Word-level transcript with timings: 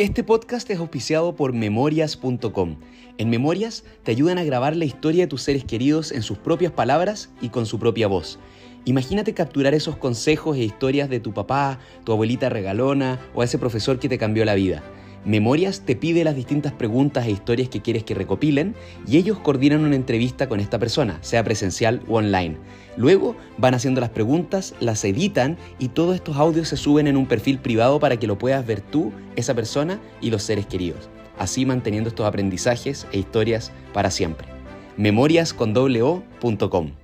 Este 0.00 0.24
podcast 0.24 0.70
es 0.70 0.78
auspiciado 0.78 1.36
por 1.36 1.52
memorias.com. 1.52 2.76
En 3.18 3.28
Memorias 3.28 3.84
te 4.02 4.12
ayudan 4.12 4.38
a 4.38 4.44
grabar 4.44 4.74
la 4.74 4.86
historia 4.86 5.24
de 5.24 5.26
tus 5.26 5.42
seres 5.42 5.62
queridos 5.62 6.10
en 6.10 6.22
sus 6.22 6.38
propias 6.38 6.72
palabras 6.72 7.28
y 7.42 7.50
con 7.50 7.66
su 7.66 7.78
propia 7.78 8.08
voz. 8.08 8.38
Imagínate 8.86 9.34
capturar 9.34 9.74
esos 9.74 9.98
consejos 9.98 10.56
e 10.56 10.60
historias 10.60 11.10
de 11.10 11.20
tu 11.20 11.34
papá, 11.34 11.80
tu 12.04 12.12
abuelita 12.12 12.48
regalona 12.48 13.20
o 13.34 13.42
ese 13.42 13.58
profesor 13.58 13.98
que 13.98 14.08
te 14.08 14.16
cambió 14.16 14.46
la 14.46 14.54
vida. 14.54 14.82
Memorias 15.24 15.82
te 15.84 15.96
pide 15.96 16.24
las 16.24 16.34
distintas 16.34 16.72
preguntas 16.72 17.26
e 17.26 17.30
historias 17.30 17.68
que 17.68 17.82
quieres 17.82 18.04
que 18.04 18.14
recopilen 18.14 18.74
y 19.06 19.18
ellos 19.18 19.38
coordinan 19.38 19.84
una 19.84 19.96
entrevista 19.96 20.48
con 20.48 20.60
esta 20.60 20.78
persona, 20.78 21.18
sea 21.20 21.44
presencial 21.44 22.00
o 22.08 22.14
online. 22.14 22.56
Luego 22.96 23.36
van 23.58 23.74
haciendo 23.74 24.00
las 24.00 24.08
preguntas, 24.10 24.74
las 24.80 25.04
editan 25.04 25.58
y 25.78 25.88
todos 25.88 26.14
estos 26.14 26.36
audios 26.36 26.68
se 26.68 26.78
suben 26.78 27.06
en 27.06 27.18
un 27.18 27.26
perfil 27.26 27.58
privado 27.58 28.00
para 28.00 28.16
que 28.16 28.26
lo 28.26 28.38
puedas 28.38 28.66
ver 28.66 28.80
tú, 28.80 29.12
esa 29.36 29.54
persona 29.54 30.00
y 30.22 30.30
los 30.30 30.42
seres 30.42 30.64
queridos, 30.66 31.10
así 31.38 31.66
manteniendo 31.66 32.08
estos 32.08 32.26
aprendizajes 32.26 33.06
e 33.12 33.18
historias 33.18 33.72
para 33.92 34.10
siempre. 34.10 34.48
memoriasconwO.com 34.96 36.99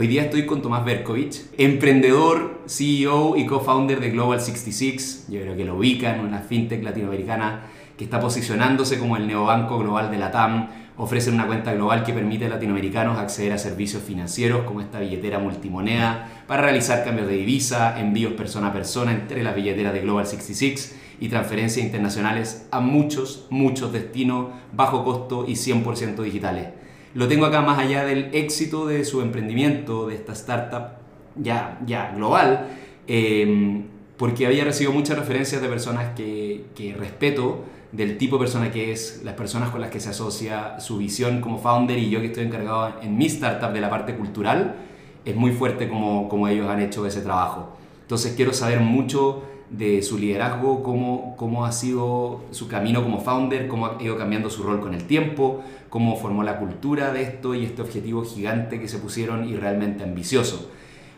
Hoy 0.00 0.06
día 0.06 0.22
estoy 0.22 0.46
con 0.46 0.62
Tomás 0.62 0.82
Berkovich, 0.82 1.42
emprendedor, 1.58 2.62
CEO 2.66 3.36
y 3.36 3.44
co-founder 3.44 4.00
de 4.00 4.08
Global 4.08 4.40
66. 4.40 5.26
Yo 5.28 5.42
creo 5.42 5.54
que 5.58 5.66
lo 5.66 5.76
ubican, 5.76 6.20
una 6.20 6.38
fintech 6.38 6.82
latinoamericana 6.82 7.64
que 7.98 8.04
está 8.04 8.18
posicionándose 8.18 8.98
como 8.98 9.18
el 9.18 9.26
neobanco 9.26 9.78
global 9.78 10.10
de 10.10 10.16
la 10.16 10.30
TAM. 10.30 10.70
Ofrecen 10.96 11.34
una 11.34 11.46
cuenta 11.46 11.74
global 11.74 12.02
que 12.02 12.14
permite 12.14 12.46
a 12.46 12.48
latinoamericanos 12.48 13.18
acceder 13.18 13.52
a 13.52 13.58
servicios 13.58 14.02
financieros 14.02 14.62
como 14.62 14.80
esta 14.80 15.00
billetera 15.00 15.38
multimoneda 15.38 16.44
para 16.46 16.62
realizar 16.62 17.04
cambios 17.04 17.28
de 17.28 17.34
divisa, 17.34 18.00
envíos 18.00 18.32
persona 18.32 18.68
a 18.68 18.72
persona 18.72 19.12
entre 19.12 19.42
las 19.42 19.54
billeteras 19.54 19.92
de 19.92 20.00
Global 20.00 20.26
66 20.26 20.96
y 21.20 21.28
transferencias 21.28 21.84
internacionales 21.84 22.66
a 22.70 22.80
muchos, 22.80 23.48
muchos 23.50 23.92
destinos 23.92 24.46
bajo 24.72 25.04
costo 25.04 25.44
y 25.46 25.56
100% 25.56 26.22
digitales 26.22 26.79
lo 27.14 27.28
tengo 27.28 27.46
acá 27.46 27.62
más 27.62 27.78
allá 27.78 28.04
del 28.04 28.30
éxito 28.32 28.86
de 28.86 29.04
su 29.04 29.20
emprendimiento, 29.20 30.08
de 30.08 30.14
esta 30.14 30.32
startup 30.32 30.92
ya, 31.36 31.80
ya 31.86 32.12
global, 32.14 32.68
em, 33.06 33.84
porque 34.16 34.46
había 34.46 34.64
recibido 34.64 34.92
muchas 34.92 35.18
referencias 35.18 35.60
de 35.62 35.68
personas 35.68 36.14
que, 36.14 36.66
que, 36.74 36.94
respeto, 36.94 37.64
del 37.92 38.18
tipo 38.18 38.36
de 38.36 38.40
persona 38.40 38.70
que 38.70 38.92
es, 38.92 39.22
las 39.24 39.34
personas 39.34 39.70
con 39.70 39.80
las 39.80 39.90
que 39.90 39.98
se 39.98 40.10
asocia, 40.10 40.78
su 40.78 40.98
visión 40.98 41.40
como 41.40 41.58
founder 41.58 41.98
y 41.98 42.10
yo 42.10 42.20
que 42.20 42.26
estoy 42.26 42.44
encargado 42.44 42.94
en 43.02 43.16
mi 43.16 43.26
startup 43.26 43.72
de 43.72 43.80
la 43.80 43.90
parte 43.90 44.14
cultural, 44.14 44.76
es 45.24 45.34
muy 45.34 45.52
fuerte 45.52 45.88
como, 45.88 46.28
como 46.28 46.46
ellos 46.48 46.68
han 46.68 46.80
hecho 46.80 47.04
ese 47.06 47.20
trabajo. 47.22 47.76
Entonces 48.02 48.34
quiero 48.36 48.52
saber 48.52 48.80
mucho 48.80 49.42
de 49.70 50.02
su 50.02 50.18
liderazgo, 50.18 50.82
cómo, 50.82 51.34
cómo 51.36 51.64
ha 51.64 51.72
sido 51.72 52.42
su 52.50 52.68
camino 52.68 53.02
como 53.02 53.20
founder, 53.20 53.68
cómo 53.68 53.86
ha 53.86 54.02
ido 54.02 54.18
cambiando 54.18 54.50
su 54.50 54.62
rol 54.64 54.80
con 54.80 54.94
el 54.94 55.04
tiempo, 55.04 55.62
cómo 55.88 56.16
formó 56.16 56.42
la 56.42 56.58
cultura 56.58 57.12
de 57.12 57.22
esto 57.22 57.54
y 57.54 57.64
este 57.64 57.82
objetivo 57.82 58.24
gigante 58.24 58.80
que 58.80 58.88
se 58.88 58.98
pusieron 58.98 59.48
y 59.48 59.56
realmente 59.56 60.02
ambicioso. 60.02 60.70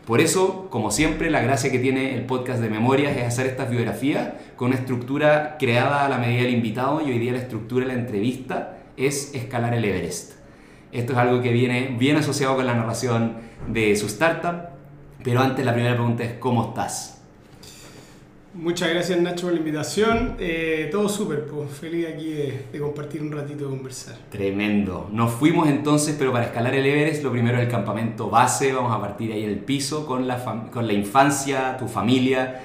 Por 0.05 0.19
eso, 0.19 0.67
como 0.69 0.91
siempre, 0.91 1.31
la 1.31 1.41
gracia 1.41 1.71
que 1.71 1.79
tiene 1.79 2.13
el 2.13 2.25
podcast 2.25 2.59
de 2.61 2.69
Memorias 2.69 3.15
es 3.15 3.23
hacer 3.23 3.47
estas 3.47 3.69
biografías 3.69 4.33
con 4.57 4.67
una 4.67 4.77
estructura 4.77 5.55
creada 5.57 6.05
a 6.05 6.09
la 6.09 6.17
medida 6.17 6.43
del 6.43 6.53
invitado 6.53 7.01
y 7.01 7.11
hoy 7.11 7.19
día 7.19 7.31
la 7.31 7.39
estructura 7.39 7.87
de 7.87 7.93
la 7.93 7.99
entrevista 7.99 8.79
es 8.97 9.33
escalar 9.33 9.73
el 9.73 9.85
Everest. 9.85 10.33
Esto 10.91 11.13
es 11.13 11.17
algo 11.17 11.41
que 11.41 11.51
viene 11.51 11.95
bien 11.97 12.17
asociado 12.17 12.55
con 12.55 12.65
la 12.65 12.75
narración 12.75 13.37
de 13.67 13.95
su 13.95 14.07
startup, 14.07 14.69
pero 15.23 15.39
antes 15.39 15.65
la 15.65 15.73
primera 15.73 15.95
pregunta 15.95 16.23
es 16.23 16.33
¿cómo 16.33 16.67
estás? 16.67 17.12
Muchas 18.55 18.91
gracias 18.91 19.19
Nacho 19.19 19.47
por 19.47 19.53
la 19.53 19.59
invitación. 19.59 20.35
Eh, 20.37 20.87
todo 20.91 21.09
súper, 21.09 21.45
pues 21.45 21.71
feliz 21.71 22.07
aquí 22.07 22.33
de, 22.33 22.79
compartir 22.79 23.23
un 23.23 23.31
ratito 23.31 23.65
de 23.65 23.71
conversar. 23.71 24.15
Tremendo. 24.29 25.09
Nos 25.11 25.31
fuimos 25.31 25.67
entonces, 25.67 26.15
pero 26.19 26.31
para 26.31 26.45
escalar 26.45 26.75
el 26.75 26.85
Everest, 26.85 27.23
lo 27.23 27.31
primero 27.31 27.57
es 27.57 27.63
el 27.63 27.69
campamento 27.69 28.29
base. 28.29 28.71
Vamos 28.71 28.95
a 28.95 29.01
partir 29.01 29.31
ahí 29.31 29.43
el 29.43 29.57
piso 29.57 30.05
con 30.05 30.27
la, 30.27 30.69
con 30.71 30.85
la 30.85 30.93
infancia, 30.93 31.77
tu 31.77 31.87
familia. 31.87 32.61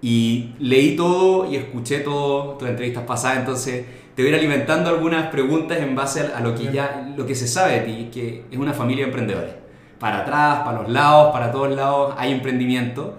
Y 0.00 0.54
leí 0.60 0.94
todo 0.94 1.50
y 1.50 1.56
escuché 1.56 1.98
todo, 2.00 2.56
tus 2.56 2.68
entrevistas 2.68 3.04
pasadas, 3.04 3.38
entonces 3.38 3.84
te 4.14 4.22
voy 4.22 4.32
a 4.32 4.34
ir 4.34 4.38
alimentando 4.40 4.90
algunas 4.90 5.28
preguntas 5.28 5.78
en 5.78 5.94
base 5.96 6.20
a, 6.20 6.40
lo 6.40 6.54
que 6.54 6.72
ya 6.72 7.12
lo 7.16 7.26
que 7.26 7.34
se 7.34 7.48
sabe 7.48 7.80
de 7.80 7.80
ti, 7.80 8.10
que 8.12 8.44
es 8.50 8.58
una 8.58 8.74
familia 8.74 9.04
de 9.04 9.10
emprendedores. 9.10 9.54
Para 9.98 10.20
atrás, 10.20 10.60
para 10.64 10.82
los 10.82 10.90
lados, 10.90 11.32
para 11.32 11.50
todos 11.50 11.74
lados 11.74 12.14
hay 12.16 12.32
emprendimiento 12.32 13.16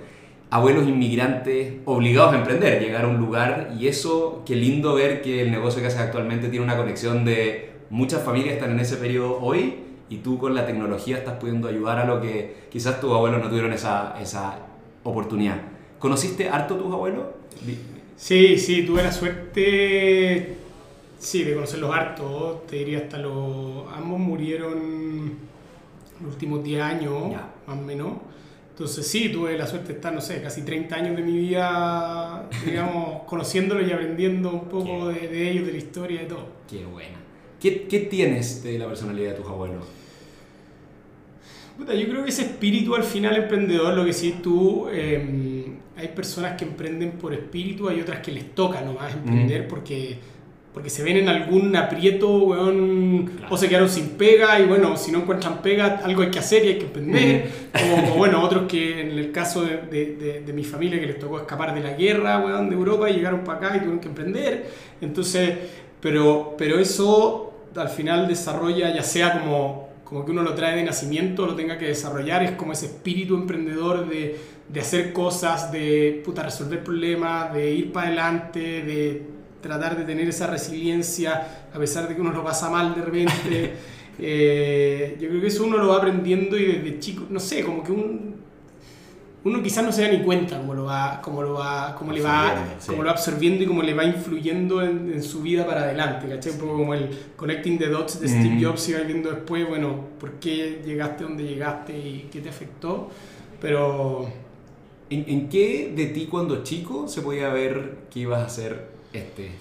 abuelos 0.54 0.88
inmigrantes 0.88 1.78
obligados 1.86 2.36
a 2.36 2.38
emprender, 2.38 2.80
llegar 2.80 3.06
a 3.06 3.08
un 3.08 3.18
lugar 3.18 3.74
y 3.80 3.88
eso, 3.88 4.44
qué 4.46 4.56
lindo 4.56 4.94
ver 4.94 5.24
que 5.24 5.42
el 5.42 5.50
negocio 5.50 5.82
que 5.82 5.88
haces 5.88 6.00
actualmente 6.00 6.48
tiene 6.48 6.64
una 6.64 6.78
conexión 6.78 7.26
de 7.26 7.72
muchas 7.90 8.22
familias 8.22 8.54
están 8.54 8.70
en 8.70 8.80
ese 8.80 8.98
periodo 8.98 9.40
hoy 9.42 9.80
y 10.10 10.18
tú 10.18 10.38
con 10.38 10.54
la 10.54 10.68
tecnología 10.68 11.18
estás 11.18 11.40
pudiendo 11.40 11.68
ayudar 11.68 11.98
a 11.98 12.06
lo 12.06 12.22
que 12.22 12.68
quizás 12.70 13.02
tus 13.02 13.12
abuelos 13.12 13.42
no 13.42 13.50
tuvieron 13.50 13.74
esa, 13.74 14.16
esa 14.22 14.60
oportunidad. 15.04 15.58
¿Conociste 15.98 16.48
harto 16.48 16.76
tus 16.76 16.94
abuelos? 16.94 17.26
Sí, 18.16 18.56
sí, 18.60 18.84
tuve 18.86 19.02
la 19.02 19.12
suerte, 19.12 20.56
sí, 21.18 21.44
de 21.46 21.56
conocerlos 21.56 21.96
harto, 21.96 22.64
te 22.70 22.76
diría 22.76 23.00
hasta 23.00 23.18
los, 23.18 23.92
ambos 23.92 24.20
murieron 24.20 25.34
los 26.22 26.34
últimos 26.34 26.64
10 26.64 26.80
años, 26.80 27.34
más 27.66 27.76
o 27.76 27.82
menos. 27.82 28.10
Entonces 28.74 29.06
sí, 29.06 29.30
tuve 29.30 29.56
la 29.56 29.68
suerte 29.68 29.90
de 29.90 29.94
estar, 29.94 30.12
no 30.12 30.20
sé, 30.20 30.42
casi 30.42 30.64
30 30.64 30.96
años 30.96 31.16
de 31.16 31.22
mi 31.22 31.38
vida, 31.38 32.50
digamos, 32.66 33.22
conociéndolos 33.28 33.88
y 33.88 33.92
aprendiendo 33.92 34.52
un 34.52 34.68
poco 34.68 35.10
de, 35.10 35.52
ellos, 35.52 35.68
de 35.68 35.74
la 35.74 35.78
historia 35.78 36.16
y 36.16 36.24
de 36.24 36.30
todo. 36.30 36.48
Qué 36.68 36.84
buena. 36.84 37.20
¿Qué, 37.62 37.84
¿Qué, 37.84 38.00
tienes 38.00 38.64
de 38.64 38.80
la 38.80 38.88
personalidad 38.88 39.34
de 39.34 39.38
tus 39.38 39.46
abuelos? 39.46 39.86
Puta, 41.78 41.94
yo 41.94 42.08
creo 42.08 42.24
que 42.24 42.32
ese 42.32 42.42
espíritu 42.42 42.96
al 42.96 43.04
final 43.04 43.36
emprendedor, 43.36 43.94
lo 43.94 44.06
que 44.06 44.14
sí 44.14 44.38
tú, 44.42 44.90
em, 44.90 45.78
hay 45.96 46.08
personas 46.08 46.58
que 46.58 46.66
emprenden 46.66 47.12
por 47.12 47.32
espíritu, 47.32 47.88
hay 47.90 48.02
otras 48.02 48.22
que 48.22 48.32
les 48.32 48.56
toca 48.56 48.82
nomás 48.82 49.14
emprender 49.14 49.68
porque 49.68 50.18
porque 50.74 50.90
se 50.90 51.04
ven 51.04 51.18
en 51.18 51.30
algún 51.30 51.76
aprieto, 51.76 52.46
weón, 52.46 53.32
o 53.48 53.58
se 53.58 53.70
quedaron 53.70 53.90
sin 53.90 54.10
pega 54.10 54.60
y 54.60 54.66
bueno, 54.66 54.98
si 54.98 55.12
no 55.12 55.20
encuentran 55.20 55.62
pega, 55.62 56.02
algo 56.04 56.24
hay 56.24 56.32
que 56.32 56.40
hacer 56.40 56.66
y 56.66 56.70
hay 56.70 56.78
que 56.80 56.86
emprender. 56.86 57.52
o, 58.12 58.18
bueno, 58.18 58.42
otros 58.44 58.64
que 58.68 59.02
en 59.02 59.12
el 59.12 59.32
caso 59.32 59.62
de, 59.62 59.78
de, 59.78 60.42
de, 60.44 60.54
mi 60.54 60.64
familia 60.64 61.00
que 61.00 61.06
les 61.06 61.20
tocó 61.20 61.40
escapar 61.40 61.76
de 61.76 61.82
la 61.82 61.94
guerra, 61.94 62.40
weón, 62.40 62.70
de 62.70 62.76
Europa 62.76 63.08
y 63.08 63.14
llegaron 63.14 63.44
para 63.44 63.60
acá 63.60 63.76
y 63.76 63.80
tuvieron 63.80 64.00
que 64.00 64.08
emprender. 64.08 64.72
Entonces, 65.00 65.54
pero, 66.02 66.56
pero 66.58 66.80
eso 66.80 67.54
al 67.76 67.90
final 67.90 68.28
desarrolla, 68.28 68.96
ya 68.96 69.04
sea 69.04 69.40
como, 69.40 69.90
como 70.04 70.26
que 70.26 70.32
uno 70.32 70.42
lo 70.42 70.56
trae 70.56 70.76
de 70.76 70.84
nacimiento, 70.84 71.46
lo 71.46 71.56
tenga 71.56 71.78
que 71.78 71.86
desarrollar, 71.86 72.42
es 72.42 72.52
como 72.52 72.74
ese 72.74 72.88
espíritu 72.88 73.36
emprendedor 73.36 74.10
de, 74.10 74.40
de 74.70 74.80
hacer 74.80 75.14
cosas, 75.14 75.72
de 75.72 76.22
puta, 76.26 76.42
resolver 76.42 76.84
problemas, 76.84 77.54
de 77.54 77.72
ir 77.74 77.92
para 77.92 78.08
adelante, 78.08 78.60
de 78.60 79.34
tratar 79.64 79.98
de 79.98 80.04
tener 80.04 80.30
esa 80.30 80.46
resiliencia 80.46 81.66
a 81.74 81.80
pesar 81.80 82.08
de 82.08 82.14
que 82.14 82.22
uno 82.22 82.32
lo 82.32 82.44
pasa 82.44 82.70
mal 82.70 82.94
de 82.94 83.02
repente. 83.02 83.74
Eh, 84.20 85.18
yo 85.20 85.28
creo 85.28 85.42
que 85.42 85.48
eso 85.48 85.64
uno 85.64 85.76
lo 85.76 85.88
va 85.88 85.98
aprendiendo 85.98 86.56
y 86.56 86.66
desde 86.66 87.00
chico, 87.00 87.26
no 87.32 87.40
sé, 87.40 87.64
como 87.64 87.84
que 87.84 87.92
un, 87.92 88.36
uno 89.44 89.64
quizás 89.64 89.84
no 89.84 89.92
se 89.92 90.04
da 90.04 90.08
ni 90.10 90.24
cuenta 90.24 90.60
cómo 90.60 90.74
lo 90.74 90.86
va, 90.86 91.20
cómo 91.22 91.42
lo 91.42 91.54
va, 91.56 91.96
cómo 91.98 92.14
le 92.14 92.22
va, 92.22 92.78
cómo 92.86 93.00
lo 93.00 93.06
va 93.06 93.12
absorbiendo 93.12 93.64
y 93.64 93.66
cómo 93.66 93.82
le 93.82 93.94
va 93.94 94.06
influyendo 94.06 94.84
en, 94.84 95.22
su 95.24 95.42
vida 95.42 95.66
para 95.66 95.82
adelante, 95.82 96.30
¿cachai? 96.30 96.52
Un 96.52 96.60
poco 96.60 96.78
como 96.78 96.94
el 96.94 97.10
connecting 97.36 97.80
the 97.80 97.88
dots 97.88 98.20
de 98.20 98.28
Steve 98.28 98.56
mm. 98.56 98.64
Jobs 98.64 98.88
y 98.90 98.94
va 98.94 99.00
viendo 99.00 99.32
después, 99.32 99.68
bueno, 99.68 100.10
por 100.20 100.34
qué 100.34 100.82
llegaste 100.86 101.24
donde 101.24 101.44
llegaste 101.44 101.98
y 101.98 102.30
qué 102.32 102.42
te 102.42 102.50
afectó, 102.50 103.10
pero... 103.60 104.44
¿En, 105.10 105.26
¿En, 105.28 105.50
qué 105.50 105.94
de 105.96 106.08
ti 106.08 106.26
cuando 106.26 106.64
chico 106.64 107.08
se 107.08 107.22
podía 107.22 107.50
ver 107.50 108.06
que 108.10 108.22
ibas 108.22 108.42
a 108.42 108.50
ser 108.50 108.93
este. 109.14 109.52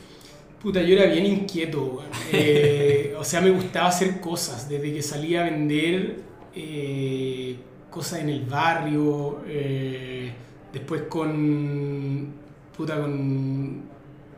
Puta, 0.62 0.80
yo 0.80 0.96
era 0.96 1.12
bien 1.12 1.26
inquieto, 1.26 2.04
eh, 2.32 3.16
o 3.18 3.24
sea, 3.24 3.40
me 3.40 3.50
gustaba 3.50 3.88
hacer 3.88 4.20
cosas, 4.20 4.68
desde 4.68 4.92
que 4.92 5.02
salía 5.02 5.40
a 5.40 5.50
vender 5.50 6.20
eh, 6.54 7.56
cosas 7.90 8.20
en 8.20 8.28
el 8.28 8.42
barrio, 8.42 9.40
eh, 9.48 10.32
después 10.72 11.02
con, 11.08 12.28
puta, 12.76 13.00
con 13.00 13.78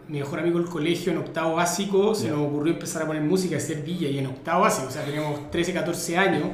mi 0.09 0.19
mejor 0.19 0.39
amigo 0.39 0.59
del 0.59 0.69
colegio 0.69 1.13
en 1.13 1.19
octavo 1.19 1.57
básico, 1.57 2.15
se 2.15 2.31
nos 2.31 2.39
ocurrió 2.39 2.73
empezar 2.73 3.03
a 3.03 3.07
poner 3.07 3.23
música, 3.23 3.59
hacer 3.59 3.85
DJ 3.85 4.19
en 4.19 4.27
octavo 4.27 4.63
básico, 4.63 4.89
o 4.89 4.91
sea, 4.91 5.05
teníamos 5.05 5.51
13, 5.51 5.75
14 5.75 6.17
años 6.17 6.45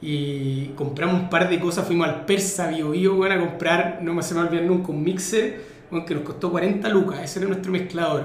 y 0.00 0.66
compramos 0.76 1.22
un 1.22 1.28
par 1.28 1.50
de 1.50 1.58
cosas, 1.58 1.84
fuimos 1.84 2.06
al 2.06 2.26
Persa 2.26 2.68
Bio 2.68 2.92
Bio, 2.92 3.24
a 3.24 3.40
comprar, 3.40 3.98
no 4.02 4.14
me 4.14 4.22
se 4.22 4.34
me 4.34 4.40
olvidar 4.42 4.66
nunca, 4.66 4.92
un 4.92 5.02
mixer 5.02 5.69
que 6.06 6.14
nos 6.14 6.24
costó 6.24 6.50
40 6.50 6.88
lucas, 6.88 7.20
ese 7.22 7.40
era 7.40 7.48
nuestro 7.48 7.72
mezclador. 7.72 8.24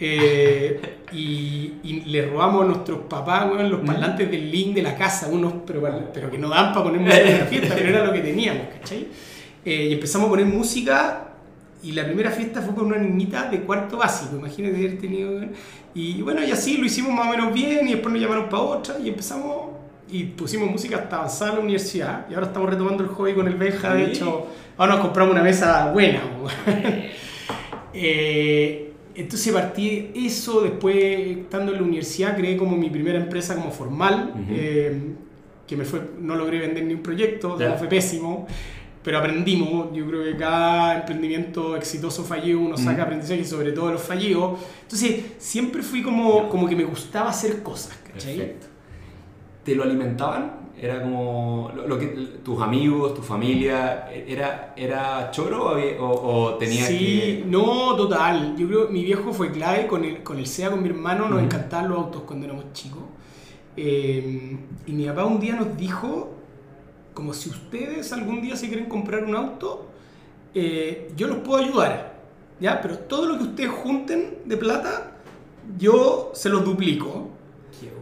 Eh, 0.00 0.80
y, 1.12 2.02
le 2.06 2.26
robamos 2.26 2.64
a 2.64 2.66
nuestros 2.66 3.00
papás 3.00 3.50
los 3.68 3.80
parlantes 3.80 4.30
del 4.30 4.50
link 4.50 4.74
de 4.74 4.82
la 4.82 4.96
casa, 4.96 5.28
unos, 5.28 5.54
pero, 5.66 5.82
pero 6.12 6.30
que 6.30 6.38
no 6.38 6.48
dan 6.48 6.72
para 6.72 6.84
poner 6.84 7.00
música 7.00 7.28
en 7.28 7.38
la 7.38 7.46
fiesta, 7.46 7.74
pero 7.76 7.88
era 7.88 8.04
lo 8.04 8.12
que 8.12 8.20
teníamos, 8.20 8.62
¿cachai? 8.74 9.08
Eh, 9.64 9.88
y 9.90 9.92
empezamos 9.94 10.28
a 10.28 10.30
poner 10.30 10.46
música 10.46 11.28
y 11.82 11.92
la 11.92 12.04
primera 12.04 12.30
fiesta 12.30 12.62
fue 12.62 12.74
con 12.74 12.86
una 12.86 12.98
niñita 12.98 13.48
de 13.50 13.60
cuarto 13.60 13.96
básico, 13.96 14.36
imagínate 14.36 14.76
haber 14.76 14.98
tenido... 14.98 15.40
Y 15.94 16.22
bueno, 16.22 16.44
y 16.44 16.50
así 16.50 16.76
lo 16.76 16.86
hicimos 16.86 17.12
más 17.12 17.26
o 17.26 17.30
menos 17.30 17.52
bien 17.52 17.88
y 17.88 17.92
después 17.92 18.12
nos 18.12 18.22
llamaron 18.22 18.48
para 18.48 18.62
otra 18.62 18.98
y 18.98 19.08
empezamos 19.08 19.70
y 20.10 20.24
pusimos 20.24 20.70
música 20.70 20.96
hasta 20.96 21.16
avanzar 21.16 21.50
a 21.50 21.54
la 21.54 21.60
universidad 21.60 22.26
y 22.30 22.34
ahora 22.34 22.46
estamos 22.46 22.70
retomando 22.70 23.02
el 23.02 23.10
hobby 23.10 23.34
con 23.34 23.46
el 23.46 23.54
Benja, 23.54 23.94
de 23.94 24.04
hecho, 24.04 24.46
ahora 24.78 24.94
nos 24.94 25.04
compramos 25.04 25.34
una 25.34 25.42
mesa 25.42 25.92
buena. 25.92 26.22
eh, 27.92 28.92
entonces 29.14 29.52
partí 29.52 30.10
eso, 30.14 30.62
después 30.62 30.96
estando 30.96 31.72
en 31.72 31.78
la 31.78 31.84
universidad 31.84 32.36
creé 32.36 32.56
como 32.56 32.76
mi 32.76 32.88
primera 32.88 33.18
empresa 33.18 33.54
como 33.54 33.70
formal, 33.70 34.32
eh, 34.48 34.98
que 35.66 35.76
me 35.76 35.84
fue, 35.84 36.00
no 36.20 36.34
logré 36.34 36.60
vender 36.60 36.84
ni 36.84 36.94
un 36.94 37.02
proyecto, 37.02 37.58
fue 37.78 37.88
pésimo 37.88 38.46
pero 39.08 39.20
aprendimos. 39.20 39.88
Yo 39.94 40.06
creo 40.06 40.22
que 40.22 40.36
cada 40.36 40.98
emprendimiento 40.98 41.76
exitoso 41.76 42.24
fallido 42.24 42.60
uno 42.60 42.76
saca 42.76 43.04
aprendizaje, 43.04 43.42
sobre 43.42 43.72
todo 43.72 43.92
los 43.92 44.02
fallidos. 44.02 44.58
Entonces, 44.82 45.24
siempre 45.38 45.82
fui 45.82 46.02
como, 46.02 46.48
como 46.50 46.68
que 46.68 46.76
me 46.76 46.84
gustaba 46.84 47.30
hacer 47.30 47.62
cosas, 47.62 47.96
¿cachai? 48.12 48.36
Perfecto. 48.36 48.66
¿Te 49.64 49.74
lo 49.74 49.82
alimentaban? 49.82 50.67
Era 50.80 51.02
como 51.02 51.72
lo, 51.74 51.98
que 51.98 52.06
tus 52.44 52.62
amigos, 52.62 53.14
tu 53.14 53.22
familia, 53.22 54.08
¿era, 54.12 54.74
era 54.76 55.30
choro 55.32 55.76
o, 56.00 56.04
o 56.06 56.54
tenía 56.54 56.84
sí, 56.84 57.42
no, 57.46 57.96
total. 57.96 58.54
Yo 58.56 58.68
creo 58.68 58.86
que 58.86 58.92
mi 58.92 59.02
viejo 59.02 59.32
fue 59.32 59.50
clave 59.50 59.88
con 59.88 60.04
el, 60.04 60.22
con 60.22 60.38
el 60.38 60.46
SEA, 60.46 60.70
con 60.70 60.82
mi 60.82 60.88
hermano, 60.88 61.28
nos 61.28 61.42
encantaban 61.42 61.88
los 61.88 61.98
autos 61.98 62.22
cuando 62.22 62.46
éramos 62.46 62.72
chicos. 62.72 63.02
Eh, 63.76 64.56
y 64.86 64.92
mi 64.92 65.06
papá 65.06 65.24
un 65.24 65.40
día 65.40 65.54
nos 65.54 65.76
dijo, 65.76 66.34
como 67.14 67.32
si 67.32 67.50
ustedes 67.50 68.12
algún 68.12 68.40
día 68.40 68.56
se 68.56 68.68
quieren 68.68 68.86
comprar 68.86 69.24
un 69.24 69.34
auto, 69.34 69.88
eh, 70.54 71.12
yo 71.16 71.26
los 71.26 71.38
puedo 71.38 71.62
ayudar, 71.62 72.20
¿ya? 72.60 72.80
Pero 72.80 72.98
todo 72.98 73.26
lo 73.26 73.38
que 73.38 73.44
ustedes 73.44 73.70
junten 73.70 74.38
de 74.44 74.56
plata, 74.56 75.16
yo 75.76 76.30
se 76.34 76.48
los 76.48 76.64
duplico. 76.64 77.30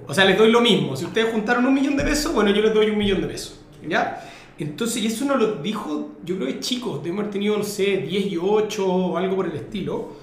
O 0.06 0.14
sea, 0.14 0.24
les 0.24 0.38
doy 0.38 0.50
lo 0.50 0.60
mismo. 0.60 0.96
Si 0.96 1.04
ustedes 1.04 1.32
juntaron 1.32 1.66
un 1.66 1.74
millón 1.74 1.96
de 1.96 2.04
pesos, 2.04 2.32
bueno, 2.32 2.50
yo 2.50 2.62
les 2.62 2.72
doy 2.72 2.90
un 2.90 2.98
millón 2.98 3.20
de 3.20 3.26
pesos, 3.26 3.60
¿ya? 3.86 4.22
Entonces, 4.58 5.02
y 5.02 5.06
eso 5.06 5.24
nos 5.24 5.38
lo 5.38 5.56
dijo, 5.56 6.12
yo 6.24 6.36
creo 6.36 6.48
que 6.48 6.60
chicos, 6.60 7.02
debemos 7.02 7.24
haber 7.24 7.32
tenido, 7.32 7.58
no 7.58 7.64
sé, 7.64 7.98
10 7.98 8.26
y 8.32 8.36
8 8.36 8.86
o 8.86 9.16
algo 9.16 9.36
por 9.36 9.46
el 9.46 9.56
estilo. 9.56 10.16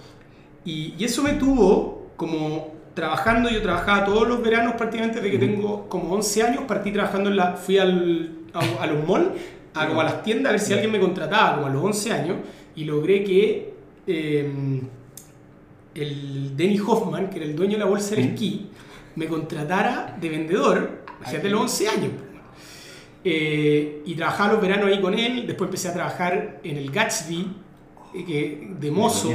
Y, 0.65 0.95
y 0.97 1.03
eso 1.03 1.21
me 1.21 1.33
tuvo 1.33 2.07
como 2.15 2.73
trabajando, 2.93 3.49
yo 3.49 3.61
trabajaba 3.61 4.05
todos 4.05 4.27
los 4.27 4.41
veranos 4.41 4.75
prácticamente 4.75 5.19
desde 5.19 5.31
que 5.31 5.45
tengo 5.45 5.87
como 5.89 6.13
11 6.15 6.43
años, 6.43 6.63
partí 6.67 6.91
trabajando 6.91 7.29
en 7.29 7.37
la, 7.37 7.53
fui 7.53 7.77
al 7.77 8.43
a, 8.53 8.87
los 8.87 9.07
malls, 9.07 9.29
a, 9.73 9.87
como 9.87 10.01
a 10.01 10.03
las 10.03 10.23
tiendas, 10.23 10.49
a 10.49 10.51
ver 10.53 10.59
si 10.59 10.73
alguien 10.73 10.91
me 10.91 10.99
contrataba, 10.99 11.55
como 11.55 11.67
a 11.67 11.69
los 11.69 11.83
11 11.83 12.13
años, 12.13 12.37
y 12.75 12.85
logré 12.85 13.23
que 13.23 13.73
em, 14.07 14.81
el 15.95 16.55
Denny 16.55 16.79
Hoffman, 16.79 17.29
que 17.29 17.37
era 17.37 17.45
el 17.45 17.55
dueño 17.55 17.73
de 17.73 17.79
la 17.79 17.85
bolsa 17.85 18.15
del 18.15 18.25
esquí, 18.25 18.67
me 19.15 19.27
contratara 19.27 20.17
de 20.19 20.29
vendedor, 20.29 21.03
de 21.31 21.49
los 21.49 21.61
11 21.61 21.89
años. 21.89 22.11
Eh, 23.25 24.03
y 24.05 24.15
trabajaba 24.15 24.53
los 24.53 24.61
veranos 24.61 24.87
ahí 24.87 24.99
con 24.99 25.13
él, 25.13 25.47
después 25.47 25.69
empecé 25.69 25.87
a 25.87 25.93
trabajar 25.93 26.59
en 26.63 26.77
el 26.77 26.91
Gatsby, 26.91 27.47
eh, 28.15 28.67
de 28.79 28.91
mozo, 28.91 29.31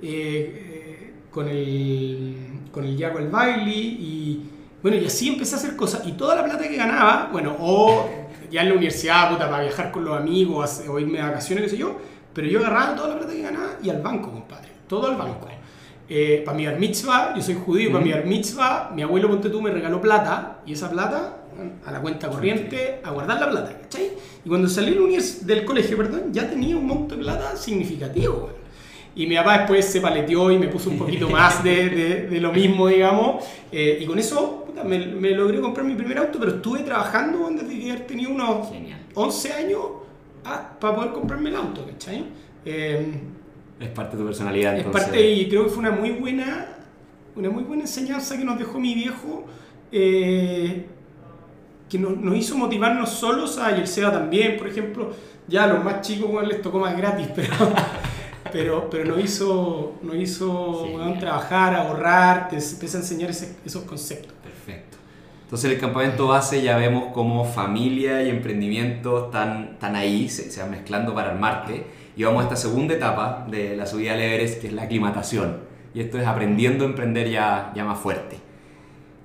eh, 0.00 1.12
con 1.30 1.46
el, 1.46 2.36
con 2.72 2.84
el 2.84 2.98
Jaco 2.98 3.18
El 3.18 3.28
Bailey, 3.28 3.98
y 4.00 4.42
bueno, 4.82 4.96
y 4.96 5.04
así 5.04 5.28
empecé 5.28 5.56
a 5.56 5.58
hacer 5.58 5.76
cosas, 5.76 6.06
y 6.06 6.12
toda 6.12 6.36
la 6.36 6.44
plata 6.44 6.66
que 6.66 6.76
ganaba, 6.76 7.28
bueno, 7.30 7.54
o 7.60 8.08
ya 8.50 8.62
en 8.62 8.68
la 8.68 8.74
universidad, 8.74 9.30
puta, 9.30 9.50
para 9.50 9.64
viajar 9.64 9.92
con 9.92 10.04
los 10.04 10.16
amigos 10.16 10.82
o 10.88 10.98
irme 10.98 11.18
de 11.18 11.24
vacaciones, 11.24 11.64
qué 11.64 11.70
sé 11.70 11.76
yo, 11.76 11.96
pero 12.32 12.46
yo 12.48 12.60
agarraba 12.60 12.94
toda 12.94 13.08
la 13.08 13.18
plata 13.18 13.32
que 13.32 13.42
ganaba 13.42 13.76
y 13.82 13.90
al 13.90 14.00
banco, 14.00 14.30
compadre, 14.30 14.68
todo 14.86 15.08
al 15.08 15.16
banco. 15.16 15.48
Eh, 16.08 16.42
para 16.44 16.56
mi 16.56 16.64
bar 16.64 16.78
mitzvah, 16.78 17.34
yo 17.36 17.42
soy 17.42 17.54
judío, 17.54 17.92
para 17.92 18.02
mi 18.02 18.12
bar 18.12 18.24
mitzvah, 18.24 18.92
mi 18.94 19.02
abuelo 19.02 19.28
Ponte 19.28 19.50
tú 19.50 19.60
me 19.60 19.70
regaló 19.70 20.00
plata 20.00 20.62
y 20.64 20.72
esa 20.72 20.90
plata 20.90 21.44
a 21.84 21.90
la 21.90 22.00
cuenta 22.00 22.28
corriente, 22.28 23.00
a 23.02 23.10
guardar 23.10 23.40
la 23.40 23.50
plata, 23.50 23.78
¿cachai? 23.82 24.12
Y 24.44 24.48
cuando 24.48 24.68
salí 24.68 24.96
del 25.42 25.64
colegio, 25.64 25.96
perdón, 25.96 26.32
ya 26.32 26.48
tenía 26.48 26.76
un 26.76 26.86
monto 26.86 27.16
de 27.16 27.22
plata 27.22 27.56
significativo, 27.56 28.50
y 29.18 29.26
mi 29.26 29.34
papá 29.34 29.58
después 29.58 29.84
se 29.84 30.00
paleteó 30.00 30.52
y 30.52 30.58
me 30.58 30.68
puso 30.68 30.90
un 30.90 30.98
poquito 30.98 31.28
más 31.30 31.64
de, 31.64 31.88
de, 31.88 32.26
de 32.28 32.40
lo 32.40 32.52
mismo, 32.52 32.86
digamos. 32.86 33.44
Eh, 33.72 33.98
y 34.00 34.06
con 34.06 34.16
eso 34.16 34.68
me, 34.84 34.98
me, 35.06 35.30
logré 35.32 35.60
comprar 35.60 35.84
mi 35.84 35.96
primer 35.96 36.18
auto, 36.18 36.38
pero 36.38 36.52
estuve 36.52 36.80
trabajando 36.80 37.50
desde 37.50 37.80
que 37.80 37.92
tenía 38.04 38.28
unos 38.28 38.68
11 39.14 39.52
años 39.52 39.80
ah, 40.44 40.76
para 40.78 40.94
poder 40.94 41.12
comprarme 41.12 41.50
el 41.50 41.56
auto, 41.56 41.84
¿cachai? 41.84 42.26
Eh, 42.64 43.12
es 43.80 43.88
parte 43.90 44.16
de 44.16 44.22
tu 44.22 44.26
personalidad. 44.26 44.76
Es 44.76 44.86
parte 44.86 45.30
y 45.30 45.48
creo 45.48 45.64
que 45.64 45.70
fue 45.70 45.80
una 45.80 45.90
muy 45.90 46.10
buena, 46.10 46.76
una 47.36 47.50
muy 47.50 47.64
buena 47.64 47.82
enseñanza 47.82 48.36
que 48.36 48.44
nos 48.44 48.58
dejó 48.58 48.78
mi 48.78 48.94
viejo. 48.94 49.44
Eh, 49.90 50.86
que 51.88 51.98
nos, 51.98 52.18
nos, 52.18 52.36
hizo 52.36 52.56
motivarnos 52.56 53.08
solos, 53.08 53.58
a, 53.58 53.72
y 53.72 53.80
el 53.80 53.86
SEA 53.86 54.12
también, 54.12 54.58
por 54.58 54.68
ejemplo, 54.68 55.10
ya 55.46 55.64
a 55.64 55.66
los 55.68 55.82
más 55.82 56.02
chicos 56.02 56.30
bueno, 56.30 56.48
les 56.48 56.60
tocó 56.60 56.78
más 56.78 56.94
gratis, 56.96 57.28
pero, 57.34 57.54
pero, 58.52 58.90
pero 58.90 59.04
nos 59.06 59.24
hizo, 59.24 59.94
nos 60.02 60.16
hizo 60.16 60.86
trabajar, 61.18 61.74
ahorrar, 61.74 62.48
te 62.48 62.56
empieza 62.56 62.98
a 62.98 63.00
enseñar 63.00 63.30
ese, 63.30 63.56
esos 63.64 63.84
conceptos. 63.84 64.34
Entonces 65.44 65.70
en 65.70 65.76
el 65.76 65.80
campamento 65.80 66.26
base 66.26 66.60
ya 66.60 66.76
vemos 66.76 67.04
cómo 67.14 67.42
familia 67.42 68.22
y 68.22 68.28
emprendimiento 68.28 69.26
están, 69.26 69.70
están 69.72 69.96
ahí, 69.96 70.28
se, 70.28 70.50
se 70.50 70.60
van 70.60 70.72
mezclando 70.72 71.14
para 71.14 71.30
armarte. 71.30 71.86
Y 72.18 72.24
vamos 72.24 72.40
a 72.40 72.42
esta 72.46 72.56
segunda 72.56 72.94
etapa 72.94 73.46
de 73.48 73.76
la 73.76 73.86
subida 73.86 74.14
al 74.14 74.20
Everest, 74.20 74.60
que 74.60 74.66
es 74.66 74.72
la 74.72 74.82
aclimatación. 74.82 75.58
Y 75.94 76.00
esto 76.00 76.18
es 76.18 76.26
aprendiendo 76.26 76.84
a 76.84 76.88
emprender 76.88 77.30
ya, 77.30 77.70
ya 77.76 77.84
más 77.84 78.00
fuerte. 78.00 78.36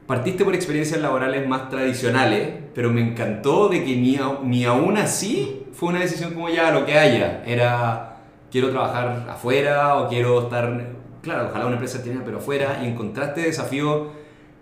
Partiste 0.05 0.45
por 0.45 0.53
experiencias 0.53 1.01
laborales 1.01 1.47
más 1.47 1.69
tradicionales, 1.69 2.49
pero 2.75 2.91
me 2.91 3.01
encantó 3.01 3.67
de 3.67 3.83
que 3.83 3.95
ni, 3.95 4.19
ni 4.43 4.65
aún 4.65 4.97
así 4.97 5.65
fue 5.71 5.89
una 5.89 6.01
decisión 6.01 6.35
como 6.35 6.49
ya 6.49 6.69
lo 6.69 6.85
que 6.85 6.99
haya. 6.99 7.43
Era, 7.47 8.17
quiero 8.51 8.69
trabajar 8.69 9.25
afuera 9.27 9.95
o 9.95 10.07
quiero 10.07 10.43
estar, 10.43 10.91
claro, 11.23 11.47
ojalá 11.49 11.65
una 11.65 11.77
empresa 11.77 12.03
tenga, 12.03 12.21
pero 12.23 12.37
afuera. 12.37 12.79
Y 12.83 12.85
encontraste 12.85 13.41
desafío 13.41 14.11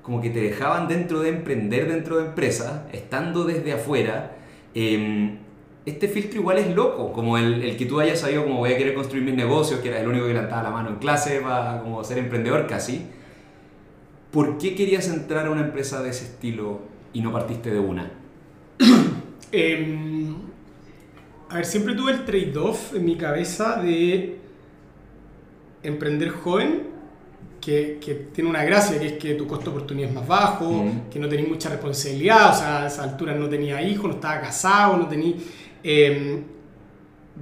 como 0.01 0.21
que 0.21 0.29
te 0.29 0.39
dejaban 0.39 0.87
dentro 0.87 1.19
de 1.19 1.27
emprender 1.27 1.89
dentro 1.89 2.15
de 2.15 2.27
empresas, 2.27 2.83
estando 2.93 3.43
desde 3.43 3.73
afuera. 3.73 4.37
Em, 4.73 5.50
este 5.85 6.07
filtro 6.07 6.39
igual 6.39 6.59
es 6.59 6.75
loco, 6.75 7.11
como 7.11 7.37
el, 7.37 7.63
el, 7.63 7.77
que 7.77 7.85
tú 7.85 7.99
hayas 7.99 8.19
sabido 8.19 8.43
como 8.43 8.57
voy 8.57 8.73
a 8.73 8.77
querer 8.77 8.93
construir 8.93 9.23
mis 9.23 9.33
negocios, 9.33 9.79
que 9.79 9.89
era 9.89 9.99
el 9.99 10.07
único 10.07 10.27
que 10.27 10.33
levantaba 10.33 10.63
la 10.63 10.69
mano 10.69 10.89
en 10.89 10.95
clase 10.97 11.41
para 11.41 11.81
como 11.81 12.03
ser 12.03 12.19
emprendedor 12.19 12.67
casi. 12.67 13.07
¿Por 14.31 14.57
qué 14.57 14.75
querías 14.75 15.07
entrar 15.07 15.47
a 15.47 15.51
una 15.51 15.61
empresa 15.61 16.01
de 16.01 16.11
ese 16.11 16.25
estilo 16.25 16.79
y 17.13 17.21
no 17.21 17.31
partiste 17.31 17.71
de 17.71 17.79
una? 17.79 18.11
eh, 19.51 20.27
a 21.50 21.55
ver, 21.55 21.65
siempre 21.65 21.95
tuve 21.95 22.13
el 22.13 22.25
trade-off 22.25 22.95
en 22.95 23.03
mi 23.03 23.17
cabeza 23.17 23.81
de 23.81 24.38
emprender 25.83 26.29
joven 26.29 26.91
que, 27.59 28.00
que, 28.03 28.15
tiene 28.15 28.50
una 28.50 28.63
gracia, 28.63 29.00
que 29.00 29.07
es 29.07 29.13
que 29.13 29.33
tu 29.35 29.47
costo 29.47 29.69
de 29.69 29.77
oportunidad 29.77 30.09
es 30.09 30.15
más 30.15 30.27
bajo, 30.27 30.85
que 31.11 31.19
no 31.19 31.27
tenés 31.27 31.47
mucha 31.47 31.69
responsabilidad, 31.69 32.51
o 32.51 32.55
sea, 32.55 32.83
a 32.83 32.88
esa 32.88 33.03
altura 33.03 33.35
no 33.35 33.50
tenía 33.50 33.81
hijos, 33.81 34.05
no 34.05 34.15
estaba 34.15 34.41
casado, 34.41 34.97
no 34.97 35.07
tenía... 35.07 35.35
Eh, 35.83 36.43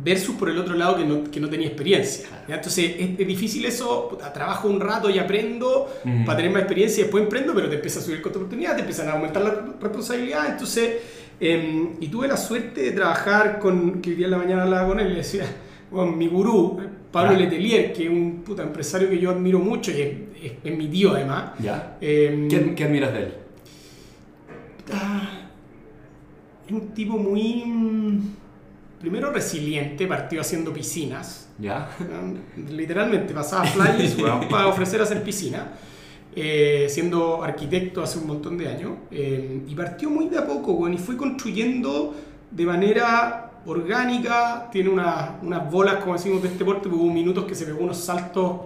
versus 0.02 0.36
por 0.36 0.50
el 0.50 0.58
otro 0.58 0.76
lado 0.76 0.98
que 0.98 1.04
no, 1.04 1.30
que 1.30 1.40
no 1.40 1.50
tenía 1.50 1.68
experiencia. 1.68 2.28
Entonces 2.48 2.96
es, 3.00 3.18
difícil 3.18 3.66
eso, 3.66 4.18
trabajo 4.34 4.68
un 4.68 4.80
rato 4.80 5.10
y 5.10 5.20
aprendo 5.20 5.90
para 6.26 6.38
tener 6.38 6.52
más 6.52 6.62
experiencia 6.62 7.02
y 7.02 7.04
después 7.04 7.24
emprendo, 7.24 7.54
pero 7.54 7.70
te 7.70 7.76
empieza 7.76 8.00
a 8.00 8.04
subir 8.04 8.18
el 8.18 8.22
costo 8.22 8.40
de 8.40 8.46
oportunidad, 8.46 8.76
te 8.76 8.82
empiezan 8.82 9.10
a 9.10 9.14
aumentar 9.14 9.42
la 9.44 9.66
responsabilidad, 9.80 10.48
entonces... 10.52 10.98
Eh, 11.42 11.92
y 12.02 12.08
tuve 12.10 12.28
la 12.28 12.36
suerte 12.36 12.82
de 12.82 12.92
trabajar 12.92 13.60
con, 13.60 14.02
que 14.02 14.10
hoy 14.10 14.16
día 14.18 14.26
en 14.26 14.32
la 14.32 14.38
mañana 14.38 14.64
hablaba 14.64 14.90
con 14.90 15.00
él 15.00 15.08
y 15.08 15.10
le 15.12 15.16
decía, 15.20 15.46
bueno, 15.90 16.12
mi 16.12 16.28
gurú, 16.28 16.80
Pablo 17.12 17.38
Letelier, 17.38 17.94
que 17.94 18.04
es 18.04 18.10
un 18.10 18.44
puta 18.44 18.62
empresario 18.62 19.10
que 19.10 19.18
yo 19.18 19.32
admiro 19.32 19.60
mucho 19.60 19.92
y 19.92 20.28
es, 20.64 20.78
mi 20.78 20.88
tío 20.88 21.14
además. 21.14 21.52
Ya. 21.60 21.98
Em, 22.02 22.48
¿Qué, 22.76 22.84
admiras 22.84 23.14
de 23.14 23.20
él? 23.20 23.34
Ah, 24.92 25.39
un 26.74 26.90
tipo 26.90 27.18
muy. 27.18 27.64
Mm, 27.66 28.36
primero 29.00 29.32
resiliente, 29.32 30.08
partió 30.08 30.42
haciendo 30.42 30.74
piscinas. 30.74 31.50
Ya. 31.58 31.90
Literalmente 32.70 33.34
pasaba 33.34 33.66
flyers 33.66 34.16
para 34.50 34.68
ofrecer 34.68 35.02
hacer 35.02 35.24
piscina. 35.24 35.74
Eh, 36.36 36.86
siendo 36.90 37.44
arquitecto 37.44 38.04
hace 38.04 38.20
un 38.20 38.28
montón 38.28 38.58
de 38.58 38.68
años. 38.68 38.92
Eh, 39.12 39.64
y 39.68 39.76
partió 39.76 40.10
muy 40.10 40.30
de 40.30 40.38
a 40.38 40.46
poco, 40.46 40.74
bueno, 40.74 40.96
y 40.96 41.00
fue 41.00 41.18
construyendo 41.18 42.16
de 42.52 42.66
manera 42.66 43.52
orgánica, 43.66 44.70
tiene 44.72 44.90
unas 44.90 45.72
bolas, 45.72 45.96
como 45.96 46.14
decimos, 46.14 46.42
de 46.42 46.50
este 46.50 46.64
porte, 46.64 46.88
hubo 46.88 47.12
minutos 47.12 47.46
que 47.46 47.56
se 47.56 47.66
pegó 47.66 47.84
unos 47.84 47.98
saltos 47.98 48.62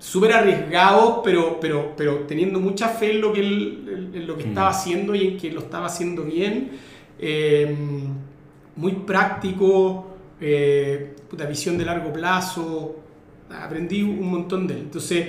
súper 0.00 0.32
arriesgados, 0.32 1.20
pero, 1.22 1.60
pero, 1.60 1.92
pero 1.94 2.20
teniendo 2.20 2.58
mucha 2.58 2.88
fe 2.88 3.12
en 3.12 3.20
lo 3.20 3.32
que, 3.32 3.40
él, 3.40 4.26
lo 4.26 4.36
que 4.36 4.44
estaba 4.48 4.70
mm. 4.70 4.72
haciendo 4.72 5.14
y 5.14 5.28
en 5.28 5.36
que 5.36 5.52
lo 5.52 5.60
estaba 5.60 5.86
haciendo 5.86 6.24
bien. 6.24 6.70
Em, 7.18 8.08
muy 8.76 8.92
práctico, 8.92 10.16
eh, 10.40 11.14
puta, 11.28 11.44
visión 11.44 11.76
de 11.76 11.84
largo 11.84 12.10
plazo, 12.12 12.96
aprendí 13.50 14.02
un 14.02 14.28
montón 14.30 14.66
de 14.66 14.74
él. 14.74 14.80
Entonces 14.80 15.28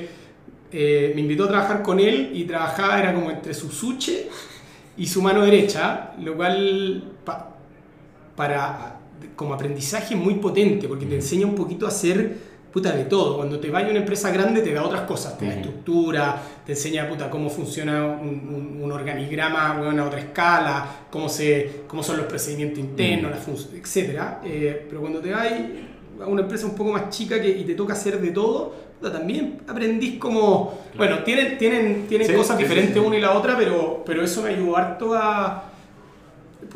eh, 0.71 1.11
me 1.15 1.21
invitó 1.21 1.43
a 1.43 1.47
trabajar 1.49 1.83
con 1.83 1.99
él 1.99 2.31
y 2.33 2.45
trabajaba, 2.45 2.97
era 2.97 3.13
como 3.13 3.29
entre 3.29 3.53
su 3.53 3.69
suche 3.69 4.29
y 4.95 5.05
su 5.05 5.21
mano 5.21 5.41
derecha, 5.41 6.13
lo 6.17 6.35
cual 6.37 7.03
para 8.37 8.99
como 9.35 9.53
aprendizaje 9.53 10.15
muy 10.15 10.35
potente, 10.35 10.87
porque 10.87 11.05
te 11.05 11.15
enseña 11.15 11.45
un 11.45 11.55
poquito 11.55 11.85
a 11.85 11.89
hacer 11.89 12.50
puta 12.71 12.91
de 12.91 13.05
todo. 13.05 13.37
Cuando 13.37 13.59
te 13.59 13.69
vaya 13.69 13.87
a 13.87 13.91
una 13.91 13.99
empresa 13.99 14.31
grande 14.31 14.61
te 14.61 14.73
da 14.73 14.83
otras 14.83 15.01
cosas, 15.01 15.37
te 15.37 15.45
da 15.45 15.53
estructura, 15.53 16.41
te 16.65 16.71
enseña 16.73 17.07
puta 17.07 17.29
cómo 17.29 17.49
funciona 17.49 18.05
un, 18.05 18.79
un, 18.81 18.91
organigrama 18.91 19.71
a 19.71 20.05
otra 20.05 20.19
escala, 20.19 20.85
cómo, 21.09 21.29
se, 21.29 21.83
cómo 21.87 22.03
son 22.03 22.17
los 22.17 22.25
procedimientos 22.25 22.79
internos, 22.79 23.31
las 23.31 23.47
etc. 23.47 24.21
Eh, 24.43 24.85
pero 24.87 25.01
cuando 25.01 25.19
te 25.19 25.31
vas 25.31 25.47
a 26.21 26.27
una 26.27 26.41
empresa 26.41 26.65
un 26.65 26.75
poco 26.75 26.91
más 26.91 27.09
chica 27.09 27.41
que, 27.41 27.49
y 27.49 27.63
te 27.63 27.73
toca 27.73 27.93
hacer 27.93 28.19
de 28.19 28.31
todo, 28.31 28.73
también 29.09 29.61
aprendís 29.67 30.19
como... 30.19 30.79
Bueno, 30.95 31.23
tienen, 31.23 31.57
tienen, 31.57 32.05
tienen 32.07 32.35
cosas 32.35 32.57
diferentes 32.57 32.97
una 33.03 33.17
y 33.17 33.21
la 33.21 33.31
otra, 33.31 33.57
pero, 33.57 34.03
pero 34.05 34.23
eso 34.23 34.43
me 34.43 34.49
ayudó 34.49 34.77
harto 34.77 35.15
a, 35.15 35.71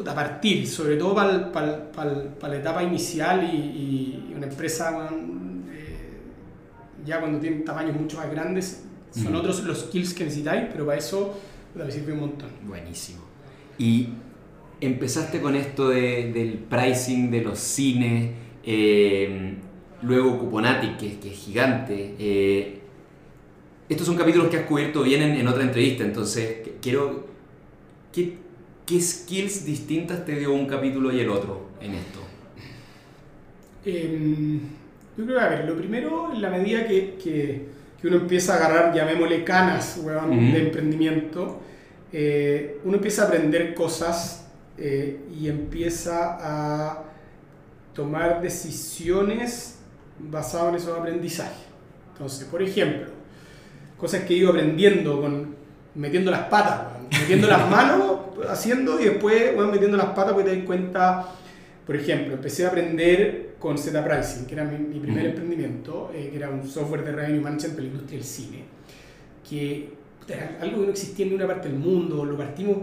a 0.06 0.16
partir, 0.16 0.68
sobre 0.68 0.98
todo 0.98 1.14
para 1.14 2.50
la 2.50 2.56
etapa 2.56 2.82
inicial 2.84 3.44
y, 3.44 4.22
una 4.36 4.48
empresa 4.48 5.10
ya 7.06 7.20
cuando 7.20 7.40
tienen 7.40 7.64
tamaños 7.64 7.96
mucho 7.96 8.18
más 8.18 8.30
grandes, 8.32 8.84
son 9.12 9.36
otros 9.36 9.64
los 9.64 9.82
skills 9.82 10.14
que 10.14 10.26
necesitáis, 10.26 10.66
pero 10.72 10.86
para 10.86 10.98
eso 10.98 11.40
me 11.74 11.90
sirve 11.92 12.14
un 12.14 12.20
montón. 12.20 12.50
Buenísimo. 12.68 13.20
Y 13.78 14.10
empezaste 14.82 15.42
con 15.42 15.56
esto 15.56 15.90
de, 15.90 16.32
del 16.34 16.54
pricing 16.54 17.32
de 17.32 17.42
los 17.42 17.60
cines. 17.60 18.32
Eh, 18.64 19.56
Luego 20.02 20.38
Cuponatic, 20.38 20.98
que, 20.98 21.20
que 21.20 21.32
es 21.32 21.38
gigante. 21.38 22.16
Eh, 22.20 22.80
estos 23.90 24.06
son 24.06 24.16
capítulos 24.16 24.50
que 24.50 24.58
has 24.58 24.66
cubierto 24.66 25.04
bien 25.04 25.22
en, 25.22 25.48
otra 25.48 25.64
entrevista, 25.64 26.04
entonces 26.04 26.70
quiero... 26.82 27.28
¿qué, 28.12 28.38
¿Qué 28.86 29.02
skills 29.02 29.66
distintas 29.66 30.26
te 30.26 30.38
dio 30.38 30.54
un 30.54 30.68
capítulo 30.68 31.12
y 31.12 31.20
el 31.20 31.30
otro 31.30 31.70
en 31.82 31.96
esto? 31.96 32.20
Em, 33.84 34.60
yo 35.18 35.26
creo 35.26 35.38
que, 35.40 35.46
a 35.46 35.50
ver, 35.50 35.66
lo 35.66 35.76
primero, 35.78 36.32
en 36.34 36.42
la 36.42 36.50
medida 36.50 36.88
que, 36.88 37.16
que, 37.16 37.68
que 38.02 38.08
uno 38.08 38.18
empieza 38.18 38.54
a 38.54 38.58
agarrar, 38.58 38.94
llamémosle 38.94 39.44
canas, 39.44 40.00
de 40.04 40.62
emprendimiento, 40.62 41.62
eh, 42.12 42.80
uno 42.84 42.98
empieza 42.98 43.24
a 43.24 43.28
aprender 43.28 43.74
cosas 43.74 44.48
eh, 44.78 45.22
y 45.38 45.48
empieza 45.48 46.38
a 46.40 47.04
tomar 47.94 48.42
decisiones 48.42 49.80
basado 50.20 50.70
en 50.70 50.76
esos 50.76 50.98
aprendizajes. 50.98 51.66
Entonces, 52.14 52.48
por 52.48 52.62
ejemplo, 52.62 53.08
cosas 53.98 54.24
que 54.24 54.34
he 54.34 54.38
ido 54.38 54.50
aprendiendo 54.50 55.22
con 55.22 55.56
metiendo 55.96 56.30
las 56.30 56.44
patas, 56.48 56.82
metiendo 57.10 57.48
las 57.48 57.70
manos, 57.72 58.18
haciendo 58.50 59.00
y 59.00 59.06
después 59.06 59.56
bueno, 59.56 59.72
metiendo 59.72 59.98
las 59.98 60.08
patas 60.08 60.34
porque 60.34 60.50
te 60.50 60.58
das 60.58 60.66
cuenta, 60.66 61.26
por 61.86 61.96
ejemplo, 61.96 62.34
empecé 62.34 62.66
a 62.66 62.70
aprender 62.70 63.56
con 63.60 63.78
Z 63.78 64.04
Pricing, 64.04 64.46
que 64.46 64.56
era 64.56 64.64
mi, 64.64 65.00
primer 65.00 65.28
emprendimiento, 65.28 66.12
eh, 66.14 66.30
que 66.32 66.38
era 66.38 66.50
un 66.50 66.68
software 66.68 67.04
de 67.04 67.12
revenue 67.12 67.42
management 67.42 67.76
para 67.76 67.84
la 67.84 67.94
industria 67.94 68.20
del 68.20 68.28
cine, 68.28 68.64
que 69.48 69.94
era 70.28 70.58
algo 70.62 70.80
que 70.80 70.86
no 70.88 70.92
existía 70.92 71.26
en 71.26 71.32
ninguna 71.32 71.48
parte 71.48 71.70
del 71.70 71.78
mundo, 71.78 72.26
lo 72.26 72.36
partimos, 72.36 72.78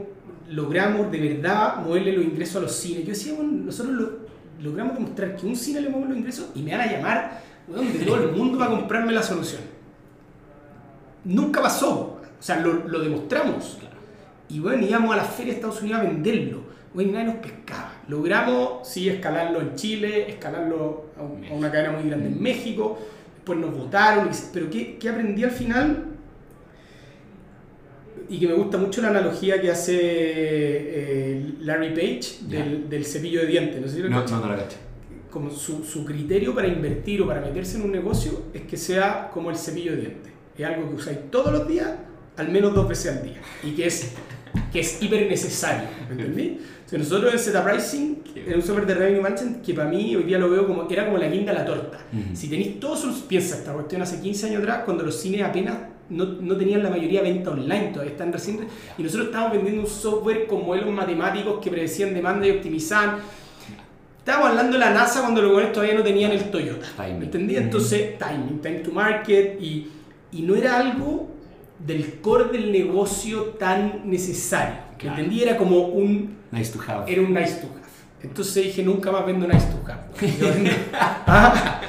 logramos 0.49 1.11
de 1.11 1.19
verdad 1.19 1.85
moverle 1.85 2.13
los 2.13 2.25
ingresos 2.25 2.57
a 2.57 2.61
los 2.61 2.73
cines. 2.73 3.05
Yo 3.05 3.11
decía, 3.11 3.35
bueno, 3.35 3.53
nosotros 3.65 3.95
lo, 3.95 4.11
logramos 4.63 4.95
demostrar 4.95 5.37
que 5.37 5.47
un 5.47 5.57
cine 5.57 5.81
le 5.81 5.89
mueve 5.89 6.09
los 6.09 6.19
ingresos 6.19 6.51
y 6.55 6.63
me 6.63 6.71
van 6.71 6.83
a 6.83 6.93
llamar 6.93 7.43
de 7.67 8.05
todo 8.05 8.23
el 8.23 8.33
mundo 8.33 8.59
para 8.59 8.71
comprarme 8.71 9.13
la 9.13 9.23
solución. 9.23 9.63
Nunca 11.25 11.61
pasó, 11.61 12.21
o 12.39 12.43
sea, 12.43 12.61
lo, 12.61 12.89
lo 12.89 13.01
demostramos. 13.01 13.79
Y 14.49 14.61
bueno, 14.61 14.87
íbamos 14.87 15.13
a 15.15 15.17
la 15.17 15.25
feria 15.25 15.53
de 15.53 15.59
Estados 15.59 15.81
Unidos 15.83 16.01
a 16.01 16.05
venderlo. 16.05 16.63
Bueno, 16.95 17.13
nadie 17.13 17.27
nos 17.27 17.37
pescaba. 17.37 17.92
Logramos, 18.09 18.87
sí, 18.89 19.09
escalarlo 19.09 19.61
en 19.61 19.75
Chile, 19.75 20.31
escalarlo 20.31 21.07
a, 21.19 21.53
una 21.53 21.71
cadena 21.71 21.93
muy 21.93 22.09
grande 22.09 22.29
en 22.29 22.39
mm. 22.39 22.43
México. 22.43 22.99
Después 23.37 23.59
nos 23.59 23.77
votaron. 23.77 24.31
Pero 24.53 24.71
¿qué, 24.71 24.97
¿qué 24.99 25.09
aprendí 25.09 25.45
al 25.45 25.51
final? 25.51 26.13
y 28.33 28.39
que 28.39 28.49
me 28.49 28.55
gusta 28.55 28.79
mucho 28.79 29.03
la 29.03 29.09
analogía 29.09 29.61
que 29.61 29.71
hace 29.71 29.99
eh, 30.01 31.55
Larry 31.61 31.91
Page 31.91 32.39
del, 32.49 32.89
del, 32.89 33.05
cepillo 33.05 33.41
de 33.41 33.47
dientes. 33.47 33.81
No 33.81 33.87
sé 33.87 33.97
si 33.97 34.03
lo 34.03 34.09
no, 34.09 34.25
no, 34.25 34.41
no 34.41 34.57
lo 34.57 34.63
Como 35.31 35.51
su, 35.51 35.85
su, 35.85 36.03
criterio 36.05 36.55
para 36.55 36.67
invertir 36.67 37.21
o 37.21 37.27
para 37.27 37.43
meterse 37.43 37.77
en 37.77 37.83
un 37.83 37.93
negocio 37.93 38.45
es 38.55 38.63
que 38.63 38.79
sea 38.79 39.31
como 39.33 39.51
el 39.51 39.57
cepillo 39.57 39.93
de 39.93 39.99
dientes. 39.99 40.33
Es 40.57 40.65
algo 40.65 40.89
que 40.89 40.95
usáis 40.95 41.19
todos 41.31 41.53
los 41.53 41.69
días, 41.69 41.91
al 42.39 42.49
menos 42.49 42.75
dos 42.75 42.89
veces 42.89 43.19
al 43.19 43.23
día. 43.23 43.41
Y 43.63 43.73
que 43.73 43.87
es, 43.87 44.13
que 44.73 44.81
es 44.81 45.03
hiper 45.03 45.29
necesario. 45.29 45.89
¿Me 46.09 46.59
entendí? 46.97 46.99
nosotros 46.99 47.33
en 47.33 47.39
Zeta 47.39 47.65
Pricing, 47.65 48.23
en 48.35 48.55
un 48.55 48.63
software 48.63 48.87
de 48.87 48.95
revenue 48.95 49.21
management, 49.21 49.63
que 49.63 49.75
para 49.75 49.89
mí 49.89 50.15
hoy 50.17 50.25
día 50.25 50.39
lo 50.39 50.51
veo 50.51 50.67
como, 50.67 50.89
era 50.89 51.07
como 51.07 51.19
la 51.19 51.29
guinda 51.29 51.53
a 51.53 51.55
la 51.55 51.65
torta. 51.65 51.99
Si 52.35 52.49
tenéis 52.49 52.79
todos 52.79 53.01
sus, 53.01 53.21
piensa 53.23 53.57
esta 53.57 53.73
cuestión 53.73 54.03
hace 54.03 54.21
15 54.21 54.47
años 54.47 54.63
atrás, 54.63 54.83
cuando 54.85 55.05
los 55.05 55.17
cines 55.17 55.43
apenas 55.43 55.77
no, 56.11 56.25
no, 56.25 56.57
tenían 56.57 56.83
la 56.83 56.91
mayoría 56.91 57.23
venta 57.23 57.51
online, 57.51 57.89
todavía 57.93 58.13
están 58.13 58.33
recién. 58.33 58.61
Y 58.99 59.03
nosotros 59.03 59.29
estábamos 59.29 59.55
vendiendo 59.55 59.83
un 59.83 59.89
software 59.89 60.47
con 60.47 60.67
modelos 60.67 60.93
matemáticos 60.93 61.61
que 61.63 61.71
predecían 61.71 62.13
demanda 62.13 62.47
y 62.47 62.51
optimizaban. 62.51 63.19
Estábamos 64.19 64.51
hablando 64.51 64.75
de 64.75 64.79
la 64.79 64.91
NASA 64.91 65.21
cuando 65.21 65.43
los 65.43 65.51
jóvenes 65.51 65.73
todavía 65.73 65.95
no 65.95 66.03
tenían 66.03 66.31
el 66.31 66.51
Toyota. 66.51 66.87
¿Me 66.99 67.25
entendí? 67.25 67.57
Entonces, 67.57 68.19
timing, 68.19 68.61
time 68.61 68.79
to 68.81 68.93
market. 68.93 69.61
Y, 69.61 69.89
y, 70.31 70.43
no 70.43 70.55
era 70.55 70.77
algo 70.77 71.29
del 71.79 72.21
core 72.21 72.53
del 72.53 72.71
negocio 72.71 73.55
tan 73.59 74.09
necesario. 74.09 74.92
¿Me 75.03 75.09
entendí? 75.11 75.43
Era 75.43 75.57
como 75.57 75.87
un. 75.89 76.37
Nice 76.51 76.73
to 76.73 76.81
have. 76.87 77.11
Era 77.11 77.23
un 77.23 77.33
nice 77.33 77.61
to 77.61 77.67
have. 77.67 77.83
Entonces 78.23 78.65
dije, 78.65 78.83
nunca 78.83 79.11
más 79.11 79.27
vendo 79.27 79.47
nice 79.47 79.67
to 79.67 79.83
have. 79.91 80.03
Ah, 81.27 81.81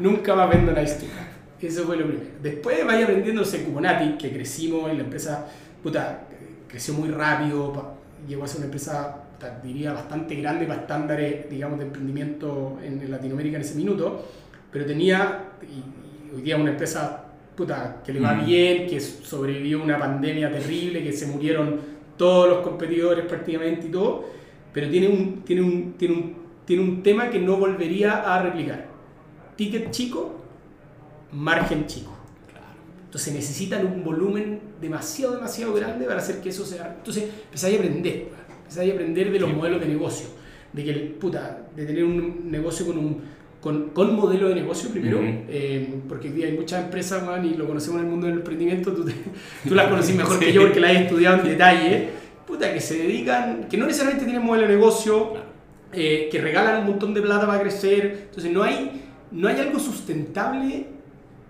nunca 0.00 0.34
más 0.34 0.50
vendo 0.50 0.72
nice 0.72 0.94
to 0.94 1.06
have. 1.06 1.30
Eso 1.60 1.84
fue 1.84 1.96
lo 1.96 2.06
primero. 2.06 2.30
Después 2.42 2.86
vaya 2.86 3.04
aprendiendo 3.04 3.42
el 3.42 3.64
Cuponati, 3.64 4.16
que 4.16 4.32
crecimos 4.32 4.90
en 4.90 4.98
la 4.98 5.04
empresa, 5.04 5.46
puta, 5.82 6.22
creció 6.66 6.94
muy 6.94 7.10
rápido, 7.10 7.96
llegó 8.26 8.44
a 8.44 8.46
ser 8.46 8.58
una 8.58 8.66
empresa, 8.66 9.24
diría, 9.62 9.92
bastante 9.92 10.34
grande 10.36 10.66
para 10.66 10.82
estándares, 10.82 11.50
digamos, 11.50 11.78
de 11.78 11.86
emprendimiento 11.86 12.78
en, 12.82 13.10
Latinoamérica 13.10 13.56
en 13.56 13.62
ese 13.62 13.74
minuto, 13.74 14.26
pero 14.72 14.86
tenía, 14.86 15.50
y, 15.62 16.34
hoy 16.34 16.42
día 16.42 16.56
una 16.56 16.70
empresa, 16.70 17.24
puta, 17.54 18.00
que 18.04 18.14
le 18.14 18.20
va 18.20 18.34
mm. 18.34 18.46
bien, 18.46 18.86
que 18.86 19.00
sobrevivió 19.00 19.82
una 19.82 19.98
pandemia 19.98 20.50
terrible, 20.50 21.02
que 21.02 21.12
se 21.12 21.26
murieron 21.26 21.78
todos 22.20 22.50
los 22.50 22.58
competidores 22.58 23.24
prácticamente 23.24 23.86
y 23.86 23.90
todo, 23.90 24.26
pero 24.74 24.90
tiene 24.90 25.08
un, 25.08 25.40
tiene 25.42 25.62
un, 25.62 25.94
tiene 25.94 26.14
un, 26.14 26.36
tiene 26.66 26.82
un 26.82 27.02
tema 27.02 27.30
que 27.30 27.38
no 27.38 27.56
volvería 27.56 28.34
a 28.34 28.42
replicar. 28.42 28.88
Ticket 29.56 29.90
chico, 29.90 30.38
margen 31.32 31.86
chico. 31.86 32.12
Entonces 33.06 33.32
necesitan 33.32 33.86
un 33.86 34.04
volumen 34.04 34.60
demasiado, 34.82 35.36
demasiado 35.36 35.72
grande 35.72 36.04
para 36.04 36.18
hacer 36.18 36.42
que 36.42 36.50
eso 36.50 36.66
sea. 36.66 36.94
Entonces 36.98 37.24
empezáis 37.46 37.76
a 37.76 37.78
aprender, 37.78 38.28
empezáis 38.64 38.90
a 38.90 38.94
aprender 38.94 39.32
de 39.32 39.40
los 39.40 39.54
modelos 39.54 39.80
de 39.80 39.86
negocio, 39.86 40.26
de 40.74 40.84
que, 40.84 40.92
puta, 41.18 41.68
de 41.74 41.86
tener 41.86 42.04
un 42.04 42.50
negocio 42.50 42.84
con 42.84 42.98
un 42.98 43.22
con, 43.60 43.90
con 43.90 44.16
modelo 44.16 44.48
de 44.48 44.54
negocio 44.54 44.88
primero, 44.90 45.20
eh, 45.22 46.00
porque 46.08 46.28
hay 46.28 46.52
muchas 46.52 46.84
empresas, 46.84 47.24
man, 47.24 47.44
y 47.44 47.54
lo 47.54 47.66
conocemos 47.66 48.00
en 48.00 48.06
el 48.06 48.10
mundo 48.10 48.26
del 48.26 48.36
emprendimiento, 48.36 48.92
tú, 48.92 49.04
tú 49.68 49.74
las 49.74 49.88
conoces 49.88 50.16
mejor 50.16 50.38
que 50.38 50.52
yo 50.52 50.62
porque 50.62 50.80
las 50.80 50.96
has 50.96 51.02
estudiado 51.02 51.42
en 51.42 51.48
detalle, 51.48 52.08
puta, 52.46 52.72
que 52.72 52.80
se 52.80 52.98
dedican, 52.98 53.66
que 53.68 53.76
no 53.76 53.86
necesariamente 53.86 54.24
tienen 54.24 54.44
modelo 54.44 54.66
de 54.66 54.74
negocio, 54.74 55.34
eh, 55.92 56.28
que 56.30 56.40
regalan 56.40 56.80
un 56.80 56.86
montón 56.86 57.12
de 57.12 57.20
plata 57.20 57.46
para 57.46 57.60
crecer, 57.60 58.26
entonces 58.28 58.50
no 58.50 58.62
hay, 58.62 59.02
no 59.30 59.48
hay 59.48 59.60
algo 59.60 59.78
sustentable 59.78 60.86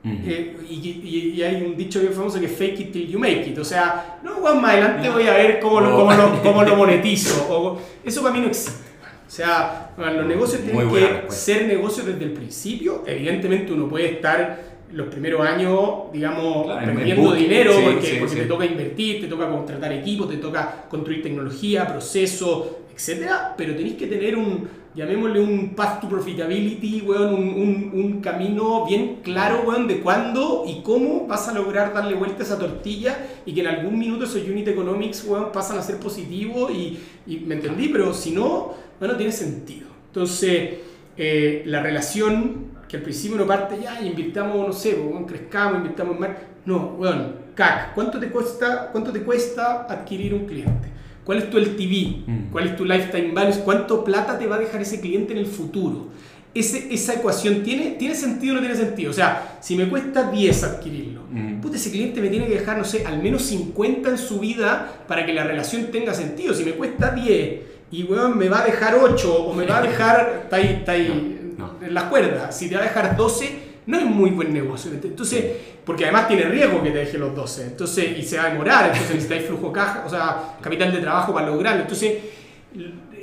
eh, 0.02 0.56
y, 0.68 1.42
hay 1.42 1.62
un 1.62 1.76
dicho 1.76 2.00
bien 2.00 2.14
famoso 2.14 2.40
que 2.40 2.48
fake 2.48 2.80
it 2.80 2.92
till 2.92 3.06
you 3.06 3.18
make 3.18 3.46
it. 3.46 3.58
O 3.58 3.64
sea, 3.64 4.18
no, 4.22 4.40
más 4.40 4.72
adelante 4.72 5.10
voy 5.10 5.26
a 5.26 5.34
ver 5.34 5.60
cómo 5.60 5.80
lo, 5.80 5.94
cómo 5.94 6.12
lo, 6.12 6.42
cómo 6.42 6.62
lo 6.62 6.76
monetizo. 6.76 7.46
O, 7.50 7.78
eso 8.02 8.22
para 8.22 8.34
mí 8.34 8.40
no 8.40 8.46
existe. 8.46 8.89
O 9.30 9.32
sea, 9.32 9.92
los 9.96 10.26
negocios 10.26 10.62
tienen 10.62 10.90
que 10.90 11.24
ser 11.28 11.66
negocios 11.68 12.04
desde 12.04 12.24
el 12.24 12.32
principio. 12.32 13.04
Evidentemente 13.06 13.72
uno 13.72 13.88
puede 13.88 14.14
estar 14.14 14.60
los 14.90 15.06
primeros 15.06 15.46
años, 15.46 16.10
digamos, 16.12 16.66
perdiendo 16.84 17.32
dinero 17.32 17.74
porque, 17.80 18.16
porque 18.18 18.34
te 18.34 18.46
toca 18.46 18.66
invertir, 18.66 19.20
te 19.20 19.28
toca 19.28 19.48
contratar 19.48 19.92
equipos, 19.92 20.28
te 20.28 20.38
toca 20.38 20.86
construir 20.90 21.22
tecnología, 21.22 21.86
procesos, 21.86 22.70
etcétera, 22.92 23.54
pero 23.56 23.76
tenéis 23.76 23.94
que 23.94 24.08
tener 24.08 24.34
un, 24.34 24.68
llamémosle 24.94 25.40
un 25.40 25.74
path 25.74 26.00
to 26.00 26.08
profitability, 26.08 27.02
weón, 27.02 27.34
un, 27.34 27.48
un, 27.48 27.90
un, 27.94 28.20
camino 28.20 28.84
bien 28.86 29.20
claro, 29.22 29.62
weón, 29.66 29.86
de 29.86 30.00
cuándo 30.00 30.64
y 30.66 30.82
cómo 30.82 31.26
vas 31.26 31.48
a 31.48 31.54
lograr 31.54 31.94
darle 31.94 32.14
vuelta 32.14 32.42
a 32.42 32.46
esa 32.46 32.58
tortilla 32.58 33.16
y 33.46 33.54
que 33.54 33.60
en 33.60 33.68
algún 33.68 33.98
minuto 33.98 34.24
esos 34.24 34.42
unit 34.42 34.68
economics, 34.68 35.24
weón, 35.26 35.52
pasan 35.52 35.78
a 35.78 35.82
ser 35.82 35.98
positivos 35.98 36.72
y, 36.72 36.98
y, 37.26 37.38
me 37.40 37.54
entendí, 37.54 37.88
pero 37.88 38.12
si 38.12 38.32
no, 38.32 38.74
bueno, 38.98 39.16
tiene 39.16 39.32
sentido. 39.32 39.86
Entonces, 40.08 40.78
eh, 41.16 41.62
la 41.66 41.82
relación 41.82 42.70
que 42.88 42.96
al 42.96 43.02
principio 43.04 43.36
uno 43.36 43.46
parte 43.46 43.78
ya, 43.80 44.00
invirtamos, 44.02 44.66
no 44.66 44.72
sé, 44.72 44.94
pues, 44.94 45.24
crezcamos, 45.26 45.76
invirtamos 45.76 46.18
más. 46.18 46.30
No, 46.64 46.78
bueno, 46.90 47.34
CAC, 47.54 47.94
¿cuánto 47.94 48.18
te, 48.18 48.28
cuesta, 48.28 48.88
¿cuánto 48.90 49.12
te 49.12 49.22
cuesta 49.22 49.86
adquirir 49.88 50.34
un 50.34 50.44
cliente? 50.44 50.89
¿Cuál 51.30 51.38
es 51.44 51.48
tu 51.50 51.58
LTV? 51.58 52.26
Mm. 52.26 52.50
¿Cuál 52.50 52.66
es 52.66 52.76
tu 52.76 52.84
lifetime 52.84 53.30
value? 53.32 53.60
¿Cuánto 53.64 54.02
plata 54.02 54.36
te 54.36 54.48
va 54.48 54.56
a 54.56 54.58
dejar 54.58 54.82
ese 54.82 54.98
cliente 55.00 55.32
en 55.32 55.38
el 55.38 55.46
futuro? 55.46 56.08
Ese, 56.52 56.92
esa 56.92 57.14
ecuación 57.14 57.62
tiene, 57.62 57.92
tiene 57.92 58.16
sentido 58.16 58.54
o 58.54 58.56
no 58.56 58.60
tiene 58.62 58.74
sentido. 58.74 59.12
O 59.12 59.14
sea, 59.14 59.56
si 59.60 59.76
me 59.76 59.88
cuesta 59.88 60.28
10 60.28 60.64
adquirirlo, 60.64 61.20
Mm. 61.30 61.60
puta, 61.60 61.76
ese 61.76 61.92
cliente 61.92 62.20
me 62.20 62.30
tiene 62.30 62.48
que 62.48 62.54
dejar, 62.54 62.76
no 62.78 62.82
sé, 62.84 63.06
al 63.06 63.22
menos 63.22 63.42
50 63.42 64.08
en 64.10 64.18
su 64.18 64.40
vida 64.40 65.04
para 65.06 65.24
que 65.24 65.32
la 65.32 65.44
relación 65.44 65.92
tenga 65.92 66.12
sentido. 66.14 66.52
Si 66.52 66.64
me 66.64 66.72
cuesta 66.72 67.12
10 67.12 67.60
y 67.92 68.02
weón, 68.02 68.36
me 68.36 68.48
va 68.48 68.62
a 68.62 68.64
dejar 68.66 68.96
8 69.00 69.32
o 69.32 69.54
me 69.54 69.66
va 69.66 69.78
a 69.78 69.82
dejar, 69.82 70.40
está 70.42 70.56
ahí, 70.56 70.76
está 70.80 70.92
ahí 70.92 71.54
No, 71.56 71.74
no. 71.78 71.86
en 71.86 71.94
la 71.94 72.10
cuerda. 72.10 72.50
Si 72.50 72.68
te 72.68 72.74
va 72.74 72.80
a 72.80 72.84
dejar 72.86 73.16
12, 73.16 73.69
no 73.90 73.98
es 73.98 74.06
muy 74.06 74.30
buen 74.30 74.52
negocio. 74.52 74.90
Entonces, 74.92 75.44
porque 75.84 76.04
además 76.04 76.28
tiene 76.28 76.44
riesgo 76.44 76.82
que 76.82 76.90
te 76.90 76.98
deje 76.98 77.18
los 77.18 77.34
12. 77.34 77.64
Entonces, 77.64 78.18
y 78.18 78.22
se 78.22 78.36
va 78.36 78.44
a 78.44 78.50
demorar, 78.50 78.84
entonces 78.86 79.10
necesitáis 79.14 79.46
flujo 79.46 79.72
caja, 79.72 80.04
o 80.06 80.10
sea, 80.10 80.56
capital 80.60 80.92
de 80.92 80.98
trabajo 81.00 81.34
para 81.34 81.46
lograrlo. 81.46 81.82
Entonces, 81.82 82.18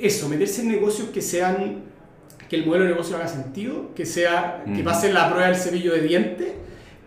eso, 0.00 0.28
meterse 0.28 0.62
en 0.62 0.68
negocios 0.68 1.08
que 1.08 1.22
sean, 1.22 1.82
que 2.48 2.56
el 2.56 2.66
modelo 2.66 2.84
de 2.84 2.90
negocio 2.90 3.16
haga 3.16 3.28
sentido, 3.28 3.94
que 3.94 4.06
sea, 4.06 4.64
que 4.74 4.82
pase 4.82 5.12
la 5.12 5.28
prueba 5.30 5.48
del 5.48 5.56
cepillo 5.56 5.92
de 5.92 6.00
dientes. 6.02 6.48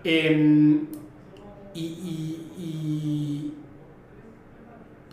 eh, 0.03 0.80
y, 1.74 1.80
y, 1.80 2.41
y, 2.60 3.53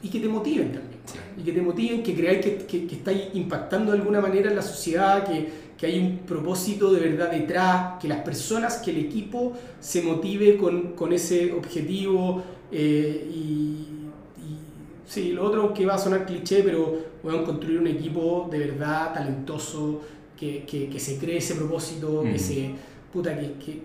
y 0.03 0.09
que 0.09 0.21
te 0.21 0.29
motiven 0.29 0.73
también. 0.73 0.99
Y 1.39 1.43
que 1.43 1.53
te 1.53 1.63
motiven, 1.63 2.03
que 2.03 2.15
creáis 2.15 2.41
que, 2.41 2.57
que, 2.67 2.87
que 2.87 2.95
estáis 2.97 3.29
impactando 3.35 3.93
de 3.93 3.99
alguna 3.99 4.21
manera 4.21 4.51
en 4.51 4.57
la 4.57 4.63
sociedad, 4.63 5.25
que, 5.25 5.68
que 5.79 5.87
hay 5.87 5.99
un 6.01 6.19
propósito 6.27 6.93
de 6.93 7.01
verdad 7.01 7.31
detrás, 7.31 8.01
que 8.01 8.09
las 8.09 8.21
personas, 8.23 8.79
que 8.79 8.91
el 8.91 8.99
equipo 8.99 9.55
se 9.81 10.03
motive 10.03 10.59
con, 10.59 10.95
con 10.95 11.13
ese 11.13 11.53
objetivo. 11.53 12.43
eh, 12.73 13.27
y, 13.33 13.87
y 14.37 14.59
sí, 15.07 15.33
lo 15.33 15.45
otro 15.45 15.73
que 15.73 15.87
va 15.87 15.95
a 15.95 15.99
sonar 15.99 16.27
cliché, 16.27 16.63
pero 16.63 16.99
bueno, 17.23 17.45
construir 17.45 17.79
un 17.81 17.87
equipo 17.87 18.49
de 18.51 18.59
verdad 18.59 19.13
talentoso, 19.15 20.03
que, 20.37 20.65
que, 20.65 20.89
que 20.89 21.01
se 21.01 21.19
cree 21.19 21.39
ese 21.39 21.55
propósito, 21.57 22.29
que 22.31 22.39
se 22.39 22.75
puta, 23.13 23.37
que, 23.37 23.81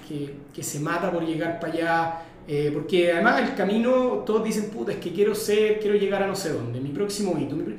que, 0.53 0.63
se 0.63 0.79
mata 0.79 1.12
por 1.12 1.25
llegar 1.25 1.59
para 1.59 1.73
allá. 1.73 2.21
eh, 2.47 2.71
porque 2.73 3.12
además 3.13 3.41
el 3.41 3.55
camino, 3.55 4.23
todos 4.25 4.43
dicen, 4.43 4.69
puta, 4.69 4.91
es 4.91 4.97
que 5.00 5.12
quiero 5.13 5.33
ser, 5.33 5.79
quiero 5.79 5.95
llegar 5.95 6.23
a 6.23 6.27
no 6.27 6.35
sé 6.35 6.51
dónde, 6.53 6.79
mi 6.81 6.89
próximo 6.89 7.38
hito. 7.39 7.55
mi 7.55 7.63
pr- 7.63 7.77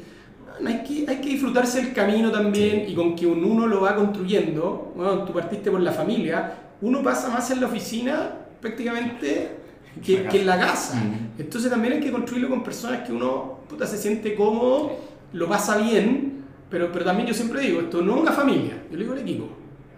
hay, 0.65 0.83
que, 0.83 1.05
hay 1.11 1.21
que 1.21 1.29
disfrutarse 1.31 1.81
el 1.81 1.93
camino 1.93 2.31
también 2.31 2.85
y 2.89 2.95
con 2.95 3.15
que 3.17 3.27
un 3.27 3.45
uno 3.45 3.67
lo 3.67 3.81
va 3.83 3.95
construyendo. 3.97 4.93
Bueno, 4.97 5.25
tú 5.25 5.33
partiste 5.33 5.71
por 5.71 5.81
la 5.81 5.93
familia, 5.93 6.55
uno 6.81 7.03
pasa 7.03 7.29
más 7.31 7.51
en 7.51 7.61
la 7.61 7.67
oficina 7.67 8.31
prácticamente 8.61 9.51
que, 10.05 10.25
que 10.25 10.41
en 10.41 10.47
la 10.47 10.59
casa. 10.59 11.01
Entonces 11.39 11.71
también 11.71 11.95
hay 11.95 12.01
que 12.01 12.11
construirlo 12.11 12.49
con 12.49 12.63
personas 12.63 13.01
que 13.07 13.13
uno 13.13 13.61
puta, 13.69 13.87
se 13.87 13.97
siente 13.99 14.35
cómodo, 14.35 14.97
lo 15.33 15.49
pasa 15.49 15.77
bien, 15.79 16.45
pero, 16.71 16.91
pero 16.93 17.05
también 17.05 17.29
yo 17.29 17.35
siempre 17.35 17.61
digo, 17.61 17.81
esto 17.81 18.03
no 18.03 18.17
es 18.17 18.21
una 18.23 18.33
familia, 18.33 18.75
yo 18.91 18.97
le 18.97 19.05
digo 19.05 19.15
el 19.15 19.21
equipo. 19.21 19.49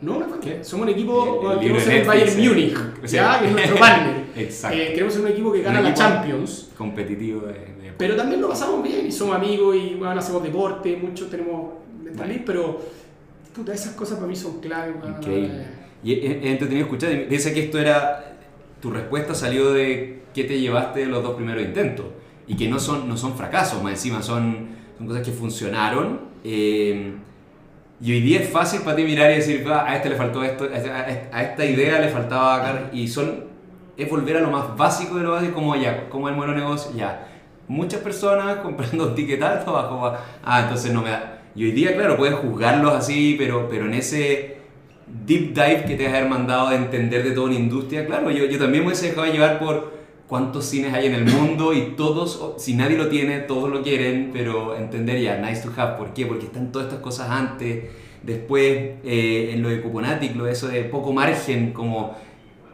No 0.03 0.19
una 0.19 0.27
familia, 0.27 0.63
somos 0.63 0.87
un 0.87 0.93
equipo, 0.93 1.53
El- 1.59 1.67
el 1.69 1.73
de 1.73 1.81
ser 1.81 1.95
el 2.03 2.07
Bayern. 2.07 2.37
Múnich, 2.49 2.75
que 3.01 3.07
es 3.07 3.53
nuestro 3.53 3.77
partner. 3.81 4.25
Exacto. 4.37 4.77
Eh, 4.77 4.89
queremos 4.93 5.15
ser 5.15 5.23
un 5.23 5.29
equipo 5.31 5.53
que 5.53 5.63
gana 5.63 5.81
la 5.81 5.95
Champions. 5.95 6.69
Competitivo 6.77 7.41
de- 7.47 7.76
Pero 7.99 8.17
también 8.17 8.41
lo 8.41 8.49
pasamos 8.49 8.83
bien 8.83 9.07
y 9.07 9.13
somos 9.13 9.37
amigos 9.37 9.77
y 9.77 9.95
bueno, 9.95 10.19
hacemos 10.19 10.43
deporte, 10.43 10.97
muchos 10.97 11.31
tenemos 11.31 11.71
pero 12.45 12.81
puta, 13.55 13.75
esas 13.75 13.95
cosas 13.95 14.17
para 14.17 14.29
mí 14.29 14.37
son 14.37 14.61
clave. 14.61 14.95
Increíble. 15.07 15.67
Y 16.03 16.13
es, 16.15 16.45
entretenido 16.45 16.87
escuchar. 16.87 17.11
Piensa 17.29 17.53
que 17.53 17.65
esto 17.65 17.79
era. 17.79 18.37
Tu 18.81 18.91
respuesta 18.91 19.35
salió 19.35 19.73
de 19.73 20.23
qué 20.35 20.45
te 20.45 20.59
llevaste 20.61 21.05
los 21.07 21.23
dos 21.23 21.35
primeros 21.35 21.63
intentos. 21.63 22.07
Y 22.47 22.57
que 22.57 22.69
no 22.69 22.79
son, 22.79 23.09
no 23.09 23.17
son 23.17 23.35
fracasos, 23.37 23.83
más 23.83 23.93
encima, 23.93 24.23
son, 24.23 24.69
son 24.97 25.07
cosas 25.07 25.23
que 25.27 25.33
funcionaron. 25.33 26.21
eh, 26.45 27.13
y 28.01 28.13
hoy 28.13 28.21
día 28.21 28.41
es 28.41 28.51
fácil 28.51 28.83
para 28.83 28.95
ti 28.97 29.05
mirar 29.05 29.31
y 29.31 29.37
decir, 29.37 29.65
"Ah, 29.69 29.87
a 29.89 29.97
este 29.97 30.11
le 30.11 30.17
faltó 30.17 30.45
esto, 30.45 30.65
a 30.65 30.77
esta- 30.77 31.07
a 31.33 31.43
esta 31.43 31.65
idea 31.65 31.99
le 31.99 32.09
faltaba 32.11 32.57
acá", 32.57 32.91
Y 32.93 33.09
son. 33.09 33.45
Es 33.97 34.09
volver 34.11 34.37
a 34.37 34.41
lo 34.41 34.51
más 34.51 34.77
básico 34.77 35.17
de 35.17 35.23
lo 35.23 35.33
básico, 35.33 35.55
como 35.55 35.75
ya, 35.77 36.09
como 36.11 36.29
el 36.29 36.35
modelo 36.37 36.53
de 36.53 36.61
negocio, 36.61 36.93
ya. 36.95 37.27
Muchas 37.69 38.01
personas 38.01 38.57
comprando 38.63 39.15
ticket 39.15 39.43
alto 39.43 39.73
bajo. 39.73 40.13
Ah, 40.45 40.63
entonces 40.63 40.93
no 40.93 41.03
me 41.03 41.11
da. 41.11 41.43
Y 41.55 41.65
hoy 41.65 41.73
día, 41.73 41.95
claro, 41.95 42.17
puedes 42.17 42.35
juzgarlos 42.35 42.93
así, 42.93 43.35
pero, 43.39 43.69
pero 43.69 43.87
en 43.87 43.95
ese 43.95 44.57
deep 45.07 45.55
dive 45.55 45.85
que 45.87 45.97
te 45.97 46.07
has 46.07 46.29
mandado 46.29 46.71
de 46.71 46.77
entender 46.77 47.23
de 47.25 47.31
toda 47.31 47.47
una 47.47 47.55
industria, 47.55 48.07
claro, 48.07 48.31
yo, 48.31 48.45
yo 48.45 48.59
también 48.59 48.83
me 48.83 48.89
hubiese 48.89 49.09
dejado 49.09 49.33
llevar 49.33 49.59
por 49.59 49.97
cuántos 50.27 50.65
cines 50.67 50.93
hay 50.93 51.07
en 51.07 51.15
el 51.15 51.25
mundo 51.25 51.73
y 51.73 51.95
todos, 51.97 52.55
si 52.59 52.75
nadie 52.75 52.99
lo 52.99 53.09
tiene, 53.09 53.39
todos 53.41 53.71
lo 53.71 53.83
quieren, 53.83 54.31
pero 54.33 54.77
entender 54.77 55.21
ya, 55.21 55.39
nice 55.39 55.63
to 55.63 55.73
have, 55.81 55.97
¿por 55.97 56.13
qué? 56.13 56.27
Porque 56.27 56.47
están 56.47 56.73
todas 56.73 56.89
estas 56.89 57.01
cosas 57.01 57.31
antes, 57.31 57.85
después 58.23 58.63
eh, 59.05 59.51
en 59.53 59.63
lo 59.63 59.69
de 59.69 59.81
Cuponatic, 59.81 60.35
lo 60.35 60.45
de 60.45 60.53
eso 60.53 60.69
de 60.69 60.83
poco 60.85 61.13
margen, 61.13 61.73
como 61.73 62.17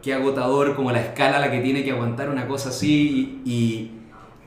qué 0.01 0.13
agotador, 0.13 0.75
como 0.75 0.91
la 0.91 1.01
escala 1.01 1.39
la 1.39 1.51
que 1.51 1.59
tiene 1.59 1.83
que 1.83 1.91
aguantar 1.91 2.29
una 2.29 2.47
cosa 2.47 2.69
así 2.69 3.41
y, 3.45 3.91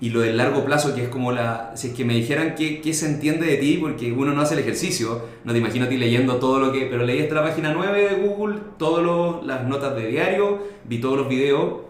y 0.00 0.10
lo 0.10 0.20
del 0.20 0.36
largo 0.36 0.64
plazo, 0.64 0.94
que 0.94 1.04
es 1.04 1.08
como 1.08 1.32
la, 1.32 1.72
si 1.74 1.88
es 1.88 1.94
que 1.94 2.04
me 2.04 2.14
dijeran 2.14 2.54
qué, 2.54 2.82
qué 2.82 2.92
se 2.92 3.06
entiende 3.06 3.46
de 3.46 3.56
ti, 3.56 3.78
porque 3.80 4.12
uno 4.12 4.34
no 4.34 4.42
hace 4.42 4.52
el 4.54 4.60
ejercicio, 4.60 5.22
no 5.44 5.52
te 5.52 5.58
imagino 5.58 5.86
a 5.86 5.88
ti 5.88 5.96
leyendo 5.96 6.36
todo 6.36 6.60
lo 6.60 6.72
que, 6.72 6.86
pero 6.86 7.04
leí 7.04 7.20
hasta 7.20 7.36
la 7.36 7.44
página 7.44 7.72
9 7.72 8.10
de 8.10 8.26
Google, 8.26 8.58
todas 8.78 9.44
las 9.44 9.64
notas 9.64 9.96
de 9.96 10.08
diario, 10.08 10.58
vi 10.84 10.98
todos 10.98 11.16
los 11.16 11.28
videos 11.28 11.80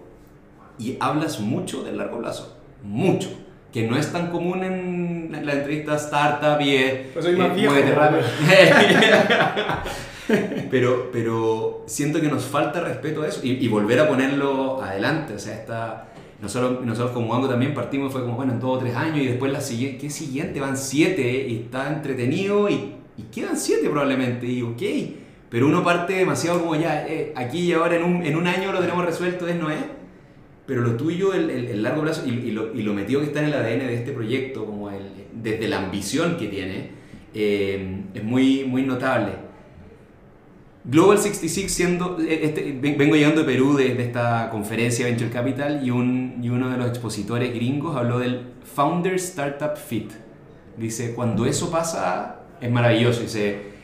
y 0.78 0.96
hablas 1.00 1.40
mucho 1.40 1.82
del 1.82 1.98
largo 1.98 2.20
plazo, 2.20 2.56
mucho, 2.84 3.28
que 3.72 3.82
no 3.82 3.96
es 3.96 4.12
tan 4.12 4.30
común 4.30 4.62
en 4.62 5.44
la 5.44 5.54
entrevista 5.54 5.96
startup 5.96 6.60
y 6.60 6.76
es... 6.76 6.94
Pues 7.12 7.24
soy 7.24 7.34
más 7.34 7.50
eh, 7.50 7.54
viejo, 7.54 7.74
pero, 10.70 11.10
pero 11.12 11.82
siento 11.86 12.20
que 12.20 12.28
nos 12.28 12.44
falta 12.44 12.80
respeto 12.80 13.22
a 13.22 13.28
eso 13.28 13.40
y, 13.42 13.52
y 13.52 13.66
volver 13.66 13.98
a 13.98 14.08
ponerlo 14.08 14.80
adelante, 14.80 15.34
o 15.34 15.40
sea, 15.40 15.56
esta... 15.56 16.06
Nosotros, 16.40 16.84
nosotros 16.84 17.12
como 17.12 17.30
Wango 17.30 17.48
también 17.48 17.72
partimos, 17.74 18.12
fue 18.12 18.22
como, 18.22 18.36
bueno, 18.36 18.52
en 18.52 18.60
dos 18.60 18.76
o 18.76 18.78
tres 18.78 18.94
años 18.94 19.18
y 19.18 19.26
después 19.26 19.50
la 19.52 19.60
siguiente, 19.60 19.98
¿qué 19.98 20.10
siguiente? 20.10 20.60
Van 20.60 20.76
siete 20.76 21.46
y 21.48 21.56
está 21.64 21.92
entretenido 21.92 22.68
y, 22.68 22.92
y 23.16 23.22
quedan 23.32 23.56
siete 23.56 23.88
probablemente 23.88 24.46
y 24.46 24.62
ok, 24.62 24.82
pero 25.48 25.66
uno 25.66 25.82
parte 25.82 26.12
demasiado 26.14 26.60
como 26.60 26.76
ya, 26.76 27.06
eh, 27.08 27.32
aquí 27.36 27.60
y 27.60 27.72
ahora 27.72 27.96
en 27.96 28.04
un, 28.04 28.24
en 28.26 28.36
un 28.36 28.46
año 28.46 28.70
lo 28.72 28.80
tenemos 28.80 29.04
resuelto, 29.04 29.48
es 29.48 29.56
no 29.56 29.70
es, 29.70 29.78
pero 30.66 30.82
lo 30.82 30.96
tuyo, 30.96 31.32
el, 31.34 31.50
el- 31.50 31.82
largo 31.82 32.02
plazo 32.02 32.24
y, 32.26 32.30
y 32.30 32.50
lo, 32.52 32.74
y 32.74 32.82
lo 32.82 32.92
metido 32.92 33.20
que 33.20 33.26
está 33.26 33.40
en 33.40 33.46
el 33.46 33.54
ADN 33.54 33.86
de 33.86 33.94
este 33.94 34.12
proyecto, 34.12 34.66
como 34.66 34.90
el, 34.90 35.02
desde 35.32 35.68
la 35.68 35.78
ambición 35.78 36.36
que 36.36 36.48
tiene, 36.48 36.90
eh, 37.34 38.02
es 38.14 38.24
muy, 38.24 38.64
muy 38.64 38.82
notable. 38.82 39.32
Global 40.88 41.18
66 41.18 41.72
siendo, 41.72 42.18
eh, 42.20 42.40
este, 42.44 42.78
ven- 42.80 42.96
vengo 42.96 43.16
llegando 43.16 43.40
de 43.40 43.46
Perú 43.46 43.74
de 43.76 44.00
esta 44.00 44.48
conferencia 44.50 45.06
Venture 45.06 45.30
Capital 45.30 45.84
y, 45.84 45.90
un, 45.90 46.38
y 46.40 46.48
uno 46.48 46.70
de 46.70 46.76
los 46.76 46.88
expositores 46.88 47.52
gringos 47.52 47.96
habló 47.96 48.20
del 48.20 48.52
Founder 48.74 49.14
Startup 49.14 49.76
Fit. 49.76 50.12
Dice, 50.76 51.14
cuando 51.14 51.44
eso 51.46 51.70
pasa 51.70 52.40
es 52.60 52.70
maravilloso. 52.70 53.22
Dice, 53.22 53.74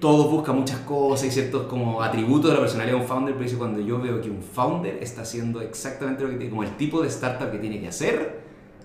todos 0.00 0.28
buscan 0.28 0.56
muchas 0.56 0.80
cosas 0.80 1.28
y 1.28 1.30
ciertos 1.30 1.66
como 1.68 2.02
atributos 2.02 2.50
de 2.50 2.54
la 2.54 2.60
personalidad 2.60 2.96
de 2.96 3.00
un 3.02 3.06
founder, 3.06 3.34
pero 3.34 3.44
dice, 3.44 3.56
cuando 3.56 3.80
yo 3.80 4.00
veo 4.00 4.20
que 4.20 4.28
un 4.30 4.42
founder 4.42 4.98
está 5.00 5.22
haciendo 5.22 5.60
exactamente 5.60 6.24
lo 6.24 6.30
que 6.30 6.36
tiene, 6.36 6.50
como 6.50 6.64
el 6.64 6.76
tipo 6.76 7.00
de 7.00 7.08
startup 7.08 7.52
que 7.52 7.58
tiene 7.58 7.80
que 7.80 7.86
hacer, 7.86 8.40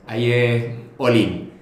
ahí 0.06 0.32
es 0.32 0.76
all 1.00 1.16
in. 1.16 1.57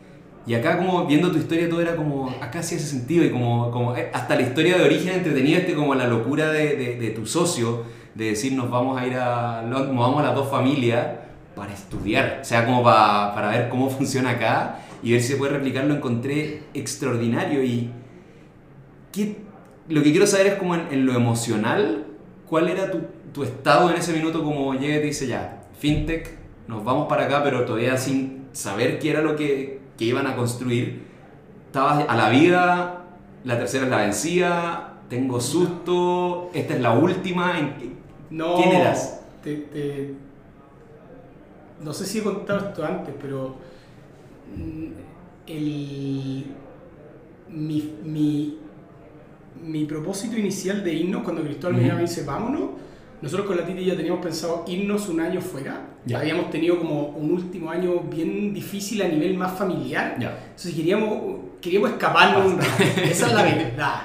Y 0.47 0.53
acá 0.53 0.77
como 0.77 1.05
viendo 1.05 1.31
tu 1.31 1.38
historia 1.38 1.67
todo 1.69 1.81
era 1.81 1.95
como, 1.95 2.29
acá 2.41 2.62
sí 2.62 2.75
hace 2.75 2.86
sentido 2.86 3.23
y 3.25 3.31
como, 3.31 3.71
como 3.71 3.95
eh, 3.97 4.10
hasta 4.13 4.36
la 4.36 4.41
historia 4.43 4.77
de 4.77 4.84
origen 4.84 5.13
entretenida, 5.15 5.58
este 5.60 5.73
como 5.73 5.95
la 5.95 6.08
locura 6.08 6.51
de, 6.51 6.75
de, 6.99 7.10
tu 7.12 7.25
socio, 7.25 7.84
de 8.13 8.25
decir 8.25 8.53
nos 8.53 8.69
vamos 8.69 8.99
a 8.99 9.08
ir 9.08 9.15
a, 9.15 9.63
nos 9.63 9.88
vamos 9.88 10.19
a 10.19 10.23
las 10.27 10.36
dos 10.36 10.49
familias 10.49 11.08
para 11.55 11.73
estudiar, 11.73 12.39
o 12.41 12.45
sea, 12.45 12.65
como 12.65 12.84
para, 12.84 13.34
para 13.34 13.49
ver 13.49 13.69
cómo 13.69 13.89
funciona 13.97 14.31
acá 14.31 14.79
y 15.01 15.12
ver 15.13 15.21
si 15.21 15.29
se 15.29 15.36
puede 15.38 15.53
replicar, 15.53 15.86
lo 15.86 15.95
encontré 15.95 16.63
extraordinario. 16.73 17.63
Y 17.63 17.89
¿qué- 19.12 19.38
lo 19.89 20.01
que 20.03 20.12
quiero 20.12 20.27
saber 20.27 20.47
es 20.47 20.53
como 20.55 20.75
en, 20.75 20.88
en 20.91 21.05
lo 21.05 21.13
emocional, 21.13 22.05
¿cuál 22.49 22.69
era 22.69 22.91
tu, 22.91 23.01
tu 23.34 23.43
estado 23.43 23.89
en 23.89 23.97
ese 23.97 24.13
minuto 24.13 24.43
como 24.43 24.73
llega 24.73 24.95
y 24.97 24.99
te 24.99 25.05
dice 25.05 25.27
ya, 25.27 25.63
fintech, 25.79 26.29
nos 26.67 26.84
vamos 26.84 27.08
para 27.08 27.25
acá, 27.25 27.43
pero 27.43 27.65
todavía 27.65 27.97
sin 27.97 28.45
saber 28.53 28.99
qué 28.99 29.12
era 29.12 29.21
lo 29.21 29.36
que, 29.36 29.79
que 29.97 30.05
iban 30.05 30.27
a 30.27 30.36
construir? 30.36 31.03
Estabas 31.67 32.05
a 32.08 32.15
la 32.15 32.29
vida, 32.29 33.05
la 33.43 33.58
tercera 33.58 33.86
es 33.86 33.89
la 33.91 33.97
vencida, 33.97 34.93
tengo 35.10 35.39
susto, 35.41 36.49
esta 36.53 36.73
es 36.75 36.81
la 36.81 36.93
última, 36.93 37.60
¿en 37.60 37.75
qué- 37.77 37.91
No, 38.31 38.55
¿Quién 38.55 38.71
eras? 38.71 39.21
te- 39.43 39.55
te- 39.58 40.13
no 41.84 41.93
sé 41.93 42.05
si 42.05 42.19
he 42.19 42.23
contado 42.23 42.69
esto 42.69 42.84
antes, 42.86 43.13
pero 43.21 43.55
mm, 44.55 44.86
el, 45.47 46.45
mi, 47.49 47.93
mi, 48.03 48.58
mi 49.63 49.86
propósito 49.86 50.38
inicial 50.38 50.84
de 50.84 50.93
irnos, 50.93 51.23
cuando 51.23 51.43
Cristóbal 51.43 51.75
me 51.77 52.01
dice 52.01 52.23
vámonos, 52.23 52.69
nosotros 53.21 53.47
con 53.47 53.58
la 53.58 53.65
Titi 53.65 53.86
ya 53.86 53.95
teníamos 53.95 54.21
pensado 54.23 54.63
irnos 54.67 55.08
un 55.10 55.19
año 55.19 55.41
fuera. 55.41 55.81
Ya. 56.05 56.19
Habíamos 56.19 56.51
tenido 56.51 56.77
como 56.77 57.07
un 57.09 57.31
último 57.31 57.71
año 57.71 57.99
bien 58.01 58.53
difícil 58.53 59.01
a 59.01 59.07
nivel 59.07 59.35
más 59.35 59.57
familiar. 59.57 60.17
Ya. 60.19 60.37
Entonces 60.49 60.75
queríamos, 60.75 61.39
queríamos 61.61 61.91
escaparnos 61.91 62.63
Esa 63.03 63.27
es 63.27 63.33
la 63.33 63.43
verdad. 63.43 64.01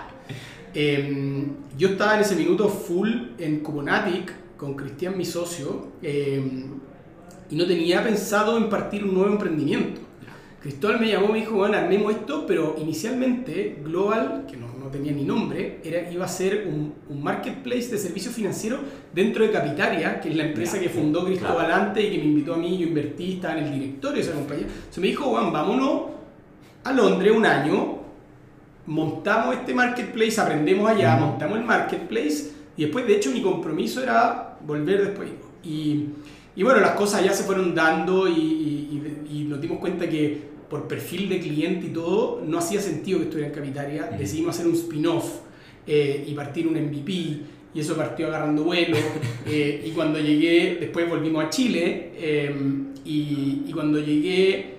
Em, 0.72 1.46
yo 1.76 1.88
estaba 1.88 2.14
en 2.14 2.20
ese 2.20 2.36
minuto 2.36 2.68
full 2.68 3.10
en 3.38 3.60
Kubernetes 3.60 4.34
con 4.56 4.74
Cristian, 4.74 5.16
mi 5.16 5.24
socio, 5.24 5.88
em, 6.02 6.64
y 7.50 7.56
no 7.56 7.66
tenía 7.66 8.04
pensado 8.04 8.56
en 8.56 8.68
partir 8.68 9.04
un 9.04 9.14
nuevo 9.14 9.32
emprendimiento. 9.32 10.00
Cristóbal 10.60 11.00
me 11.00 11.08
llamó 11.08 11.30
y 11.30 11.32
me 11.32 11.38
dijo, 11.40 11.56
bueno, 11.56 11.78
armemos 11.78 12.12
esto, 12.12 12.44
pero 12.46 12.76
inicialmente 12.78 13.80
Global, 13.82 14.44
que 14.48 14.58
no, 14.58 14.69
no 14.80 14.86
tenía 14.86 15.12
ni 15.12 15.24
nombre, 15.24 15.80
era, 15.84 16.10
iba 16.10 16.24
a 16.24 16.28
ser 16.28 16.66
un, 16.66 16.94
un, 17.08 17.22
marketplace 17.22 17.88
de 17.88 17.98
servicios 17.98 18.34
financieros 18.34 18.80
dentro 19.12 19.44
de 19.44 19.52
Capitaria, 19.52 20.20
que 20.20 20.30
es 20.30 20.36
la 20.36 20.44
empresa 20.44 20.80
que 20.80 20.88
fundó 20.88 21.26
Cristóbal 21.26 21.70
antes 21.70 22.02
y 22.02 22.10
que 22.10 22.18
me 22.18 22.24
invitó 22.24 22.54
a 22.54 22.56
mí, 22.56 22.78
yo 22.78 22.86
invertí, 22.86 23.34
estaba 23.34 23.58
en 23.58 23.66
el 23.66 23.72
directorio 23.74 24.16
de 24.16 24.22
esa 24.22 24.32
compañía. 24.32 24.66
Se 24.88 25.00
me 25.00 25.08
dijo, 25.08 25.28
bueno, 25.28 25.52
vámonos 25.52 26.02
a 26.84 26.92
Londres 26.92 27.32
un 27.36 27.44
año, 27.44 27.98
montamos 28.86 29.54
este 29.56 29.74
marketplace, 29.74 30.40
aprendemos 30.40 30.90
allá, 30.90 31.16
montamos 31.16 31.58
el 31.58 31.64
marketplace 31.64 32.52
y 32.76 32.84
después, 32.84 33.06
de 33.06 33.16
hecho, 33.16 33.30
mi 33.30 33.42
compromiso 33.42 34.02
era 34.02 34.56
volver 34.66 35.04
después. 35.08 35.28
Y, 35.62 36.06
y 36.56 36.62
bueno, 36.62 36.80
las 36.80 36.92
cosas 36.92 37.22
ya 37.22 37.34
se 37.34 37.44
fueron 37.44 37.74
dando 37.74 38.26
y, 38.26 38.32
y, 38.32 39.28
y 39.30 39.44
nos 39.44 39.60
dimos 39.60 39.78
cuenta 39.78 40.08
que 40.08 40.49
por 40.70 40.86
perfil 40.86 41.28
de 41.28 41.40
cliente 41.40 41.88
y 41.88 41.90
todo, 41.90 42.42
no 42.46 42.58
hacía 42.58 42.80
sentido 42.80 43.18
que 43.18 43.24
estuviera 43.24 43.48
en 43.48 43.54
Capitaria. 43.54 44.04
Decidimos 44.16 44.54
hacer 44.54 44.68
un 44.68 44.74
spin-off 44.74 45.40
eh, 45.86 46.24
y 46.26 46.32
partir 46.32 46.68
un 46.68 46.74
MVP, 46.74 47.12
y 47.12 47.80
eso 47.80 47.96
partió 47.96 48.28
agarrando 48.28 48.64
vuelo. 48.64 48.96
Eh, 49.46 49.84
y 49.86 49.90
cuando 49.92 50.20
llegué, 50.20 50.76
después 50.78 51.08
volvimos 51.08 51.44
a 51.44 51.48
Chile, 51.48 52.12
eh, 52.14 52.54
y, 53.04 53.62
y, 53.66 53.72
cuando 53.72 53.98
llegué, 53.98 54.76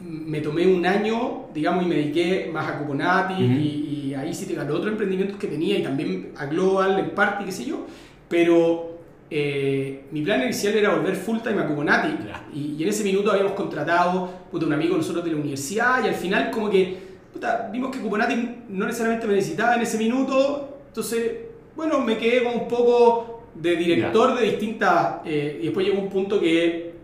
me 0.00 0.40
tomé 0.40 0.66
un 0.66 0.86
año, 0.86 1.48
digamos, 1.52 1.84
y 1.84 1.88
me 1.88 1.96
dediqué 1.96 2.48
más 2.50 2.66
a 2.66 2.78
Cuponati, 2.78 3.42
y, 3.42 4.06
y, 4.06 4.14
ahí 4.14 4.32
sí 4.32 4.46
te 4.46 4.54
ganó 4.54 4.74
otros 4.76 4.92
emprendimientos 4.92 5.36
que 5.38 5.48
tenía, 5.48 5.76
y 5.76 5.82
también 5.82 6.30
a 6.36 6.46
Global, 6.46 6.98
en 7.00 7.10
parte, 7.10 7.44
qué 7.44 7.52
sé 7.52 7.66
yo. 7.66 7.84
Pero 8.28 8.89
eh, 9.32 10.06
mi 10.10 10.22
plan 10.22 10.42
inicial 10.42 10.74
era 10.74 10.94
volver 10.94 11.14
full 11.14 11.38
time 11.38 11.60
a 11.60 11.66
Cuponati 11.66 12.08
y, 12.52 12.74
y, 12.76 12.82
en 12.82 12.88
ese 12.88 13.04
minuto 13.04 13.30
habíamos 13.30 13.52
contratado 13.52 14.28
puta, 14.50 14.66
un 14.66 14.72
amigo 14.72 14.96
nosotros 14.96 15.24
de 15.24 15.30
la 15.30 15.36
universidad 15.36 16.04
y 16.04 16.08
al 16.08 16.16
final 16.16 16.50
como 16.50 16.68
que 16.68 16.96
puta, 17.32 17.68
vimos 17.72 17.94
que 17.94 18.00
Cuponati 18.00 18.34
no 18.68 18.86
necesariamente 18.86 19.28
me 19.28 19.34
necesitaba 19.34 19.76
en 19.76 19.82
ese 19.82 19.98
minuto. 19.98 20.78
Entonces 20.88 21.32
bueno 21.76 22.00
me 22.00 22.18
quedé 22.18 22.42
con 22.42 22.54
un 22.54 22.68
poco 22.68 23.44
de 23.54 23.76
director 23.76 24.36
de 24.36 24.46
distintas 24.46 25.18
eh, 25.24 25.58
y 25.60 25.66
después 25.66 25.86
llegó 25.86 26.00
un 26.00 26.08
punto 26.08 26.40
que 26.40 26.94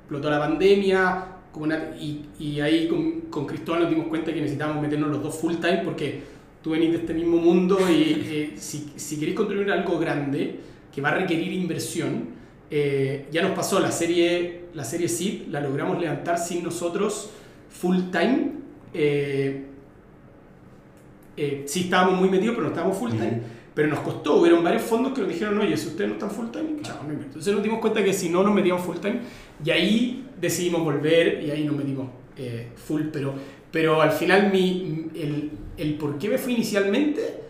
explotó 0.00 0.30
la 0.30 0.38
pandemia 0.38 1.26
y, 2.00 2.22
y, 2.38 2.60
ahí 2.60 2.88
con, 2.88 3.20
con, 3.30 3.46
Cristóbal 3.46 3.82
nos 3.82 3.90
dimos 3.90 4.08
cuenta 4.08 4.32
que 4.32 4.40
necesitábamos 4.40 4.82
meternos 4.82 5.10
los 5.10 5.22
dos 5.22 5.38
full 5.38 5.54
time 5.56 5.82
porque 5.84 6.22
tú 6.62 6.70
venís 6.70 6.90
de 6.90 6.96
este 6.96 7.14
mismo 7.14 7.36
mundo 7.36 7.78
y 7.88 7.92
eh, 8.26 8.52
si, 8.56 8.90
si 8.96 9.18
queréis 9.18 9.36
construir 9.36 9.70
algo 9.70 9.98
grande 9.98 10.60
que 10.94 11.00
va 11.00 11.10
a 11.10 11.14
requerir 11.14 11.52
inversión. 11.52 12.28
Eh, 12.70 13.26
ya 13.30 13.42
nos 13.42 13.52
pasó 13.52 13.80
la 13.80 13.90
serie, 13.90 14.66
la 14.74 14.84
serie 14.84 15.08
SID, 15.08 15.48
la 15.48 15.60
logramos 15.60 16.00
levantar 16.00 16.38
sin 16.38 16.62
nosotros 16.62 17.30
full 17.68 18.10
time. 18.10 18.52
Eh, 18.92 19.64
eh, 21.36 21.64
sí 21.66 21.80
estábamos 21.80 22.20
muy 22.20 22.28
metidos, 22.28 22.54
pero 22.54 22.68
no 22.68 22.72
estábamos 22.72 22.96
full 22.96 23.10
time. 23.10 23.40
Pero 23.74 23.88
nos 23.88 24.00
costó, 24.00 24.36
hubieron 24.36 24.62
varios 24.62 24.82
fondos 24.82 25.12
que 25.12 25.20
nos 25.22 25.30
dijeron, 25.30 25.58
oye, 25.58 25.76
si 25.76 25.88
ustedes 25.88 26.08
no 26.08 26.14
están 26.14 26.30
full 26.30 26.46
time, 26.50 26.80
chao, 26.82 27.00
no 27.04 27.12
Entonces 27.12 27.52
nos 27.52 27.62
dimos 27.62 27.80
cuenta 27.80 28.04
que 28.04 28.12
si 28.12 28.28
no 28.28 28.44
nos 28.44 28.54
metíamos 28.54 28.84
full 28.84 28.98
time, 28.98 29.20
y 29.64 29.70
ahí 29.70 30.26
decidimos 30.40 30.84
volver 30.84 31.42
y 31.42 31.50
ahí 31.50 31.64
nos 31.64 31.74
metimos 31.74 32.06
full. 32.76 33.02
Pero, 33.12 33.34
pero 33.72 34.00
al 34.00 34.12
final 34.12 34.52
mi, 34.52 35.06
el, 35.16 35.50
el 35.76 35.94
por 35.94 36.18
qué 36.18 36.28
me 36.28 36.38
fui 36.38 36.52
inicialmente 36.52 37.43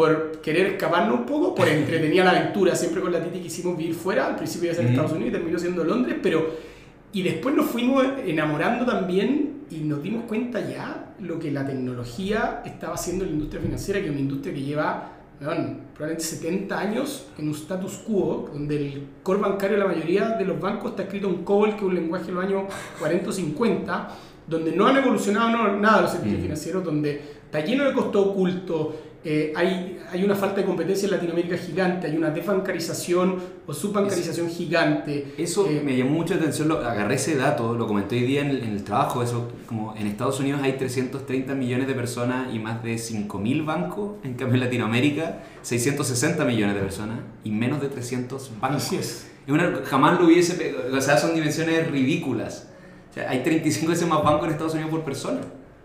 por 0.00 0.40
querer 0.40 0.64
escaparnos 0.64 1.20
un 1.20 1.26
poco, 1.26 1.54
por 1.54 1.68
entretenía 1.68 2.24
la 2.24 2.30
aventura, 2.30 2.74
siempre 2.74 3.02
con 3.02 3.12
la 3.12 3.22
Titi 3.22 3.40
quisimos 3.40 3.76
vivir 3.76 3.94
fuera, 3.94 4.28
al 4.28 4.36
principio 4.36 4.70
iba 4.70 4.72
a 4.72 4.76
ser 4.76 4.86
Estados 4.86 5.12
Unidos 5.12 5.28
y 5.28 5.32
terminó 5.32 5.58
siendo 5.58 5.84
Londres, 5.84 6.16
pero... 6.22 6.70
Y 7.12 7.22
después 7.22 7.54
nos 7.54 7.66
fuimos 7.66 8.04
enamorando 8.24 8.86
también 8.86 9.64
y 9.68 9.80
nos 9.80 10.02
dimos 10.02 10.24
cuenta 10.24 10.60
ya 10.60 11.12
lo 11.18 11.38
que 11.38 11.50
la 11.50 11.66
tecnología 11.66 12.62
estaba 12.64 12.94
haciendo 12.94 13.24
en 13.24 13.30
la 13.30 13.34
industria 13.34 13.60
financiera, 13.60 14.00
que 14.00 14.06
es 14.06 14.12
una 14.12 14.20
industria 14.20 14.54
que 14.54 14.62
lleva 14.62 15.12
probablemente 15.38 16.20
70 16.20 16.78
años 16.78 17.26
en 17.36 17.48
un 17.48 17.54
status 17.54 18.04
quo, 18.06 18.48
donde 18.52 18.76
el 18.76 19.06
core 19.22 19.40
bancario 19.40 19.76
la 19.76 19.88
mayoría 19.88 20.30
de 20.30 20.44
los 20.46 20.58
bancos 20.60 20.92
está 20.92 21.02
escrito 21.02 21.28
en 21.28 21.42
COBOL, 21.42 21.70
que 21.70 21.76
es 21.76 21.82
un 21.82 21.94
lenguaje 21.96 22.26
de 22.26 22.32
los 22.32 22.44
años 22.44 22.62
40 23.00 23.28
o 23.28 23.32
50, 23.32 24.08
donde 24.46 24.72
no 24.72 24.86
han 24.86 24.96
evolucionado 24.96 25.76
nada 25.76 26.02
los 26.02 26.12
servicios 26.12 26.40
financieros, 26.40 26.84
donde 26.84 27.20
está 27.44 27.60
lleno 27.60 27.84
de 27.84 27.92
costo 27.92 28.30
oculto, 28.30 29.09
eh, 29.22 29.52
hay, 29.54 30.00
hay 30.10 30.24
una 30.24 30.34
falta 30.34 30.62
de 30.62 30.66
competencia 30.66 31.04
en 31.04 31.12
Latinoamérica 31.12 31.58
gigante, 31.58 32.06
hay 32.06 32.16
una 32.16 32.30
desbancarización 32.30 33.36
o 33.66 33.74
subbancarización 33.74 34.48
gigante. 34.48 35.34
Eso 35.36 35.68
eh, 35.68 35.82
me 35.84 35.94
llamó 35.94 36.12
mucha 36.12 36.36
atención, 36.36 36.68
lo, 36.68 36.78
agarré 36.78 37.16
ese 37.16 37.36
dato, 37.36 37.74
lo 37.74 37.86
comenté 37.86 38.16
hoy 38.16 38.22
día 38.22 38.40
en 38.40 38.48
el, 38.48 38.62
en 38.62 38.70
el, 38.70 38.82
trabajo, 38.82 39.22
eso 39.22 39.52
como 39.66 39.94
en 39.94 40.06
Estados 40.06 40.40
Unidos 40.40 40.62
hay 40.62 40.72
330 40.72 41.54
millones 41.54 41.86
de 41.86 41.94
personas 41.94 42.54
y 42.54 42.58
más 42.58 42.82
de 42.82 42.94
5.000 42.94 43.66
bancos, 43.66 44.12
en 44.24 44.34
cambio 44.34 44.54
en 44.54 44.60
Latinoamérica 44.60 45.42
660 45.62 46.42
millones 46.46 46.74
de 46.74 46.80
personas 46.80 47.18
y 47.44 47.50
menos 47.50 47.82
de 47.82 47.88
300 47.88 48.52
bancos. 48.58 48.84
Así 48.84 48.96
es. 48.96 49.26
Una, 49.46 49.80
jamás 49.84 50.18
lo 50.18 50.26
hubiese, 50.26 50.74
o 50.90 51.00
sea, 51.00 51.18
son 51.18 51.34
dimensiones 51.34 51.90
ridículas. 51.90 52.68
O 53.10 53.14
sea, 53.14 53.28
hay 53.28 53.42
35 53.42 53.90
veces 53.90 54.08
más 54.08 54.22
bancos 54.22 54.46
en 54.46 54.52
Estados 54.52 54.72
Unidos 54.72 54.92
por 54.92 55.04
persona. 55.04 55.40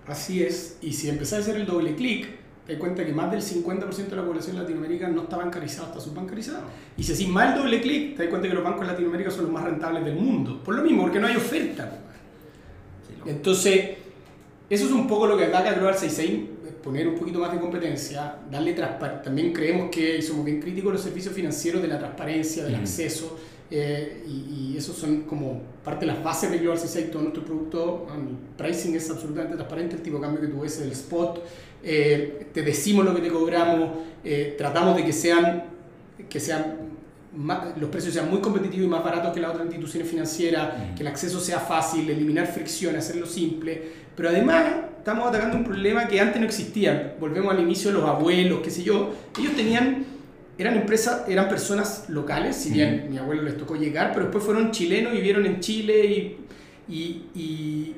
Así 0.08 0.44
es, 0.44 0.78
y 0.82 0.94
si 0.94 1.10
empezás 1.10 1.40
a 1.40 1.42
hacer 1.42 1.56
el 1.56 1.66
doble 1.66 1.96
clic, 1.96 2.45
te 2.66 2.74
das 2.74 2.80
cuenta 2.80 3.06
que 3.06 3.14
más 3.14 3.32
del 3.32 3.42
50% 3.42 4.08
de 4.08 4.16
la 4.16 4.26
población 4.26 4.58
latinoamericana 4.58 5.14
no 5.14 5.24
está 5.24 5.38
bancarizada, 5.38 5.90
está 5.90 6.00
subbancarizada. 6.00 6.64
Y 6.98 7.04
si 7.04 7.14
haces 7.14 7.28
el 7.28 7.56
doble 7.56 7.82
clic, 7.82 8.16
te 8.16 8.24
das 8.24 8.30
cuenta 8.30 8.48
que 8.48 8.56
los 8.56 8.64
bancos 8.64 8.82
en 8.82 8.88
Latinoamérica 8.88 9.30
son 9.30 9.44
los 9.44 9.52
más 9.52 9.64
rentables 9.64 10.04
del 10.04 10.16
mundo. 10.16 10.62
Por 10.64 10.76
lo 10.76 10.82
mismo, 10.82 11.04
porque 11.04 11.20
no 11.20 11.28
hay 11.28 11.36
oferta. 11.36 12.00
Entonces, 13.26 13.98
eso 14.68 14.86
es 14.86 14.92
un 14.92 15.08
poco 15.08 15.28
lo 15.28 15.38
que 15.38 15.46
ataca 15.46 15.74
Global 15.74 15.96
66, 15.96 16.42
poner 16.84 17.08
un 17.08 17.16
poquito 17.16 17.40
más 17.40 17.52
de 17.52 17.60
competencia, 17.60 18.36
darle 18.50 18.74
transparencia. 18.74 19.24
También 19.24 19.54
creemos 19.54 19.92
que 19.92 20.22
somos 20.24 20.44
bien 20.44 20.60
críticos 20.60 20.94
los 20.94 21.02
servicios 21.02 21.36
financieros 21.36 21.84
de 21.84 21.88
la 21.88 22.00
transparencia, 22.00 22.64
del 22.64 22.76
acceso. 22.76 23.38
Eh, 23.70 24.24
y, 24.28 24.74
y 24.74 24.78
esos 24.78 24.96
son 24.96 25.24
como 25.24 25.60
parte 25.84 26.06
de 26.06 26.12
las 26.14 26.24
bases 26.24 26.52
de 26.52 26.60
Global 26.60 26.78
66, 26.78 27.12
todo 27.12 27.24
nuestro 27.24 27.44
producto, 27.44 28.08
el 28.16 28.36
pricing 28.58 28.96
es 28.96 29.10
absolutamente 29.10 29.56
transparente, 29.56 29.96
el 29.96 30.02
tipo 30.04 30.18
de 30.18 30.22
cambio 30.22 30.42
que 30.42 30.48
tú 30.48 30.60
ves 30.60 30.78
es 30.78 30.84
el 30.84 30.92
spot, 30.92 31.44
eh, 31.88 32.48
te 32.52 32.64
decimos 32.64 33.06
lo 33.06 33.14
que 33.14 33.22
te 33.22 33.30
cobramos, 33.30 33.92
eh, 34.24 34.56
tratamos 34.58 34.96
de 34.96 35.06
que 35.06 35.14
sean, 35.14 35.66
que 36.28 36.40
sean 36.40 36.78
los 37.78 37.90
precios 37.90 38.14
sean 38.14 38.30
muy 38.30 38.40
competitivos 38.40 38.88
y 38.88 38.90
más 38.90 39.04
baratos 39.04 39.34
que 39.34 39.40
las 39.40 39.52
otras 39.52 39.66
instituciones 39.66 40.10
financieras, 40.10 40.96
que 40.96 41.04
el 41.04 41.08
acceso 41.08 41.40
sea 41.40 41.60
fácil, 41.60 42.10
eliminar 42.10 42.48
fricción, 42.48 42.96
hacerlo 42.96 43.28
simple, 43.28 43.84
pero 44.16 44.30
además 44.30 44.66
estamos 44.98 45.28
atacando 45.28 45.58
un 45.58 45.64
problema 45.64 46.08
que 46.08 46.20
antes 46.20 46.40
no 46.40 46.48
existía. 46.48 47.16
Volvemos 47.20 47.54
al 47.54 47.60
inicio 47.60 47.92
de 47.92 48.00
los 48.00 48.10
abuelos, 48.10 48.62
qué 48.64 48.72
sé 48.72 48.82
yo. 48.82 49.14
Ellos 49.38 49.54
tenían, 49.54 50.06
eran 50.58 50.78
empresas, 50.78 51.28
eran 51.28 51.50
personas 51.50 52.06
locales, 52.08 52.56
si 52.56 52.72
bien 52.72 53.08
mi 53.12 53.18
abuelo 53.20 53.44
les 53.44 53.58
tocó 53.58 53.76
llegar, 53.76 54.12
pero 54.14 54.26
después 54.26 54.44
fueron 54.44 54.72
chilenos 54.72 55.14
y 55.14 55.18
vivieron 55.18 55.46
en 55.46 55.60
Chile 55.60 56.06
y, 56.06 56.38
y 56.88 57.26
y 57.36 57.96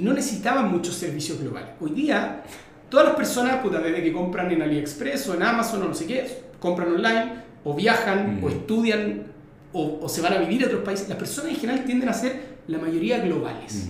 no 0.00 0.12
necesitaban 0.12 0.70
muchos 0.70 0.94
servicios 0.94 1.40
globales. 1.40 1.70
Hoy 1.80 1.90
día, 1.90 2.42
todas 2.88 3.06
las 3.06 3.16
personas, 3.16 3.56
puta, 3.62 3.80
desde 3.80 4.02
que 4.02 4.12
compran 4.12 4.50
en 4.50 4.62
AliExpress 4.62 5.28
o 5.28 5.34
en 5.34 5.42
Amazon 5.42 5.82
o 5.82 5.88
no 5.88 5.94
sé 5.94 6.06
qué, 6.06 6.42
compran 6.60 6.92
online, 6.92 7.32
o 7.64 7.74
viajan, 7.74 8.40
o 8.42 8.48
estudian, 8.48 9.24
o, 9.72 10.00
o, 10.02 10.08
se 10.08 10.20
van 10.20 10.34
a 10.34 10.38
vivir 10.38 10.64
a 10.64 10.66
otros 10.66 10.82
países, 10.82 11.08
las 11.08 11.18
personas 11.18 11.52
en 11.52 11.56
general 11.58 11.84
tienden 11.84 12.08
a 12.08 12.12
ser 12.12 12.58
la 12.66 12.78
mayoría 12.78 13.18
globales. 13.18 13.88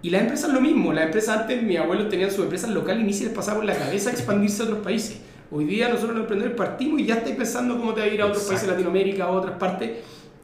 Y 0.00 0.10
las 0.10 0.22
empresas 0.22 0.52
lo 0.52 0.60
mismo, 0.60 0.92
las 0.92 1.06
empresas 1.06 1.40
antes, 1.40 1.62
mis 1.62 1.78
abuelos 1.78 2.08
tenían 2.08 2.30
su 2.30 2.42
empresa 2.42 2.66
local 2.66 3.00
y 3.00 3.04
ni 3.04 3.12
se 3.12 3.24
les 3.24 3.32
pasaba 3.32 3.58
por 3.58 3.66
la 3.66 3.74
cabeza 3.76 4.10
expandirse 4.12 4.62
a 4.62 4.66
otros 4.66 4.80
países. 4.80 5.18
Hoy 5.50 5.64
día 5.66 5.88
nosotros 5.88 6.12
los 6.12 6.22
emprendedores 6.22 6.56
partimos 6.56 6.98
y 6.98 7.04
ya 7.04 7.16
estáis 7.16 7.36
pensando 7.36 7.76
cómo 7.78 7.92
te 7.92 8.00
va 8.00 8.06
a 8.06 8.08
ir 8.08 8.22
a 8.22 8.26
otros 8.26 8.42
países 8.44 8.66
de 8.66 8.72
Latinoamérica 8.72 9.28
o 9.28 9.34
a 9.34 9.40
otras 9.40 9.58
partes. 9.58 9.90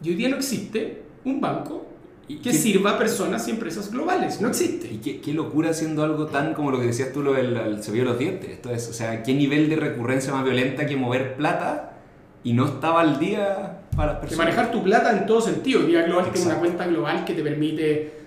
Y 0.02 0.10
hoy 0.10 0.14
día 0.16 0.28
no 0.28 0.36
existe 0.36 1.02
un 1.24 1.40
banco 1.40 1.88
que 2.36 2.52
sirva 2.52 2.92
a 2.92 2.98
personas 2.98 3.48
y 3.48 3.52
empresas 3.52 3.90
globales. 3.90 4.40
No 4.40 4.48
existe. 4.48 4.86
Y 4.92 4.98
qué, 4.98 5.20
qué, 5.20 5.32
locura 5.32 5.70
haciendo 5.70 6.04
algo 6.04 6.26
tan 6.26 6.54
como 6.54 6.70
lo 6.70 6.78
que 6.78 6.86
decías 6.86 7.12
tú, 7.12 7.22
lo 7.22 7.32
del 7.32 7.56
el 7.56 7.82
cepillo 7.82 8.04
de 8.04 8.10
los 8.10 8.18
dientes. 8.18 8.50
Esto 8.50 8.70
es, 8.70 8.88
o 8.88 8.92
sea, 8.92 9.22
qué 9.22 9.34
nivel 9.34 9.68
de 9.68 9.76
recurrencia 9.76 10.32
más 10.32 10.44
violenta 10.44 10.86
que 10.86 10.96
mover 10.96 11.36
plata 11.36 11.98
y 12.44 12.52
no 12.52 12.66
estaba 12.66 13.00
al 13.00 13.18
día 13.18 13.80
para 13.96 14.20
personas. 14.20 14.30
De 14.30 14.52
manejar 14.52 14.70
tu 14.70 14.82
plata 14.82 15.12
en 15.12 15.26
todo 15.26 15.40
sentido. 15.40 15.82
Día 15.82 16.02
Global 16.02 16.30
tiene 16.32 16.50
una 16.50 16.58
cuenta 16.58 16.86
global 16.86 17.24
que 17.24 17.34
te 17.34 17.42
permite 17.42 18.17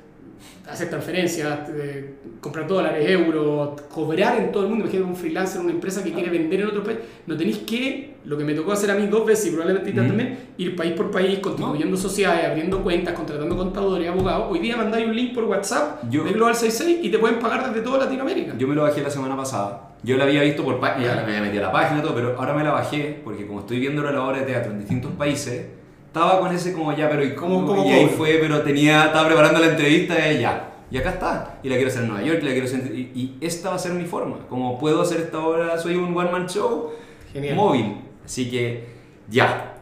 hacer 0.70 0.90
transferencias, 0.90 1.70
eh, 1.70 2.14
comprar 2.40 2.68
dólares, 2.68 3.10
euros, 3.10 3.82
cobrar 3.94 4.38
en 4.40 4.52
todo 4.52 4.64
el 4.64 4.70
mundo. 4.70 4.86
Imagínate 4.86 5.10
un 5.10 5.16
freelancer, 5.16 5.62
una 5.62 5.72
empresa 5.72 6.04
que 6.04 6.12
quiere 6.14 6.30
vender 6.30 6.62
en 6.62 6.68
otro 6.68 6.84
país. 6.84 7.00
No 7.28 7.36
tenéis 7.36 7.60
que, 7.60 8.16
lo 8.26 8.38
que 8.38 8.44
me 8.44 8.54
tocó 8.54 8.72
hacer 8.72 8.92
a 8.92 8.96
mí 8.96 9.08
dos 9.08 9.26
veces 9.26 9.48
y 9.48 9.50
probablemente 9.52 9.92
ti 9.92 9.96
también, 9.98 10.38
ir 10.58 10.76
país 10.76 10.94
por 10.94 11.10
país, 11.12 11.40
constituyendo 11.40 11.98
sociedades, 11.98 12.46
abriendo 12.48 12.82
cuentas, 12.84 13.14
contratando 13.14 13.58
contadores, 13.58 14.08
abogados. 14.10 14.48
Hoy 14.52 14.60
día 14.60 14.78
mandáis 14.78 15.08
un 15.08 15.16
link 15.16 15.34
por 15.34 15.46
WhatsApp 15.46 16.04
Yo- 16.10 16.24
de 16.24 16.32
Global 16.34 16.56
66 16.56 17.00
y 17.04 17.10
te 17.10 17.18
pueden 17.20 17.40
pagar 17.40 17.68
desde 17.70 17.82
toda 17.82 18.00
Latinoamérica. 18.06 18.54
Yo 18.58 18.68
me 18.68 18.76
lo 18.76 18.84
bajé 18.84 19.02
la 19.02 19.10
semana 19.10 19.36
pasada. 19.36 19.90
Yo 20.04 20.18
la 20.18 20.24
había 20.24 20.42
visto 20.44 20.64
por 20.64 20.80
página, 20.80 21.08
ya 21.08 21.16
me 21.16 21.22
había 21.36 21.42
metido 21.42 21.64
a 21.64 21.68
la 21.68 21.72
página 21.72 22.00
y 22.00 22.04
todo, 22.04 22.16
pero 22.16 22.36
ahora 22.40 22.54
me 22.54 22.64
la 22.64 22.72
bajé 22.72 23.22
porque 23.24 23.46
como 23.46 23.60
estoy 23.60 23.80
viendo 23.80 24.02
la 24.04 24.24
obra 24.24 24.40
de 24.40 24.46
teatro 24.46 24.72
en 24.72 24.80
distintos 24.80 25.12
países, 25.12 25.66
estaba 26.12 26.40
con 26.40 26.54
ese 26.54 26.74
como 26.74 26.94
ya, 26.94 27.10
pero 27.10 27.24
¿y 27.24 27.34
¿Cómo- 27.36 27.66
cómo? 27.66 27.84
cómo 27.84 27.86
y 27.90 27.92
ahí 27.94 28.08
fue, 28.08 28.38
pero 28.42 28.62
tenía, 28.64 29.06
estaba 29.06 29.28
preparando 29.28 29.60
la 29.60 29.68
entrevista 29.68 30.32
y 30.32 30.42
ya. 30.42 30.68
Y 30.92 30.98
acá 30.98 31.12
está. 31.12 31.60
Y 31.64 31.70
la 31.70 31.76
quiero 31.76 31.90
hacer 31.90 32.02
en 32.04 32.10
Nueva 32.10 32.24
York, 32.26 32.40
y 32.42 32.46
la 32.46 32.52
quiero 32.52 32.66
hacer... 32.68 32.94
Y, 32.94 33.00
y 33.16 33.38
esta 33.40 33.70
va 33.70 33.76
a 33.76 33.80
ser 33.80 33.94
mi 33.94 34.04
forma. 34.04 34.46
Como 34.50 34.78
puedo 34.78 35.02
hacer 35.02 35.22
esta 35.22 35.40
obra, 35.40 35.78
soy 35.78 35.96
un 35.96 36.16
one-man 36.16 36.48
show 36.50 36.92
Genial. 37.32 37.56
móvil. 37.56 38.02
Así 38.26 38.50
que 38.52 38.88
ya. 39.30 39.76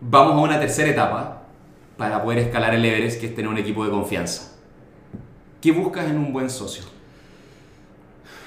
Vamos 0.00 0.36
a 0.36 0.38
una 0.38 0.58
tercera 0.58 0.88
etapa 0.88 1.42
para 1.98 2.22
poder 2.22 2.38
escalar 2.38 2.74
el 2.74 2.82
Everest, 2.84 3.20
que 3.20 3.26
es 3.26 3.34
tener 3.34 3.50
un 3.50 3.58
equipo 3.58 3.84
de 3.84 3.90
confianza. 3.90 4.54
¿Qué 5.60 5.70
buscas 5.70 6.06
en 6.08 6.16
un 6.16 6.32
buen 6.32 6.48
socio? 6.48 6.82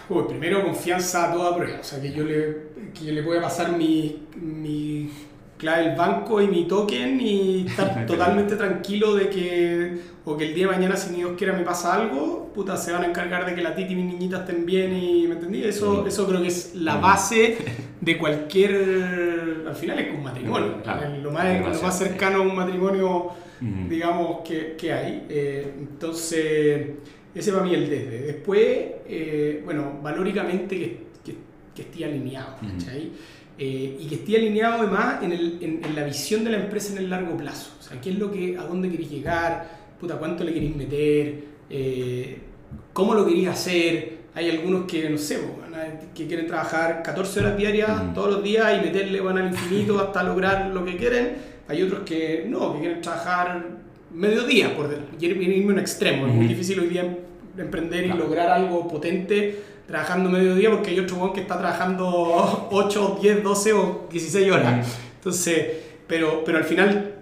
Uy, 0.10 0.24
primero 0.28 0.64
confianza 0.64 1.30
a 1.30 1.34
toda 1.34 1.56
prueba, 1.56 1.80
o 1.80 1.84
sea, 1.84 2.02
que 2.02 2.12
yo 2.12 2.24
le, 2.24 2.58
que 2.94 3.06
yo 3.06 3.14
le 3.14 3.24
pueda 3.24 3.42
pasar 3.42 3.76
mi, 3.78 4.24
mi 4.36 5.10
clave 5.58 5.88
del 5.88 5.96
banco 5.96 6.42
y 6.42 6.48
mi 6.48 6.66
token 6.68 7.20
y 7.22 7.66
estar 7.68 8.06
totalmente 8.08 8.56
tranquilo 8.56 9.16
de 9.16 9.30
que, 9.30 9.98
o 10.26 10.36
que 10.36 10.48
el 10.50 10.54
día 10.56 10.68
de 10.68 10.74
mañana, 10.74 10.96
si 10.98 11.12
ni 11.12 11.18
Dios 11.18 11.32
quiera, 11.38 11.54
me 11.54 11.64
pasa 11.64 11.94
algo, 11.96 12.52
puta, 12.54 12.76
se 12.78 12.92
van 12.92 13.04
a 13.04 13.08
encargar 13.08 13.46
de 13.46 13.56
que 13.56 13.62
la 13.62 13.74
titi 13.76 13.94
y 13.94 13.96
mis 13.96 14.06
niñitas 14.14 14.42
estén 14.42 14.66
bien 14.66 14.94
y, 14.98 15.28
¿me 15.28 15.36
entendí? 15.36 15.64
Eso, 15.64 16.04
Mm. 16.04 16.08
eso 16.08 16.28
creo 16.28 16.42
que 16.42 16.48
es 16.50 16.76
la 16.76 16.98
Mm. 16.98 17.02
base 17.02 17.58
de 18.02 18.18
cualquier, 18.18 19.64
al 19.68 19.76
final 19.76 20.00
es 20.00 20.14
un 20.14 20.24
matrimonio, 20.24 20.82
Claro. 20.84 21.10
lo, 21.22 21.32
más, 21.32 21.62
lo 21.76 21.82
más 21.82 21.98
cercano 21.98 22.38
a 22.38 22.42
un 22.42 22.56
matrimonio 22.56 23.28
Ujú. 23.62 23.90
digamos, 23.90 24.42
que, 24.42 24.76
que 24.78 24.92
hay. 24.92 25.26
Eh, 25.30 25.74
entonces, 25.80 26.88
ese 27.34 27.52
para 27.54 27.64
mí 27.64 27.74
el 27.74 27.90
desde. 27.90 28.20
Después, 28.24 28.62
eh, 29.08 29.62
bueno, 29.64 30.00
valóricamente 30.04 30.78
que, 30.78 30.98
que, 31.24 31.36
que 31.74 31.82
esté 31.84 32.04
alineado, 32.06 32.56
Ujú. 32.62 32.72
¿cachai? 32.74 33.12
Eh, 33.58 33.98
y 34.02 34.08
que 34.08 34.16
esté 34.16 34.36
alineado 34.36 34.82
además 34.82 35.24
en, 35.24 35.32
el, 35.32 35.58
en, 35.62 35.82
en 35.86 35.96
la 35.96 36.04
visión 36.04 36.44
de 36.44 36.52
la 36.52 36.58
empresa 36.58 36.92
en 36.92 36.98
el 37.00 37.10
largo 37.10 37.38
plazo. 37.38 37.72
O 37.80 37.84
sea, 37.84 38.02
qué 38.02 38.10
es 38.10 38.20
lo 38.20 38.30
que, 38.32 38.58
a 38.58 38.64
dónde 38.64 38.90
queréis 38.90 39.10
llegar, 39.10 39.68
puta, 40.00 40.18
cuánto 40.18 40.44
le 40.44 40.54
queréis 40.54 40.76
meter, 40.76 41.44
eh, 41.70 42.38
cómo 42.92 43.14
lo 43.14 43.26
queréis 43.26 43.48
hacer. 43.48 44.16
Hay 44.34 44.50
algunos 44.50 44.84
que, 44.86 45.10
no 45.10 45.18
sé, 45.18 45.40
que 46.14 46.28
quieren 46.28 46.48
trabajar 46.48 47.02
14 47.02 47.40
horas 47.40 47.58
diarias 47.58 47.90
Ujú. 47.90 48.14
todos 48.14 48.34
los 48.34 48.44
días 48.44 48.78
y 48.78 48.86
meterle 48.86 49.22
van 49.22 49.38
al 49.38 49.48
infinito 49.48 50.00
hasta 50.02 50.22
lograr 50.24 50.72
lo 50.74 50.84
que 50.84 50.98
quieren. 50.98 51.38
Hay 51.70 51.82
otros 51.82 52.02
que 52.02 52.46
no, 52.48 52.74
que 52.74 52.80
quieren 52.82 53.02
trabajar 53.02 53.66
mediodía, 54.14 54.76
por 54.76 54.94
quieren 55.18 55.42
irme 55.42 55.70
a 55.72 55.74
un 55.76 55.80
extremo. 55.80 56.28
Es 56.28 56.34
muy 56.34 56.48
difícil 56.48 56.80
hoy 56.80 56.88
día 56.88 57.04
em- 57.04 57.16
emprender 57.58 58.04
y 58.06 58.08
Claro. 58.10 58.24
lograr 58.26 58.50
algo 58.50 58.86
potente 58.88 59.60
trabajando 59.88 60.30
mediodía 60.30 60.70
porque 60.72 60.90
hay 60.92 61.00
otro 61.00 61.32
que 61.34 61.42
está 61.42 61.58
trabajando 61.60 62.68
8, 62.72 63.20
10, 63.22 63.44
12 63.44 63.74
o 63.74 64.08
16 64.12 64.52
horas. 64.52 64.88
Ujú. 64.88 64.98
Entonces, 65.18 65.66
pero, 66.08 66.44
pero 66.46 66.58
al 66.58 66.64
final 66.64 67.14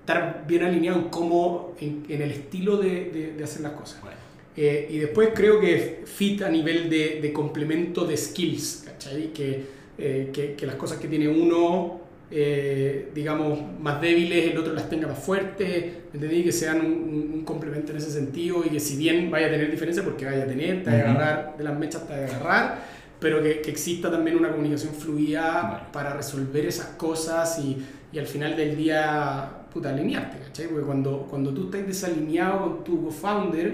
estar 0.00 0.44
bien 0.46 0.64
alineado 0.64 0.98
en 0.98 1.04
cómo, 1.08 1.74
en, 1.80 2.04
en 2.08 2.22
el 2.22 2.30
estilo 2.30 2.76
de, 2.76 3.06
de- 3.10 3.32
de 3.36 3.44
hacer 3.44 3.62
las 3.62 3.72
cosas. 3.72 4.00
Bueno. 4.00 4.16
Eh, 4.56 4.88
y 4.90 4.98
después 4.98 5.30
creo 5.34 5.58
que 5.60 6.02
fit 6.04 6.42
a 6.42 6.48
nivel 6.50 6.90
de, 6.90 7.20
de 7.22 7.32
complemento 7.32 8.04
de 8.04 8.16
skills, 8.16 8.82
¿cachai? 8.86 9.32
Que, 9.32 9.64
eh, 9.98 10.30
que, 10.32 10.54
que 10.54 10.66
las 10.66 10.74
cosas 10.74 10.98
que 10.98 11.08
tiene 11.08 11.26
uno, 11.28 12.01
eh, 12.34 13.10
digamos, 13.14 13.58
más 13.78 14.00
débiles, 14.00 14.50
el 14.52 14.56
otro 14.56 14.72
las 14.72 14.88
tenga 14.88 15.06
más 15.06 15.18
fuertes, 15.18 15.68
¿me 16.12 16.14
entendí? 16.14 16.42
Que 16.42 16.52
sean 16.52 16.80
un, 16.80 17.42
complemento 17.44 17.90
en 17.90 17.98
ese 17.98 18.10
sentido 18.10 18.62
y 18.64 18.70
que 18.70 18.80
si 18.80 18.96
bien 18.96 19.30
vaya 19.30 19.48
a 19.48 19.50
tener 19.50 19.70
diferencia, 19.70 20.02
porque 20.04 20.24
vaya 20.24 20.44
a 20.44 20.46
tener, 20.46 20.84
te 20.84 20.90
vaya 20.90 21.02
a 21.02 21.10
Ujú. 21.10 21.18
agarrar 21.18 21.56
de 21.58 21.64
las 21.64 21.78
mechas, 21.78 22.06
te 22.06 22.14
a 22.14 22.16
agarrar, 22.16 22.78
pero 23.18 23.42
que, 23.42 23.60
que 23.60 23.70
exista 23.70 24.10
también 24.10 24.38
una 24.38 24.50
comunicación 24.50 24.94
fluida 24.94 25.90
para 25.92 26.14
resolver 26.14 26.64
esas 26.64 26.86
cosas 26.96 27.58
y, 27.58 27.84
y 28.12 28.18
al 28.18 28.26
final 28.26 28.56
del 28.56 28.76
día, 28.76 29.66
puta, 29.72 29.90
alinearte, 29.90 30.38
¿cachai? 30.38 30.68
Porque 30.68 30.86
cuando, 30.86 31.26
cuando 31.28 31.52
tú 31.52 31.64
estás 31.64 31.86
desalineado 31.86 32.60
con 32.60 32.84
tu 32.84 33.04
co-founder, 33.04 33.72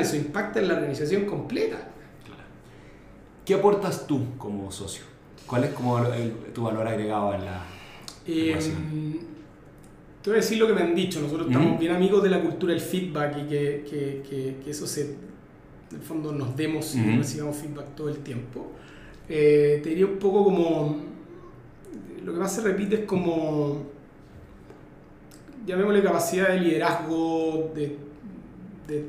eso 0.00 0.16
impacta 0.16 0.60
en 0.60 0.68
la 0.68 0.74
organización 0.74 1.24
completa. 1.24 1.76
Claro. 2.24 2.42
¿Qué 3.44 3.54
aportas 3.54 4.06
tú 4.06 4.36
como 4.36 4.70
socio? 4.70 5.11
¿Cuál 5.46 5.64
es 5.64 5.70
como 5.70 5.98
el- 5.98 6.32
tu 6.54 6.62
valor 6.64 6.86
agregado 6.86 7.34
en 7.34 7.44
la 7.44 7.62
Eh, 8.26 8.56
te 10.22 10.30
voy 10.30 10.38
a 10.38 10.40
decir 10.40 10.58
lo 10.58 10.66
que 10.68 10.72
me 10.74 10.82
han 10.82 10.94
dicho. 10.94 11.20
Nosotros 11.20 11.48
Ujú. 11.48 11.58
estamos 11.58 11.80
bien 11.80 11.92
amigos 11.92 12.22
de 12.22 12.30
la 12.30 12.40
cultura 12.40 12.72
del 12.72 12.80
feedback 12.82 13.36
y 13.38 13.48
que, 13.48 13.84
que, 13.88 14.22
que, 14.28 14.56
que 14.64 14.70
eso 14.70 14.86
se, 14.86 15.02
en 15.02 15.96
el 15.96 16.00
fondo 16.00 16.32
nos 16.32 16.56
demos 16.56 16.94
y 16.94 17.00
Ujú. 17.00 17.18
recibamos 17.18 17.56
feedback 17.56 17.94
todo 17.96 18.08
el 18.08 18.18
tiempo. 18.18 18.70
Eh, 19.28 19.80
te 19.82 19.90
diría 19.90 20.06
un 20.06 20.18
poco 20.18 20.44
como. 20.44 21.00
Lo 22.24 22.32
que 22.32 22.38
más 22.38 22.54
se 22.54 22.60
repite 22.62 22.94
es 23.00 23.04
como. 23.04 23.82
Llamémosle 25.66 26.02
capacidad 26.02 26.48
de 26.48 26.60
liderazgo, 26.60 27.70
de, 27.74 27.96
de, 28.88 29.04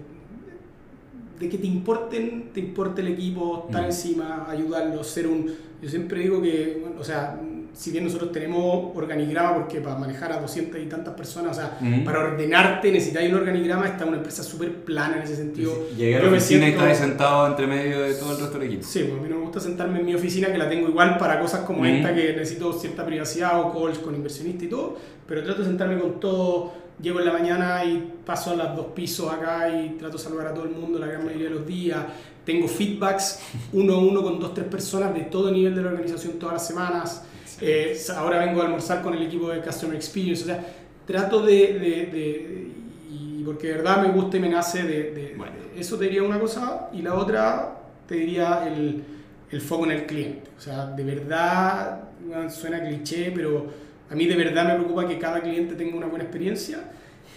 de 1.39 1.49
que 1.49 1.57
te 1.57 1.67
importen, 1.67 2.49
te 2.53 2.59
importe 2.59 3.01
el 3.01 3.07
equipo, 3.09 3.65
estar 3.67 3.81
Ujú. 3.81 3.89
encima, 3.91 4.47
ayudarlos, 4.49 5.07
ser 5.07 5.27
un... 5.27 5.53
Yo 5.81 5.89
siempre 5.89 6.21
digo 6.21 6.41
que, 6.41 6.77
bueno, 6.81 6.95
o 7.01 7.03
sea, 7.03 7.37
si 7.73 7.91
bien 7.91 8.03
nosotros 8.05 8.31
tenemos 8.31 8.95
organigrama, 8.95 9.55
porque 9.55 9.81
para 9.81 9.97
manejar 9.97 10.31
a 10.31 10.39
200 10.39 10.79
y 10.79 10.85
tantas 10.85 11.13
personas, 11.15 11.57
o 11.57 11.59
sea, 11.61 11.77
Ujú. 11.81 12.03
para 12.05 12.19
ordenarte 12.19 12.91
necesitáis 12.91 13.29
un 13.31 13.39
organigrama, 13.39 13.87
está 13.87 14.05
una 14.05 14.17
empresa 14.17 14.43
súper 14.43 14.71
plana 14.85 15.17
en 15.17 15.23
ese 15.23 15.35
sentido. 15.35 15.73
Llegué 15.97 16.17
a 16.17 16.23
la 16.23 16.29
oficina 16.29 16.59
y 16.67 16.71
siento- 16.71 16.85
estaba 16.85 16.89
ahí 16.89 16.95
sentado 16.95 17.47
entre 17.47 17.67
medio 17.67 18.01
de 18.01 18.13
todo 18.13 18.31
el 18.33 18.37
resto 18.39 18.59
del 18.59 18.67
equipo. 18.67 18.83
Sí, 18.87 18.99
pues 19.09 19.19
a 19.19 19.23
mí 19.23 19.27
no 19.29 19.35
me 19.37 19.41
gusta 19.41 19.59
sentarme 19.59 19.99
en 19.99 20.05
mi 20.05 20.15
oficina, 20.15 20.51
que 20.51 20.57
la 20.57 20.69
tengo 20.69 20.87
igual 20.87 21.17
para 21.17 21.39
cosas 21.39 21.61
como 21.61 21.79
Ujú. 21.79 21.87
esta, 21.87 22.13
que 22.15 22.33
necesito 22.33 22.71
cierta 22.73 23.05
privacidad 23.05 23.59
o 23.59 23.73
calls 23.73 23.97
con 23.99 24.15
inversionistas 24.15 24.63
y 24.63 24.67
todo, 24.67 24.95
pero 25.27 25.43
trato 25.43 25.63
de 25.63 25.67
sentarme 25.67 25.99
con 25.99 26.19
todo. 26.21 26.82
Llego 27.01 27.19
en 27.19 27.25
la 27.25 27.33
mañana 27.33 27.83
y 27.83 28.13
paso 28.25 28.51
a 28.51 28.55
los 28.55 28.75
dos 28.75 28.85
pisos 28.95 29.31
acá 29.31 29.67
y 29.69 29.89
trato 29.97 30.17
de 30.17 30.23
saludar 30.23 30.47
a 30.47 30.53
todo 30.53 30.65
el 30.65 30.71
mundo 30.71 30.99
la 30.99 31.07
gran 31.07 31.25
mayoría 31.25 31.49
de 31.49 31.55
los 31.55 31.65
días. 31.67 31.99
Tengo 32.45 32.67
feedbacks 32.67 33.39
uno 33.73 33.93
a 33.95 33.97
uno 33.99 34.21
con 34.21 34.39
dos, 34.39 34.53
tres 34.53 34.67
personas 34.67 35.13
de 35.13 35.21
todo 35.21 35.51
nivel 35.51 35.75
de 35.75 35.81
la 35.81 35.89
organización 35.89 36.33
todas 36.33 36.53
las 36.53 36.67
semanas. 36.67 37.23
Eh, 37.61 37.97
ahora 38.15 38.39
vengo 38.45 38.61
a 38.61 38.65
almorzar 38.65 39.01
con 39.01 39.13
el 39.13 39.23
equipo 39.23 39.49
de 39.49 39.61
Customer 39.61 39.95
Experience. 39.95 40.43
O 40.43 40.45
sea, 40.47 40.65
trato 41.05 41.41
de, 41.41 41.53
de- 41.79 42.05
de- 42.11 42.71
y 43.11 43.43
porque 43.45 43.67
de 43.67 43.73
verdad 43.73 44.01
me 44.01 44.09
gusta 44.09 44.37
y 44.37 44.39
me 44.39 44.49
nace 44.49 44.83
de, 44.83 45.11
de- 45.11 45.33
Bueno. 45.37 45.53
eso 45.77 45.97
te 45.97 46.05
diría 46.05 46.23
una 46.23 46.39
cosa 46.39 46.89
y 46.93 47.01
la 47.01 47.15
otra 47.15 47.79
te 48.07 48.15
diría 48.15 48.65
el, 48.67 49.03
el 49.51 49.61
foco 49.61 49.85
en 49.85 49.91
el 49.91 50.05
cliente. 50.05 50.51
O 50.57 50.61
sea, 50.61 50.85
de 50.87 51.03
verdad, 51.03 52.01
suena 52.49 52.81
cliché, 52.81 53.31
pero 53.35 53.67
a 54.09 54.15
mí 54.15 54.25
de 54.25 54.35
verdad 54.35 54.67
me 54.67 54.75
preocupa 54.75 55.07
que 55.07 55.17
cada 55.17 55.41
cliente 55.41 55.75
tenga 55.75 55.95
una 55.95 56.07
buena 56.07 56.23
experiencia 56.23 56.91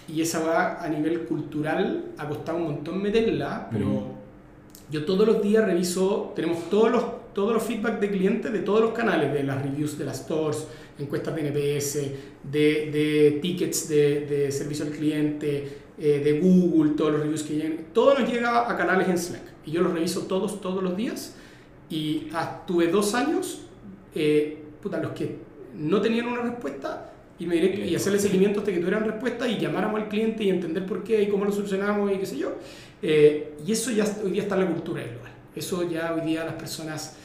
y 0.08 0.20
esa 0.20 0.40
va 0.40 0.82
a 0.82 0.88
nivel 0.88 1.20
cultural 1.20 2.12
ha 2.16 2.28
costado 2.28 2.58
un 2.58 2.64
montón 2.64 3.02
meterla, 3.02 3.68
pero 3.70 4.14
yo 4.90 5.04
todos 5.04 5.26
los 5.26 5.42
días 5.42 5.64
reviso, 5.64 6.32
tenemos 6.36 6.70
todos 6.70 6.90
los, 6.90 7.04
todos 7.34 7.54
los 7.54 7.62
feedback 7.62 7.98
de 7.98 8.10
clientes 8.10 8.52
de 8.52 8.60
todos 8.60 8.80
los 8.80 8.92
canales, 8.92 9.32
de 9.32 9.42
las 9.42 9.60
reviews 9.62 9.98
de 9.98 10.04
las 10.04 10.18
stores, 10.18 10.66
encuestas 10.98 11.34
de 11.34 11.48
NPS, 11.48 11.94
de, 12.44 12.90
de 12.92 13.38
tickets 13.42 13.88
de, 13.88 14.26
de 14.26 14.52
servicio 14.52 14.86
al 14.86 14.92
cliente, 14.92 15.78
eh, 15.98 16.20
de 16.22 16.40
Google, 16.40 16.92
todos 16.92 17.12
los 17.12 17.20
reviews 17.22 17.42
que 17.42 17.54
llegan, 17.54 17.78
todo 17.92 18.18
nos 18.18 18.30
llega 18.30 18.70
a 18.70 18.76
canales 18.76 19.08
en 19.08 19.18
Slack 19.18 19.42
y 19.64 19.72
yo 19.72 19.82
los 19.82 19.92
reviso 19.92 20.22
todos, 20.22 20.60
todos 20.60 20.82
los 20.82 20.96
días 20.96 21.34
y 21.88 22.28
ah, 22.32 22.62
tuve 22.66 22.88
dos 22.88 23.14
años, 23.14 23.62
eh, 24.14 24.62
puta, 24.82 25.00
los 25.00 25.12
que 25.12 25.45
no 25.78 26.00
tenían 26.00 26.26
una 26.26 26.42
respuesta 26.42 27.12
y, 27.38 27.46
me 27.46 27.56
direct- 27.56 27.86
y 27.86 27.94
hacerle 27.94 28.18
seguimiento 28.18 28.60
hasta 28.60 28.72
que 28.72 28.78
tuvieran 28.78 29.04
respuesta 29.04 29.46
y 29.48 29.58
llamáramos 29.58 30.00
al 30.00 30.08
cliente 30.08 30.42
y 30.44 30.48
entender 30.50 30.86
por 30.86 31.02
qué 31.04 31.22
y 31.22 31.28
cómo 31.28 31.44
lo 31.44 31.52
solucionamos 31.52 32.10
y 32.12 32.16
qué 32.18 32.26
sé 32.26 32.38
yo. 32.38 32.52
Eh, 33.02 33.54
y 33.66 33.72
eso 33.72 33.90
ya 33.90 34.04
hoy 34.24 34.30
día 34.30 34.42
está 34.42 34.54
en 34.56 34.62
la 34.62 34.70
cultura 34.70 35.02
del 35.02 35.14
lugar. 35.14 35.32
Eso 35.54 35.88
ya 35.88 36.14
hoy 36.14 36.22
día 36.22 36.44
las 36.44 36.54
personas 36.54 37.16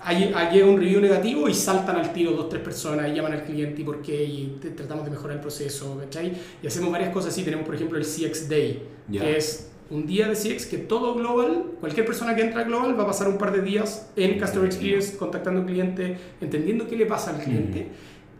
hay, 0.00 0.62
un 0.62 0.78
review 0.78 1.00
negativo 1.00 1.48
y 1.48 1.54
saltan 1.54 1.96
al 1.96 2.12
tiro 2.12 2.30
dos, 2.32 2.48
tres 2.48 2.62
personas 2.62 3.10
y 3.10 3.14
llaman 3.14 3.32
al 3.32 3.42
cliente 3.44 3.80
y 3.82 3.84
por 3.84 4.00
qué 4.02 4.22
y 4.24 4.58
te- 4.60 4.70
tratamos 4.70 5.04
de 5.04 5.10
mejorar 5.10 5.36
el 5.36 5.42
proceso, 5.42 5.98
¿cachai? 5.98 6.32
Y 6.62 6.66
hacemos 6.66 6.92
varias 6.92 7.10
cosas 7.12 7.32
así. 7.32 7.42
Tenemos, 7.42 7.66
por 7.66 7.74
ejemplo, 7.74 7.98
el 7.98 8.04
CX 8.04 8.48
Day, 8.48 8.82
que 9.20 9.36
es 9.36 9.70
un 9.90 10.06
día 10.06 10.28
de 10.28 10.34
CX 10.34 10.66
que 10.66 10.78
todo 10.78 11.14
Global, 11.14 11.64
cualquier 11.80 12.06
persona 12.06 12.34
que 12.34 12.42
entra 12.42 12.62
a 12.62 12.64
Global 12.64 12.98
va 12.98 13.04
a 13.04 13.06
pasar 13.06 13.28
un 13.28 13.38
par 13.38 13.52
de 13.52 13.62
días 13.62 14.10
en 14.16 14.38
Customer 14.38 14.66
Experience, 14.66 15.16
contactando 15.16 15.60
al 15.60 15.66
cliente, 15.66 16.16
entendiendo 16.40 16.86
qué 16.88 16.96
le 16.96 17.06
pasa 17.06 17.30
al 17.30 17.42
cliente. 17.42 17.88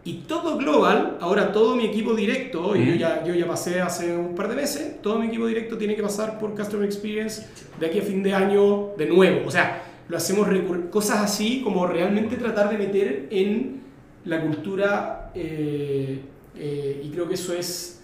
Y 0.03 0.23
todo 0.25 0.57
global, 0.57 1.17
ahora 1.19 1.51
todo 1.51 1.75
mi 1.75 1.85
equipo 1.85 2.13
directo, 2.13 2.77
y 2.77 2.85
yo 2.85 2.95
ya, 2.95 3.25
yo 3.25 3.33
ya 3.33 3.45
pasé 3.45 3.81
hace 3.81 4.15
un 4.15 4.35
par 4.35 4.47
de 4.47 4.55
meses, 4.55 5.01
todo 5.01 5.19
mi 5.19 5.27
equipo 5.27 5.47
directo 5.47 5.77
tiene 5.77 5.97
que 5.97 6.01
pasar 6.01 6.39
por 6.39 6.55
Customer 6.55 6.85
Experience 6.85 7.45
de 7.77 7.87
aquí 7.87 7.99
a 7.99 8.03
fin 8.03 8.23
de 8.23 8.33
año 8.33 8.91
de 8.97 9.05
nuevo. 9.05 9.45
O 9.45 9.51
sea, 9.51 9.83
lo 10.07 10.15
hacemos 10.15 10.47
cosas 10.89 11.19
así 11.19 11.61
como 11.61 11.85
realmente 11.87 12.37
tratar 12.37 12.69
de 12.69 12.77
meter 12.77 13.27
en 13.31 13.81
la 14.23 14.41
cultura 14.41 15.31
eh, 15.35 16.21
eh, 16.55 17.01
y 17.03 17.09
creo 17.09 17.27
que 17.27 17.33
eso 17.33 17.53
es 17.53 17.96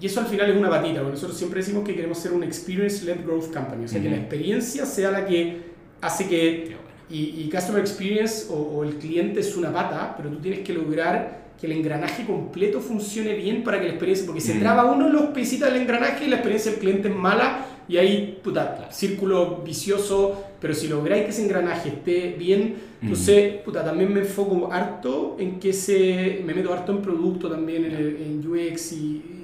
y 0.00 0.06
eso 0.06 0.20
al 0.20 0.26
final 0.26 0.50
es 0.50 0.56
una 0.56 0.70
patita 0.70 1.00
porque 1.00 1.12
nosotros 1.12 1.36
siempre 1.36 1.60
decimos 1.60 1.84
que 1.84 1.94
queremos 1.94 2.18
ser 2.18 2.32
un 2.32 2.44
experience 2.44 3.04
led 3.04 3.24
growth 3.24 3.52
company 3.52 3.84
o 3.84 3.88
sea 3.88 4.00
que 4.00 4.10
la 4.10 4.16
experiencia 4.16 4.86
sea 4.86 5.10
la 5.10 5.26
que 5.26 5.56
hace 6.00 6.28
que 6.28 6.76
y, 7.10 7.42
y 7.42 7.50
customer 7.50 7.80
experience 7.80 8.46
o, 8.50 8.84
el 8.84 8.96
cliente 8.96 9.40
es 9.40 9.56
una 9.56 9.72
pata 9.72 10.14
pero 10.16 10.30
tú 10.30 10.36
tienes 10.36 10.60
que 10.60 10.72
lograr 10.72 11.48
que 11.60 11.66
el 11.66 11.72
engranaje 11.72 12.24
completo 12.24 12.80
funcione 12.80 13.34
bien 13.34 13.64
para 13.64 13.80
que 13.80 13.86
la 13.86 13.90
experiencia 13.90 14.26
porque 14.26 14.40
se 14.40 14.54
traba 14.54 14.84
uno 14.84 15.08
en 15.08 15.12
los 15.12 15.22
pesitas 15.30 15.72
del 15.72 15.82
engranaje 15.82 16.26
y 16.26 16.28
la 16.28 16.36
experiencia 16.36 16.70
del 16.70 16.80
cliente 16.80 17.08
es 17.08 17.16
mala 17.16 17.66
y 17.88 17.96
ahí, 17.96 18.38
puta, 18.44 18.88
círculo 18.92 19.62
vicioso, 19.64 20.44
pero 20.60 20.74
si 20.74 20.88
lográis 20.88 21.24
que 21.24 21.30
ese 21.30 21.42
engranaje 21.42 21.88
esté 21.88 22.36
bien, 22.38 22.76
entonces, 23.00 23.54
puta, 23.64 23.82
también 23.82 24.12
me 24.12 24.20
enfoco 24.20 24.70
harto 24.70 25.36
en 25.40 25.58
que 25.58 25.72
se, 25.72 26.42
me 26.44 26.52
meto 26.52 26.70
harto 26.70 26.92
en 26.92 27.00
producto 27.00 27.48
también, 27.48 27.86
en, 27.86 27.96
en 27.96 28.46
UX 28.46 28.92
y 28.92 29.37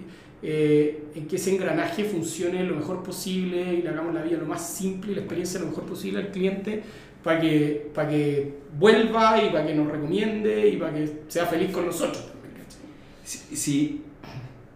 eh, 0.47 1.05
en 1.15 1.27
que 1.27 1.37
ese 1.37 1.55
engranaje 1.55 2.05
funcione 2.05 2.63
lo 2.65 2.77
mejor 2.77 3.03
posible 3.03 3.73
y 3.73 3.83
le 3.83 3.89
hagamos 3.89 4.13
la 4.13 4.23
vida 4.23 4.37
lo 4.37 4.45
más 4.45 4.69
simple 4.69 5.13
y 5.13 5.15
la 5.15 5.23
experiencia 5.23 5.59
lo 5.59 5.69
mejor 5.69 5.85
posible 5.85 6.19
al 6.19 6.31
cliente 6.31 6.83
para 7.23 7.41
que, 7.41 7.91
para 7.95 8.11
que 8.11 8.53
vuelva 8.79 9.43
y 9.43 9.49
para 9.49 9.67
que 9.67 9.75
nos 9.75 9.91
recomiende 9.91 10.69
y 10.69 10.77
para 10.77 10.93
que 10.93 11.23
sea 11.29 11.47
feliz 11.47 11.71
con 11.71 11.87
nosotros. 11.87 12.29
Sí, 13.25 14.03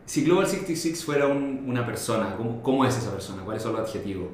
si 0.06 0.24
Global 0.24 0.46
66 0.46 1.04
fuera 1.04 1.26
una 1.26 1.84
persona, 1.84 2.34
¿cómo, 2.34 2.62
¿cómo, 2.62 2.86
es 2.86 2.96
esa 2.96 3.12
persona? 3.12 3.42
¿Cuáles 3.44 3.62
son 3.62 3.74
los 3.74 3.82
adjetivos? 3.82 4.28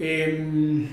Em, 0.00 0.88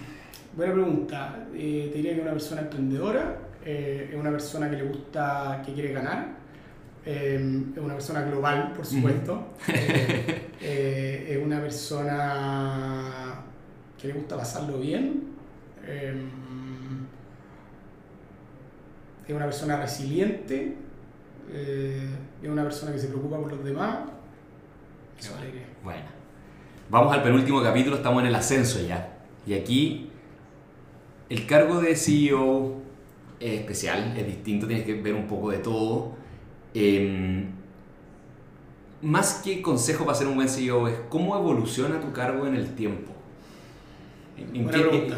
buena 0.55 0.73
pregunta. 0.73 1.47
Eh, 1.55 1.89
te 1.91 1.97
diría 1.97 2.11
que 2.11 2.17
es 2.19 2.23
una 2.23 2.33
persona 2.33 2.61
emprendedora, 2.61 3.39
eh, 3.65 4.09
es 4.13 4.19
una 4.19 4.29
persona 4.29 4.69
que 4.69 4.75
le 4.75 4.83
gusta, 4.83 5.63
que 5.65 5.73
quiere 5.73 5.91
ganar, 5.91 6.32
es 7.05 7.41
una 7.77 7.93
persona 7.93 8.21
global, 8.23 8.73
por 8.75 8.85
supuesto, 8.85 9.53
eh, 9.67 11.27
es 11.29 11.43
una 11.43 11.59
persona 11.59 13.41
que 13.99 14.07
le 14.07 14.13
gusta 14.13 14.37
pasarlo 14.37 14.79
bien, 14.79 15.23
em, 15.85 16.29
es 19.27 19.35
una 19.35 19.45
persona 19.45 19.77
resiliente, 19.77 20.75
eh, 21.51 22.09
es 22.41 22.49
una 22.49 22.63
persona 22.63 22.91
que 22.93 22.99
se 22.99 23.07
preocupa 23.07 23.37
por 23.37 23.51
los 23.51 23.63
demás. 23.63 23.99
bueno. 25.83 26.23
Vamos 26.89 27.13
al 27.13 27.23
penúltimo 27.23 27.61
capítulo, 27.63 27.95
estamos 27.97 28.21
en 28.21 28.27
el 28.27 28.35
ascenso 28.35 28.79
ya. 28.85 29.17
Y 29.47 29.53
aquí 29.53 30.09
el 31.29 31.47
cargo 31.47 31.81
de 31.81 31.95
CEO 31.95 32.81
es 33.39 33.59
especial, 33.59 34.15
es 34.17 34.25
distinto, 34.25 34.67
tienes 34.67 34.85
que 34.85 35.01
ver 35.01 35.15
un 35.15 35.27
poco 35.27 35.49
de 35.51 35.57
todo. 35.57 36.22
Em, 36.73 37.45
más 39.01 39.41
que 39.43 39.61
consejo 39.61 40.05
para 40.05 40.17
ser 40.17 40.27
un 40.27 40.35
buen 40.35 40.49
CEO 40.49 40.87
es 40.87 40.95
cómo 41.09 41.35
evoluciona 41.37 41.99
tu 41.99 42.11
cargo 42.11 42.47
en 42.47 42.55
el 42.55 42.73
tiempo. 42.73 43.11
¿En 44.37 44.67
qué, 44.69 45.13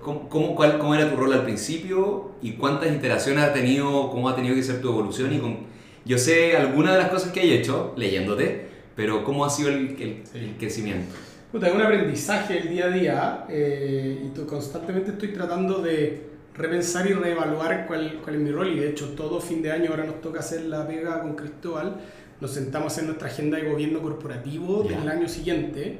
cómo, 0.00 0.56
cuál, 0.56 0.78
¿Cómo 0.78 0.94
era 0.94 1.10
tu 1.10 1.16
rol 1.16 1.32
al 1.32 1.44
principio 1.44 2.32
y 2.42 2.52
cuántas 2.52 2.92
iteraciones 2.92 3.44
ha 3.44 3.52
tenido, 3.52 4.10
cómo 4.10 4.28
ha 4.28 4.34
tenido 4.34 4.54
que 4.54 4.62
ser 4.62 4.80
tu 4.80 4.88
evolución? 4.88 5.32
y 5.32 5.38
con, 5.38 5.58
Yo 6.04 6.18
sé 6.18 6.56
algunas 6.56 6.94
de 6.94 6.98
las 6.98 7.10
cosas 7.10 7.32
que 7.32 7.40
hay 7.40 7.52
hecho 7.52 7.94
leyéndote, 7.96 8.66
pero 8.96 9.22
¿cómo 9.22 9.44
ha 9.44 9.50
sido 9.50 9.68
el, 9.68 10.24
el, 10.34 10.56
crecimiento? 10.58 11.14
Puta, 11.52 11.72
un 11.72 11.80
aprendizaje 11.80 12.58
el 12.58 12.68
día 12.68 12.86
a 12.86 12.90
día 12.90 13.46
eh, 13.48 14.26
y 14.26 14.46
constantemente 14.46 15.12
estoy 15.12 15.28
tratando 15.28 15.80
de 15.80 16.37
repensar 16.58 17.06
y 17.06 17.12
reevaluar 17.12 17.86
cuál, 17.86 18.20
cuál 18.22 18.34
es 18.34 18.40
mi 18.40 18.50
rol 18.50 18.68
y 18.68 18.80
de 18.80 18.90
hecho 18.90 19.10
todo 19.10 19.40
fin 19.40 19.62
de 19.62 19.70
año 19.70 19.90
ahora 19.90 20.04
nos 20.04 20.20
toca 20.20 20.40
hacer 20.40 20.62
la 20.62 20.86
pega 20.86 21.20
con 21.20 21.36
Cristóbal, 21.36 21.96
nos 22.40 22.50
sentamos 22.50 22.98
en 22.98 23.06
nuestra 23.06 23.28
agenda 23.28 23.56
de 23.56 23.70
gobierno 23.70 24.00
corporativo 24.02 24.82
del 24.82 25.08
año 25.08 25.28
siguiente 25.28 25.98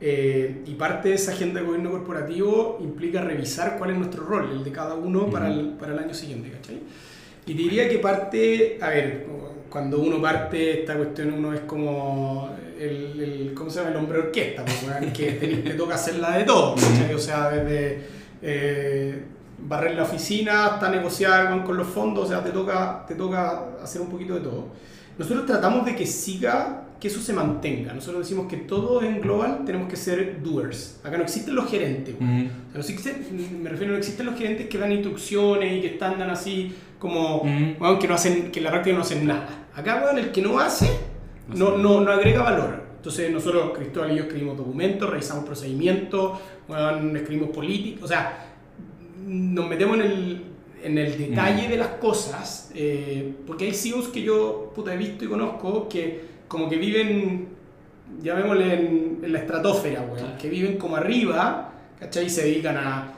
eh, 0.00 0.62
y 0.66 0.74
parte 0.74 1.08
de 1.08 1.14
esa 1.14 1.32
agenda 1.32 1.60
de 1.60 1.66
gobierno 1.66 1.90
corporativo 1.90 2.78
implica 2.80 3.20
revisar 3.22 3.78
cuál 3.78 3.90
es 3.90 3.96
nuestro 3.96 4.24
rol, 4.24 4.50
el 4.52 4.64
de 4.64 4.70
cada 4.70 4.94
uno 4.94 5.28
para, 5.28 5.50
el, 5.50 5.70
para 5.70 5.94
el 5.94 5.98
año 5.98 6.14
siguiente, 6.14 6.50
¿cachai? 6.50 6.80
Y 7.46 7.54
diría 7.54 7.88
que 7.88 7.98
parte, 7.98 8.78
a 8.80 8.90
ver, 8.90 9.26
cuando 9.70 10.00
uno 10.00 10.20
parte 10.20 10.80
esta 10.80 10.96
cuestión, 10.96 11.32
uno 11.32 11.54
es 11.54 11.60
como 11.60 12.50
el, 12.78 13.20
el 13.20 13.54
¿cómo 13.54 13.70
se 13.70 13.78
llama? 13.78 13.90
El 13.90 13.96
hombre 13.96 14.18
orquesta, 14.18 14.64
pues, 14.64 15.12
que 15.12 15.32
te, 15.32 15.74
toca 15.74 15.94
hacerla 15.94 16.36
de 16.36 16.44
todo, 16.44 16.74
¿cachai? 16.74 17.14
O 17.14 17.18
sea, 17.18 17.50
desde 17.50 17.98
eh, 18.42 19.22
barrer 19.58 19.94
la 19.94 20.02
oficina 20.02 20.66
hasta 20.66 20.90
negociar 20.90 21.64
con, 21.64 21.76
los 21.76 21.86
fondos, 21.86 22.24
o 22.24 22.28
sea, 22.28 22.42
te 22.42 22.50
toca, 22.50 23.04
te 23.06 23.14
toca 23.14 23.76
hacer 23.82 24.00
un 24.00 24.08
poquito 24.08 24.34
de 24.34 24.40
todo. 24.40 24.68
Nosotros 25.18 25.46
tratamos 25.46 25.84
de 25.86 25.96
que 25.96 26.06
siga 26.06 26.82
que 27.00 27.08
eso 27.08 27.20
se 27.20 27.32
mantenga. 27.32 27.92
Nosotros 27.92 28.22
decimos 28.22 28.46
que 28.48 28.56
todos 28.58 29.02
en 29.02 29.20
global 29.20 29.62
tenemos 29.64 29.88
que 29.88 29.96
ser 29.96 30.42
doers. 30.42 31.00
Acá 31.04 31.16
no 31.16 31.24
existen 31.24 31.54
los 31.54 31.70
gerentes. 31.70 32.14
no 32.20 32.80
existen, 32.80 33.62
me 33.62 33.70
refiero, 33.70 33.92
no 33.92 33.98
existen 33.98 34.26
los 34.26 34.36
gerentes 34.36 34.68
que 34.68 34.78
dan 34.78 34.92
instrucciones 34.92 35.76
y 35.76 35.80
que 35.80 35.88
están 35.88 36.20
así 36.22 36.74
como, 36.98 37.42
que, 37.42 38.08
no 38.08 38.14
hacen, 38.14 38.50
que 38.50 38.60
en 38.60 38.64
la 38.64 38.70
práctica 38.70 38.96
no 38.96 39.02
hacen 39.02 39.26
nada. 39.26 39.66
Acá, 39.74 40.00
bueno, 40.02 40.18
el 40.18 40.32
que 40.32 40.40
no 40.40 40.58
hace, 40.58 40.90
no, 41.54 41.76
no, 41.76 42.00
no, 42.00 42.10
agrega 42.10 42.42
valor. 42.42 42.86
Entonces 42.96 43.30
nosotros, 43.30 43.72
Cristóbal 43.76 44.12
y 44.12 44.16
yo, 44.16 44.22
escribimos 44.24 44.56
documentos, 44.56 45.08
revisamos 45.08 45.44
procedimientos, 45.44 46.38
bueno, 46.66 47.16
escribimos 47.16 47.50
políticas, 47.50 48.02
o 48.02 48.08
sea, 48.08 48.55
nos 49.26 49.68
metemos 49.68 49.96
en 49.98 50.02
el, 50.02 50.42
en 50.82 50.98
el 50.98 51.18
detalle 51.18 51.68
de 51.68 51.76
las 51.76 51.88
cosas, 51.88 52.70
eh, 52.74 53.34
porque 53.46 53.66
hay 53.66 53.74
CEOs 53.74 54.08
que 54.08 54.22
yo 54.22 54.72
puta, 54.74 54.94
he 54.94 54.96
visto 54.96 55.24
y 55.24 55.28
conozco 55.28 55.88
que 55.88 56.36
como 56.46 56.68
que 56.68 56.76
viven, 56.76 57.48
llamémosle 58.22 58.74
en, 58.74 59.20
en 59.22 59.32
la 59.32 59.40
estratosfera, 59.40 60.06
que 60.40 60.48
viven 60.48 60.78
como 60.78 60.96
arriba, 60.96 61.72
¿cachai? 61.98 62.26
Y 62.26 62.30
se 62.30 62.44
dedican 62.44 62.76
a 62.76 63.14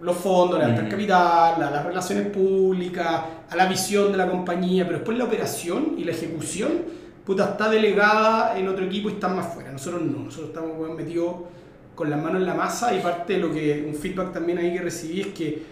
los 0.00 0.16
fondos, 0.16 0.60
a 0.62 0.68
la 0.68 0.88
capital, 0.88 1.60
a 1.60 1.70
las 1.70 1.84
relaciones 1.84 2.26
públicas, 2.28 3.22
a 3.50 3.56
la 3.56 3.66
visión 3.66 4.12
de 4.12 4.18
la 4.18 4.30
compañía, 4.30 4.84
pero 4.84 4.98
después 4.98 5.18
la 5.18 5.24
operación 5.24 5.94
y 5.98 6.04
la 6.04 6.12
ejecución, 6.12 6.82
puta, 7.24 7.50
está 7.50 7.68
delegada 7.68 8.56
en 8.56 8.68
otro 8.68 8.84
equipo 8.84 9.10
y 9.10 9.14
están 9.14 9.34
más 9.34 9.52
fuera. 9.52 9.72
Nosotros 9.72 10.02
no, 10.02 10.24
nosotros 10.24 10.50
estamos 10.50 10.96
metidos 10.96 11.34
con 11.96 12.10
las 12.10 12.22
manos 12.22 12.42
en 12.42 12.46
la 12.46 12.54
masa 12.54 12.94
y 12.94 13.00
parte 13.00 13.32
de 13.32 13.38
lo 13.40 13.52
que, 13.52 13.84
un 13.88 13.94
feedback 13.94 14.32
también 14.32 14.58
ahí 14.58 14.72
que 14.72 14.82
recibí 14.82 15.22
es 15.22 15.26
que, 15.28 15.62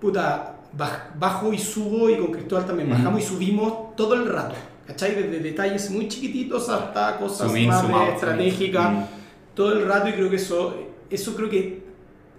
puta, 0.00 0.56
bajo 1.18 1.52
y 1.52 1.58
subo 1.58 2.08
y 2.08 2.18
con 2.18 2.30
Cristóbal 2.30 2.66
también 2.66 2.90
bajamos 2.90 3.22
y 3.22 3.24
subimos 3.24 3.96
todo 3.96 4.14
el 4.14 4.26
rato. 4.26 4.54
¿cachai? 4.86 5.14
Desde 5.14 5.40
detalles 5.40 5.90
muy 5.90 6.08
chiquititos 6.08 6.68
hasta 6.68 7.16
cosas 7.16 7.52
más 7.52 7.84
estratégicas, 8.14 9.08
todo 9.54 9.72
el 9.72 9.86
rato 9.86 10.08
y 10.08 10.12
creo 10.12 10.28
que 10.28 10.36
eso, 10.36 10.74
eso 11.08 11.34
creo 11.34 11.48
que 11.48 11.82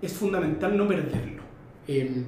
es 0.01 0.13
fundamental 0.13 0.77
no 0.77 0.87
perderlo. 0.87 1.41
Em, 1.87 2.23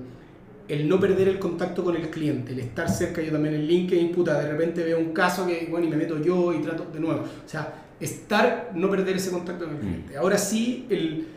el 0.67 0.87
no 0.87 0.99
perder 0.99 1.27
el 1.27 1.39
contacto 1.39 1.83
con 1.83 1.95
el 1.95 2.09
cliente, 2.09 2.53
el 2.53 2.59
estar 2.59 2.89
cerca, 2.89 3.21
yo 3.21 3.31
también 3.31 3.55
en 3.55 3.67
LinkedIn, 3.67 4.11
puta, 4.11 4.39
de 4.39 4.49
repente 4.49 4.83
veo 4.83 4.97
un 4.97 5.13
caso 5.13 5.45
que, 5.45 5.67
bueno, 5.69 5.85
y 5.85 5.89
me 5.89 5.97
meto 5.97 6.19
yo 6.21 6.53
y 6.53 6.61
trato 6.61 6.85
de 6.91 6.99
nuevo. 6.99 7.21
O 7.21 7.49
sea, 7.49 7.82
estar, 8.03 8.71
no 8.75 8.89
perder 8.89 9.15
ese 9.15 9.31
contacto 9.31 9.65
con 9.65 9.75
el 9.75 9.79
mm. 9.79 9.85
cliente. 9.85 10.17
Ahora 10.17 10.37
sí, 10.37 10.85
el, 10.89 11.27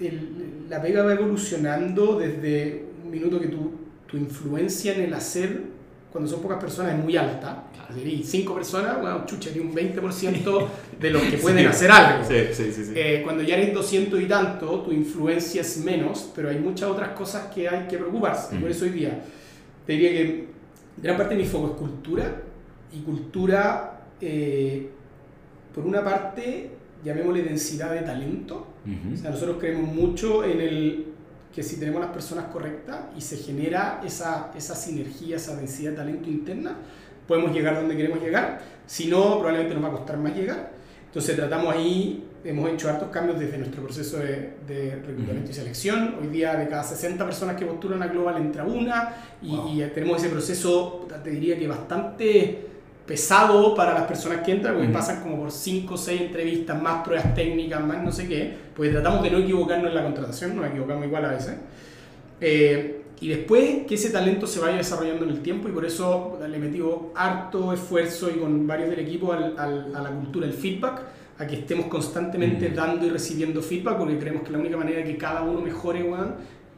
el, 0.00 0.66
la 0.68 0.80
pega 0.80 1.02
va 1.02 1.12
evolucionando 1.12 2.18
desde 2.18 2.86
un 3.04 3.10
minuto 3.10 3.40
que 3.40 3.48
tu, 3.48 3.72
tu 4.06 4.16
influencia 4.16 4.94
en 4.94 5.02
el 5.02 5.14
hacer 5.14 5.62
cuando 6.12 6.30
son 6.30 6.42
pocas 6.42 6.58
personas 6.58 6.92
es 6.92 7.02
muy 7.02 7.16
alta. 7.16 7.64
Y 8.04 8.22
cinco 8.22 8.54
personas, 8.54 9.00
bueno, 9.00 9.24
chucha, 9.26 9.50
hay 9.50 9.60
un 9.60 9.74
20% 9.74 10.66
de 11.00 11.10
los 11.10 11.22
que 11.22 11.38
pueden 11.38 11.66
hacer 11.66 11.90
algo. 11.90 12.24
Sí, 12.24 12.36
sí, 12.52 12.72
sí, 12.72 12.92
eh, 12.94 13.22
cuando 13.24 13.42
ya 13.42 13.56
eres 13.56 13.74
200 13.74 14.20
y 14.20 14.26
tanto, 14.26 14.80
tu 14.80 14.92
influencia 14.92 15.62
es 15.62 15.78
menos, 15.78 16.30
pero 16.34 16.50
hay 16.50 16.58
muchas 16.58 16.90
otras 16.90 17.10
cosas 17.10 17.52
que 17.52 17.68
hay 17.68 17.86
que 17.88 17.96
preocuparse. 17.96 18.56
Por 18.56 18.70
eso 18.70 18.84
hoy 18.84 18.90
día 18.90 19.22
te 19.86 19.92
diría 19.92 20.10
que 20.10 20.46
gran 20.98 21.16
parte 21.16 21.34
de 21.34 21.42
mi 21.42 21.48
foco 21.48 21.72
es 21.72 21.78
cultura. 21.78 22.42
Y 22.94 23.00
cultura, 23.00 24.02
eh, 24.20 24.90
por 25.74 25.86
una 25.86 26.04
parte, 26.04 26.70
llamémosle 27.04 27.42
densidad 27.42 27.92
de 27.92 28.00
talento. 28.00 28.66
O 29.12 29.16
sea, 29.16 29.30
nosotros 29.30 29.56
creemos 29.58 29.92
mucho 29.92 30.44
en 30.44 30.60
el 30.60 31.06
que 31.54 31.62
si 31.62 31.76
tenemos 31.76 32.00
las 32.00 32.10
personas 32.10 32.46
correctas 32.46 33.00
y 33.16 33.20
se 33.20 33.36
genera 33.36 34.00
esa, 34.04 34.50
esa 34.56 34.74
sinergia, 34.74 35.36
esa 35.36 35.54
densidad 35.56 35.90
de 35.90 35.96
talento 35.96 36.30
interna, 36.30 36.76
podemos 37.28 37.52
llegar 37.52 37.76
donde 37.76 37.96
queremos 37.96 38.20
llegar. 38.20 38.60
Si 38.86 39.08
no, 39.08 39.38
probablemente 39.38 39.74
nos 39.74 39.84
va 39.84 39.88
a 39.88 39.92
costar 39.92 40.18
más 40.18 40.34
llegar. 40.34 40.72
Entonces 41.06 41.36
tratamos 41.36 41.74
ahí 41.74 42.28
hemos 42.44 42.70
hecho 42.70 42.88
hartos 42.88 43.08
cambios 43.10 43.38
desde 43.38 43.58
nuestro 43.58 43.82
proceso 43.82 44.18
de, 44.18 44.54
de 44.66 44.96
reclutamiento 45.06 45.50
y 45.50 45.54
selección. 45.54 46.16
Hoy 46.20 46.28
día 46.28 46.56
de 46.56 46.68
cada 46.68 46.82
60 46.82 47.24
personas 47.24 47.56
que 47.56 47.66
postulan 47.66 48.02
a 48.02 48.08
Global 48.08 48.36
entra 48.38 48.64
una 48.64 49.14
y, 49.40 49.54
y 49.54 49.90
tenemos 49.94 50.18
ese 50.18 50.30
proceso, 50.30 51.06
te 51.22 51.30
diría 51.30 51.58
que 51.58 51.68
bastante 51.68 52.66
pesado 53.06 53.74
para 53.74 53.94
las 53.94 54.04
personas 54.04 54.38
que 54.38 54.52
entran, 54.52 54.74
porque 54.74 54.88
pasan 54.88 55.22
como 55.22 55.38
por 55.38 55.50
5 55.50 55.94
o 55.94 55.96
6 55.96 56.20
entrevistas, 56.20 56.80
más 56.80 57.04
pruebas 57.04 57.34
técnicas, 57.34 57.84
más 57.84 58.02
no 58.02 58.12
sé 58.12 58.28
qué, 58.28 58.54
pues 58.74 58.90
tratamos 58.92 59.22
de 59.22 59.30
no 59.30 59.38
equivocarnos 59.38 59.88
en 59.88 59.94
la 59.94 60.02
contratación, 60.02 60.56
nos 60.56 60.66
equivocamos 60.66 61.06
igual 61.06 61.24
a 61.24 61.30
veces. 61.32 61.54
Eh, 62.40 63.02
y 63.20 63.28
después 63.28 63.86
que 63.86 63.94
ese 63.94 64.10
talento 64.10 64.48
se 64.48 64.58
vaya 64.58 64.76
desarrollando 64.76 65.24
en 65.24 65.30
el 65.30 65.42
tiempo 65.42 65.68
y 65.68 65.72
por 65.72 65.84
eso 65.84 66.40
le 66.48 66.58
metimos 66.58 67.12
harto 67.14 67.72
esfuerzo 67.72 68.28
y 68.28 68.40
con 68.40 68.66
varios 68.66 68.90
del 68.90 68.98
equipo 68.98 69.32
al, 69.32 69.56
al, 69.56 69.94
a 69.94 70.02
la 70.02 70.10
cultura, 70.10 70.44
el 70.44 70.52
feedback, 70.52 71.02
a 71.38 71.46
que 71.46 71.54
estemos 71.54 71.86
constantemente 71.86 72.70
dando 72.70 73.06
y 73.06 73.10
recibiendo 73.10 73.62
feedback 73.62 73.96
porque 73.96 74.18
creemos 74.18 74.42
que 74.42 74.50
la 74.50 74.58
única 74.58 74.76
manera 74.76 74.98
de 74.98 75.04
que 75.04 75.16
cada 75.16 75.42
uno 75.42 75.60
mejore 75.60 76.04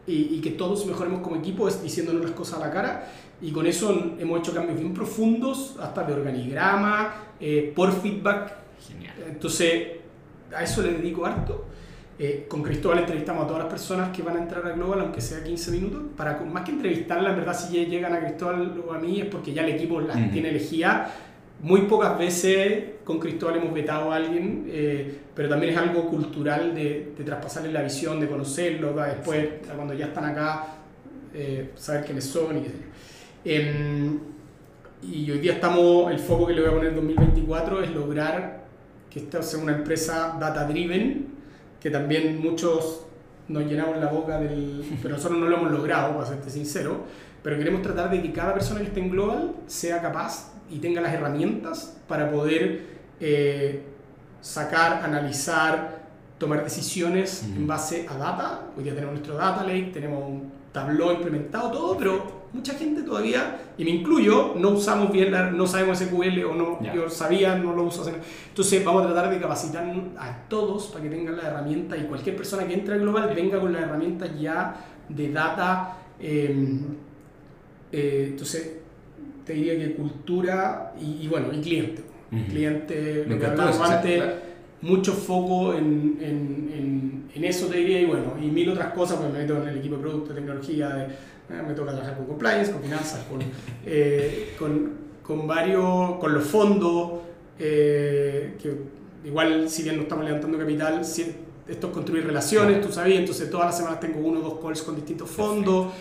y, 0.07 0.35
y, 0.35 0.41
que 0.43 0.51
todos 0.51 0.85
mejoremos 0.85 1.23
como 1.23 1.37
equipo 1.37 1.67
es 1.67 1.83
diciéndonos 1.83 2.23
las 2.23 2.33
cosas 2.33 2.61
a 2.61 2.67
la 2.67 2.71
cara 2.71 3.11
y 3.41 3.51
con 3.51 3.67
eso 3.67 4.15
hemos 4.19 4.41
hecho 4.41 4.55
cambios 4.55 4.79
bien 4.79 4.95
profundos, 4.95 5.77
hasta 5.81 6.05
de 6.05 6.13
organigrama, 6.13 7.15
eh, 7.41 7.73
por 7.75 7.93
feedback. 7.93 8.55
Genial. 8.89 9.15
Entonces, 9.29 9.89
a 10.55 10.63
eso 10.63 10.83
le 10.83 10.93
dedico 10.93 11.27
harto. 11.27 11.67
Eh, 12.17 12.47
con 12.49 12.63
Cristóbal 12.63 13.01
entrevistamos 13.01 13.45
a 13.45 13.47
todas 13.49 13.65
las 13.65 13.73
personas 13.73 14.17
que 14.17 14.23
van 14.23 14.37
a 14.37 14.41
entrar 14.41 14.65
a 14.65 14.71
Global, 14.71 15.01
aunque 15.01 15.21
sea 15.21 15.43
15 15.43 15.71
minutos. 15.73 16.03
Para, 16.17 16.41
más 16.41 16.65
que 16.65 16.71
entrevistarla, 16.71 17.31
en 17.31 17.37
verdad, 17.37 17.59
si 17.59 17.87
llegan 17.87 18.13
a 18.13 18.21
Cristóbal 18.21 18.83
o 18.87 18.93
a 18.93 18.99
mí, 18.99 19.21
es 19.21 19.27
porque 19.27 19.53
ya 19.53 19.65
el 19.65 19.75
equipo 19.75 20.01
las 20.01 20.31
tiene 20.31 20.51
elegida. 20.51 21.13
Muy 21.61 21.83
pocas 21.83 22.17
veces 22.19 22.85
con 23.05 23.19
Cristóbal 23.19 23.57
hemos 23.57 23.73
vetado 23.73 24.13
a 24.13 24.17
alguien, 24.17 24.67
eh, 24.69 25.19
pero 25.35 25.49
también 25.49 25.73
es 25.73 25.79
algo 25.79 26.09
cultural 26.09 26.75
de, 26.75 27.13
de 27.17 27.25
traspasarles 27.25 27.73
la 27.73 27.83
visión, 27.83 28.21
de 28.21 28.29
conocerlos, 28.29 28.95
después, 28.95 29.49
cuando 29.75 29.95
ya 29.95 30.07
están 30.07 30.27
acá, 30.27 30.67
eh, 31.33 31.73
saber 31.75 32.05
quiénes 32.05 32.25
son 32.25 32.59
y 32.59 32.61
qué 32.61 32.69
sé 32.69 32.75
yo. 32.75 32.95
Eh, 33.45 34.19
y 35.03 35.31
hoy 35.31 35.39
día 35.39 35.55
estamos, 35.55 36.11
el 36.11 36.19
foco 36.19 36.47
que 36.47 36.55
le 36.55 36.63
voy 36.63 36.71
a 36.71 36.73
poner 36.73 36.89
en 36.91 36.97
2024 36.97 37.83
es 37.83 37.91
lograr 37.91 38.65
que 39.11 39.21
esta 39.21 39.43
sea 39.43 39.61
una 39.61 39.77
empresa 39.77 40.37
data 40.41 40.65
driven, 40.67 41.27
que 41.79 41.91
también 41.91 42.41
muchos 42.41 43.07
nos 43.49 43.65
llenamos 43.67 43.99
la 43.99 44.07
boca 44.07 44.41
del... 44.41 44.83
pero 45.03 45.17
nosotros 45.17 45.39
no 45.39 45.47
lo 45.47 45.57
hemos 45.59 45.71
logrado, 45.71 46.15
para 46.15 46.27
serte 46.27 46.49
sincero, 46.49 47.05
pero 47.43 47.59
queremos 47.59 47.83
tratar 47.83 48.11
de 48.11 48.23
que 48.23 48.33
cada 48.33 48.55
persona 48.55 48.81
que 48.81 48.87
esté 48.87 49.01
en 49.01 49.11
Global 49.11 49.53
sea 49.67 50.01
capaz 50.01 50.53
y 50.71 50.79
tenga 50.79 51.03
las 51.03 51.13
herramientas 51.13 51.99
para 52.09 52.31
poder 52.31 52.81
eh, 53.21 53.83
sacar, 54.41 55.05
analizar, 55.05 56.05
tomar 56.39 56.65
decisiones 56.65 57.43
en 57.43 57.67
base 57.67 58.07
a 58.09 58.17
data. 58.17 58.63
Hoy 58.77 58.85
día 58.85 58.95
tenemos 58.95 59.17
nuestro 59.17 59.37
data 59.37 59.63
lake, 59.63 59.91
tenemos 59.93 60.25
un 60.27 60.51
Tableau 60.75 61.13
implementado, 61.13 61.71
todo, 61.71 61.97
pero 61.97 62.45
mucha 62.53 62.75
gente 62.75 63.03
todavía, 63.03 63.61
y 63.79 63.85
me 63.85 63.91
incluyo, 63.91 64.55
no 64.57 64.71
usamos 64.71 65.13
bien, 65.13 65.31
la, 65.31 65.53
no 65.53 65.69
sabemos 65.69 65.99
SQL 65.99 66.45
o 66.47 66.55
no, 66.57 66.79
yo 66.93 67.09
sabía, 67.09 67.55
no 67.57 67.77
lo 67.77 67.85
uso. 67.85 68.05
Entonces 68.49 68.85
vamos 68.85 69.05
a 69.05 69.13
tratar 69.13 69.31
de 69.31 69.41
capacitar 69.41 69.85
a 70.19 70.49
todos 70.49 70.89
para 70.89 71.05
que 71.05 71.11
tengan 71.11 71.37
la 71.37 71.45
herramienta 71.45 71.97
y 71.97 72.03
cualquier 72.07 72.35
persona 72.37 72.67
que 72.67 72.75
entre 72.75 72.97
a 72.97 72.99
Global 72.99 73.33
venga 73.33 73.61
con 73.61 73.73
las 73.73 73.83
herramientas 73.83 74.31
ya 74.37 74.75
de 75.09 75.31
data. 75.31 75.97
Em, 76.19 76.81
eh, 77.93 78.31
entonces 78.31 78.79
te 79.47 79.53
diría 79.53 79.79
que 79.79 79.95
cultura 79.95 80.93
y, 81.01 81.29
bueno, 81.29 81.53
y 81.53 81.61
cliente. 81.61 82.03
Cliente, 82.49 83.25
lo 83.29 83.39
que 83.39 83.47
hablamos 83.47 83.81
antes, 83.81 84.25
mucho 84.85 85.13
foco 85.13 85.73
en, 85.73 86.19
en, 86.21 87.31
en, 87.35 87.45
eso 87.45 87.67
te 87.67 87.79
diría 87.79 88.01
y 88.01 88.07
bueno, 88.07 88.35
y 88.41 88.47
mil 88.47 88.71
otras 88.71 88.93
cosas, 88.95 89.19
pues 89.19 89.33
me 89.33 89.41
meto 89.41 89.63
en 89.63 89.69
el 89.69 89.79
equipo 89.79 89.97
de 89.97 90.03
producto, 90.03 90.29
de 90.31 90.41
tecnología, 90.41 90.89
de 90.89 91.05
eh, 91.05 91.63
me 91.67 91.75
toca 91.75 91.93
trabajar 91.93 92.17
con 92.17 92.27
compliance, 92.27 92.73
con 92.73 92.83
finanzas, 92.83 93.25
con, 93.25 93.41
eh, 93.87 94.55
con, 94.59 94.93
con, 95.23 95.47
varios, 95.47 96.17
con 96.19 96.33
los 96.33 96.45
fondos, 96.45 97.21
eh, 97.59 98.57
que 98.63 98.77
igual 99.27 99.69
si 99.69 99.83
bien 99.83 99.97
no 99.97 100.03
estamos 100.03 100.25
levantando 100.25 100.59
capital, 100.59 101.01
esto 101.01 101.87
es 101.87 101.93
construir 101.93 102.27
relaciones, 102.27 102.81
tú 102.81 102.93
sabes, 102.93 103.19
entonces 103.19 103.51
todas 103.51 103.67
las 103.67 103.77
semanas 103.77 104.01
tengo 104.01 104.21
uno 104.21 104.41
o 104.41 104.43
dos 104.43 104.61
calls 104.63 104.83
con 104.83 104.97
distintos 104.97 105.31
fondos, 105.31 105.93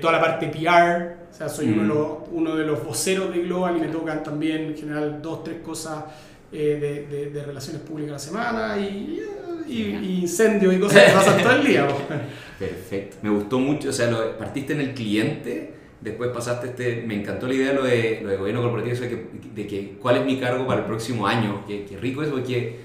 toda 0.00 0.12
la 0.12 0.20
parte 0.20 0.48
PR, 0.48 1.26
o 1.30 1.34
sea, 1.34 1.48
soy 1.48 1.68
uno, 1.68 1.82
de 1.82 1.84
mm. 1.84 1.88
los, 1.88 2.08
uno 2.32 2.56
de 2.56 2.66
los 2.66 2.84
voceros 2.84 3.32
de 3.32 3.42
Global 3.42 3.76
y 3.76 3.80
me 3.80 3.88
tocan 3.88 4.22
también 4.22 4.66
en 4.66 4.76
general 4.76 5.20
dos, 5.22 5.44
tres 5.44 5.60
cosas 5.60 6.04
de, 6.52 7.06
de, 7.06 7.30
de, 7.30 7.42
relaciones 7.42 7.82
públicas 7.82 8.10
a 8.10 8.12
la 8.14 8.18
semana 8.18 8.78
y, 8.78 9.20
y, 9.68 10.20
incendios 10.20 10.74
y 10.74 10.78
cosas 10.78 11.04
que 11.04 11.12
pasan 11.12 11.42
todo 11.42 11.52
el 11.52 11.66
día. 11.66 11.88
Perfecto. 12.58 13.16
Me 13.22 13.30
gustó 13.30 13.58
mucho, 13.58 13.90
o 13.90 13.92
sea, 13.92 14.10
lo, 14.10 14.38
partiste 14.38 14.72
en 14.72 14.80
el 14.80 14.94
cliente, 14.94 15.74
después 16.00 16.30
pasaste 16.30 16.68
este, 16.68 17.04
me 17.06 17.20
encantó 17.20 17.46
la 17.46 17.54
idea 17.54 17.72
lo 17.72 17.84
de, 17.84 18.20
lo 18.22 18.30
de 18.30 18.36
gobierno 18.36 18.62
corporativo, 18.62 18.98
de 18.98 19.08
que, 19.08 19.26
de 19.54 19.66
que 19.66 19.98
cuál 20.00 20.18
es 20.18 20.24
mi 20.24 20.38
cargo 20.38 20.66
para 20.66 20.80
el 20.80 20.86
próximo 20.86 21.26
año, 21.26 21.64
que, 21.66 21.86
rico 22.00 22.22
es 22.22 22.28
porque 22.28 22.76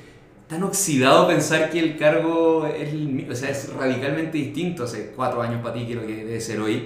tan 0.48 0.64
oxidado 0.64 1.28
pensar 1.28 1.70
que 1.70 1.80
el 1.80 1.98
cargo 1.98 2.68
es, 2.68 2.90
o 3.30 3.36
sea, 3.36 3.50
es 3.50 3.74
radicalmente 3.74 4.38
distinto 4.38 4.84
hace 4.84 5.12
cuatro 5.16 5.42
años 5.42 5.62
para 5.62 5.76
ti 5.76 5.86
que 5.86 5.96
lo 5.96 6.06
que 6.06 6.16
debe 6.26 6.42
ser 6.42 6.60
hoy. 6.60 6.84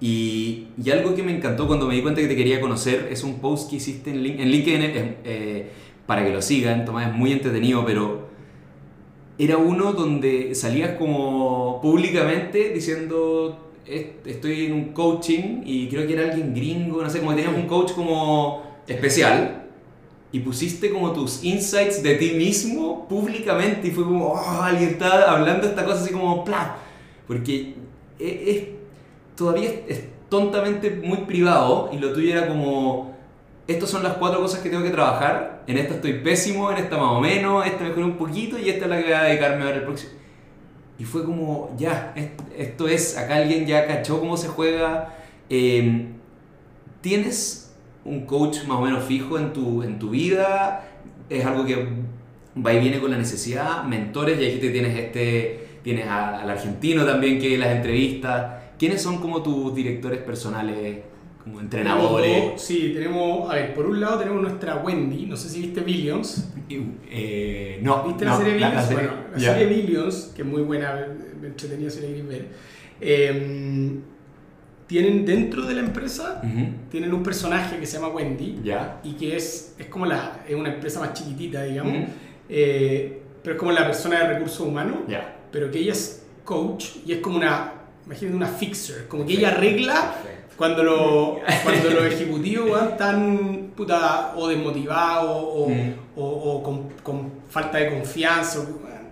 Y, 0.00 0.68
y, 0.82 0.90
algo 0.90 1.14
que 1.14 1.22
me 1.22 1.36
encantó 1.36 1.68
cuando 1.68 1.86
me 1.86 1.94
di 1.94 2.02
cuenta 2.02 2.20
que 2.20 2.26
te 2.26 2.34
quería 2.34 2.60
conocer 2.60 3.06
es 3.08 3.22
un 3.22 3.38
post 3.38 3.70
que 3.70 3.76
hiciste 3.76 4.10
en, 4.10 4.16
en 4.16 4.48
LinkedIn, 4.50 4.82
eh, 4.82 5.16
eh, 5.24 5.70
para 6.06 6.24
que 6.24 6.32
lo 6.32 6.42
sigan, 6.42 6.84
Tomás, 6.84 7.08
es 7.08 7.14
muy 7.14 7.32
entretenido, 7.32 7.84
pero 7.84 8.28
era 9.38 9.56
uno 9.56 9.92
donde 9.92 10.54
salías 10.54 10.96
como 10.98 11.80
públicamente 11.80 12.70
diciendo 12.70 13.70
estoy 13.84 14.66
en 14.66 14.72
un 14.72 14.84
coaching 14.92 15.62
y 15.64 15.88
creo 15.88 16.06
que 16.06 16.12
era 16.12 16.30
alguien 16.30 16.54
gringo, 16.54 17.02
no 17.02 17.10
sé, 17.10 17.18
como 17.18 17.30
que 17.30 17.42
tenías 17.42 17.56
un 17.56 17.66
coach 17.66 17.92
como 17.92 18.62
especial 18.86 19.64
y 20.30 20.40
pusiste 20.40 20.90
como 20.90 21.12
tus 21.12 21.44
insights 21.44 22.02
de 22.02 22.14
ti 22.14 22.32
mismo 22.32 23.06
públicamente 23.08 23.88
y 23.88 23.90
fue 23.90 24.04
como, 24.04 24.28
oh, 24.28 24.62
alguien 24.62 24.90
está 24.90 25.30
hablando 25.30 25.66
esta 25.66 25.84
cosa 25.84 26.02
así 26.02 26.12
como, 26.12 26.44
¡plá! 26.44 26.76
Porque 27.26 27.74
e, 28.18 28.50
es, 28.50 29.36
todavía 29.36 29.70
es 29.88 30.04
tontamente 30.28 30.90
muy 30.90 31.18
privado 31.18 31.90
y 31.92 31.98
lo 31.98 32.12
tuyo 32.12 32.32
era 32.32 32.48
como 32.48 33.12
estas 33.66 33.90
son 33.90 34.02
las 34.02 34.14
cuatro 34.14 34.40
cosas 34.40 34.60
que 34.60 34.70
tengo 34.70 34.82
que 34.82 34.90
trabajar, 34.90 35.51
en 35.66 35.78
esta 35.78 35.94
estoy 35.94 36.14
pésimo, 36.14 36.70
en 36.70 36.78
esta 36.78 36.96
más 36.96 37.12
o 37.12 37.20
menos, 37.20 37.66
esta 37.66 37.84
mejor 37.84 38.04
un 38.04 38.16
poquito 38.16 38.58
y 38.58 38.68
esta 38.68 38.84
es 38.84 38.90
la 38.90 38.98
que 38.98 39.04
voy 39.04 39.12
a 39.12 39.22
dedicarme 39.22 39.62
a 39.62 39.66
ver 39.66 39.76
el 39.76 39.82
próximo. 39.82 40.12
Y 40.98 41.04
fue 41.04 41.24
como, 41.24 41.74
ya, 41.76 42.14
esto 42.56 42.88
es, 42.88 43.16
acá 43.16 43.36
alguien 43.36 43.66
ya 43.66 43.86
cachó 43.86 44.20
cómo 44.20 44.36
se 44.36 44.48
juega. 44.48 45.14
Em, 45.48 46.12
¿Tienes 47.00 47.74
un 48.04 48.26
coach 48.26 48.64
más 48.66 48.78
o 48.78 48.82
menos 48.82 49.04
fijo 49.04 49.38
en 49.38 49.52
tu, 49.52 49.82
en 49.82 49.98
tu 49.98 50.10
vida? 50.10 50.84
¿Es 51.28 51.44
algo 51.44 51.64
que 51.64 51.88
va 52.64 52.72
y 52.72 52.80
viene 52.80 53.00
con 53.00 53.10
la 53.10 53.18
necesidad? 53.18 53.84
¿Mentores? 53.84 54.40
Y 54.40 54.46
aquí 54.46 54.58
te 54.58 54.70
tienes, 54.70 54.96
este, 54.96 55.78
tienes 55.82 56.06
al 56.06 56.48
argentino 56.48 57.04
también 57.04 57.40
que 57.40 57.58
las 57.58 57.74
entrevistas. 57.74 58.62
¿Quiénes 58.78 59.02
son 59.02 59.18
como 59.18 59.42
tus 59.42 59.74
directores 59.74 60.20
personales 60.20 61.02
como 61.42 61.60
entrenadores. 61.60 62.60
sí, 62.60 62.92
tenemos, 62.94 63.50
a 63.50 63.54
ver, 63.54 63.74
por 63.74 63.86
un 63.86 64.00
lado 64.00 64.18
tenemos 64.18 64.42
nuestra 64.42 64.76
Wendy, 64.76 65.26
no 65.26 65.36
sé 65.36 65.48
si 65.48 65.60
viste 65.60 65.80
Billions. 65.80 66.48
Eh, 66.68 67.80
no, 67.82 68.04
¿Viste 68.04 68.24
la 68.24 68.36
serie 68.36 68.54
Billions? 68.54 68.92
bueno, 68.92 69.12
la 69.32 69.38
serie 69.38 69.66
Billions, 69.66 70.32
que 70.34 70.42
es 70.42 70.48
muy 70.48 70.62
buena, 70.62 71.06
me 71.40 71.48
entretenía 71.48 71.88
la 71.88 72.28
ver. 72.28 72.48
Eh, 73.00 73.98
tienen 74.86 75.24
dentro 75.24 75.62
de 75.62 75.74
la 75.74 75.80
empresa, 75.80 76.42
tienen 76.90 77.14
un 77.14 77.22
personaje 77.22 77.78
que 77.78 77.86
se 77.86 77.98
llama 77.98 78.08
Wendy, 78.08 78.60
ya 78.62 79.00
y 79.02 79.12
que 79.12 79.36
es, 79.36 79.74
es 79.78 79.86
como 79.86 80.04
la, 80.04 80.44
es 80.46 80.54
una 80.54 80.74
empresa 80.74 81.00
más 81.00 81.14
chiquitita, 81.14 81.62
digamos, 81.62 82.08
eh, 82.48 83.22
pero 83.42 83.56
es 83.56 83.58
como 83.58 83.72
la 83.72 83.86
persona 83.86 84.18
de 84.18 84.34
recursos 84.34 84.60
humanos, 84.60 84.98
pero 85.50 85.70
que 85.70 85.78
ella 85.78 85.92
es 85.92 86.26
coach 86.44 86.96
y 87.06 87.12
es 87.12 87.18
como 87.20 87.36
una, 87.36 87.72
imagínate 88.04 88.36
una 88.36 88.46
fixer, 88.46 89.08
como 89.08 89.24
que 89.24 89.32
ella 89.32 89.48
arregla 89.48 90.14
cuando, 90.56 90.82
lo, 90.82 91.40
cuando 91.62 91.90
los 91.90 92.04
ejecutivos 92.04 92.82
están 92.90 93.72
puta, 93.76 94.34
o 94.36 94.48
desmotivados 94.48 95.30
o, 95.30 95.68
mm. 95.68 95.94
o, 96.16 96.24
o 96.24 96.62
con, 96.62 96.88
con, 97.02 97.32
falta 97.48 97.78
de 97.78 97.90
confianza, 97.90 98.60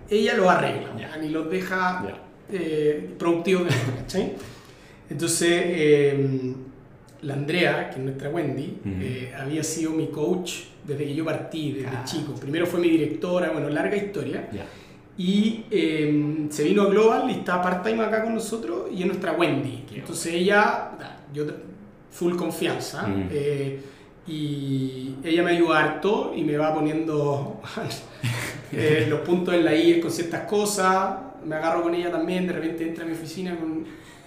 ella 0.09 0.35
los 0.35 0.47
arregla 0.47 0.91
ni 1.21 1.29
los 1.29 1.49
deja 1.49 2.03
eh, 2.51 3.11
productivos. 3.17 3.67
Entonces, 5.09 5.63
eh, 5.65 6.53
la 7.21 7.33
Andrea, 7.33 7.89
que 7.89 7.97
es 7.97 8.01
nuestra 8.01 8.29
Wendy, 8.29 8.79
eh, 8.85 9.33
había 9.37 9.63
sido 9.63 9.91
mi 9.91 10.07
coach 10.07 10.53
desde 10.85 11.05
que 11.05 11.15
yo 11.15 11.23
partí, 11.23 11.73
desde 11.73 11.95
ah. 11.95 12.03
chico. 12.05 12.33
Primero 12.33 12.65
fue 12.65 12.79
mi 12.79 12.89
directora, 12.89 13.51
bueno, 13.51 13.69
larga 13.69 13.95
historia. 13.95 14.49
Y 15.21 15.65
se 16.49 16.63
vino 16.63 16.83
a 16.83 16.85
Global 16.87 17.29
y 17.29 17.33
está 17.33 17.61
part-time 17.61 18.03
acá 18.03 18.23
con 18.23 18.33
nosotros 18.33 18.89
y 18.91 19.01
es 19.01 19.05
nuestra 19.05 19.33
Wendy. 19.33 19.83
Entonces 19.93 20.33
ella 20.33 20.91
yo 21.33 21.45
full 22.11 22.35
confianza. 22.35 23.07
Mm. 23.07 23.29
Eh, 23.31 23.79
y 24.27 25.15
ella 25.23 25.43
me 25.43 25.51
ayuda 25.51 25.79
harto 25.79 26.33
y 26.35 26.43
me 26.43 26.57
va 26.57 26.73
poniendo 26.73 27.61
eh, 28.71 29.07
los 29.09 29.21
puntos 29.21 29.53
en 29.53 29.65
la 29.65 29.75
I 29.75 29.99
con 29.99 30.11
ciertas 30.11 30.41
cosas, 30.41 31.15
me 31.43 31.55
agarro 31.55 31.83
con 31.83 31.95
ella 31.95 32.11
también, 32.11 32.45
de 32.45 32.53
repente 32.53 32.87
entra 32.87 33.03
a 33.03 33.07
mi 33.07 33.13
oficina 33.13 33.57
con, 33.57 33.85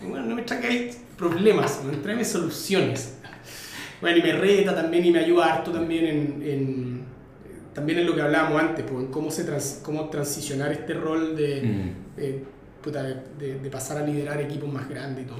bueno, 0.08 0.26
no 0.26 0.34
me 0.34 0.42
traigáis 0.42 0.98
problemas, 1.16 1.82
no 1.84 1.92
tráeme 1.98 2.24
soluciones. 2.24 3.18
Bueno, 4.00 4.18
y 4.18 4.22
me 4.22 4.32
reta 4.32 4.74
también 4.74 5.06
y 5.06 5.12
me 5.12 5.20
ayuda 5.20 5.54
harto 5.54 5.70
también 5.70 6.06
en, 6.06 6.42
en 6.44 7.03
también 7.74 7.98
en 7.98 8.06
lo 8.06 8.14
que 8.14 8.22
hablábamos 8.22 8.62
antes, 8.62 8.84
pues, 8.88 9.04
en 9.04 9.10
cómo, 9.10 9.30
se 9.30 9.44
trans, 9.44 9.80
cómo 9.82 10.08
transicionar 10.08 10.72
este 10.72 10.94
rol 10.94 11.34
de, 11.36 11.62
Mm. 11.62 11.90
eh, 12.18 12.42
puta, 12.82 13.02
de, 13.02 13.58
de 13.58 13.70
pasar 13.70 13.98
a 13.98 14.06
liderar 14.06 14.40
equipos 14.40 14.72
más 14.72 14.88
grandes 14.88 15.24
y 15.24 15.28
todo. 15.28 15.38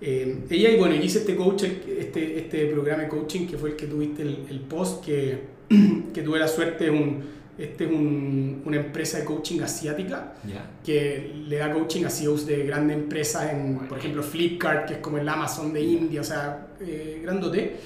Eh, 0.00 0.44
ella, 0.48 0.70
y 0.70 0.76
bueno, 0.78 0.94
yo 0.94 1.02
hice 1.02 1.18
este, 1.18 1.36
coach, 1.36 1.64
este, 1.64 2.38
este 2.38 2.66
programa 2.66 3.02
de 3.02 3.08
coaching 3.08 3.46
que 3.46 3.58
fue 3.58 3.70
el 3.70 3.76
que 3.76 3.86
tuviste 3.86 4.22
el, 4.22 4.46
el 4.48 4.60
post, 4.60 5.04
que, 5.04 5.38
que 6.14 6.22
tuve 6.22 6.38
la 6.38 6.48
suerte, 6.48 6.88
un, 6.90 7.22
este 7.58 7.84
es 7.84 7.90
un, 7.90 8.62
una 8.64 8.76
empresa 8.78 9.18
de 9.18 9.24
coaching 9.26 9.60
asiática 9.60 10.32
Ya. 10.48 10.70
que 10.82 11.32
le 11.46 11.56
da 11.58 11.70
coaching 11.72 12.04
a 12.06 12.08
CEOs 12.10 12.46
de 12.46 12.64
grandes 12.64 12.96
empresas, 12.96 13.52
en, 13.52 13.80
por 13.88 13.98
ejemplo 13.98 14.22
Flipkart, 14.22 14.86
que 14.88 14.94
es 14.94 14.98
como 15.00 15.18
el 15.18 15.28
Amazon 15.28 15.70
de 15.74 15.82
India, 15.82 16.22
o 16.22 16.24
sea, 16.24 16.68
eh, 16.80 17.20
grandote. 17.22 17.76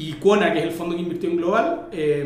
Y 0.00 0.14
Quona, 0.14 0.50
que 0.52 0.60
es 0.60 0.64
el 0.64 0.70
fondo 0.72 0.96
que 0.96 1.02
invirtió 1.02 1.28
en 1.28 1.36
Global, 1.36 1.88
eh, 1.92 2.24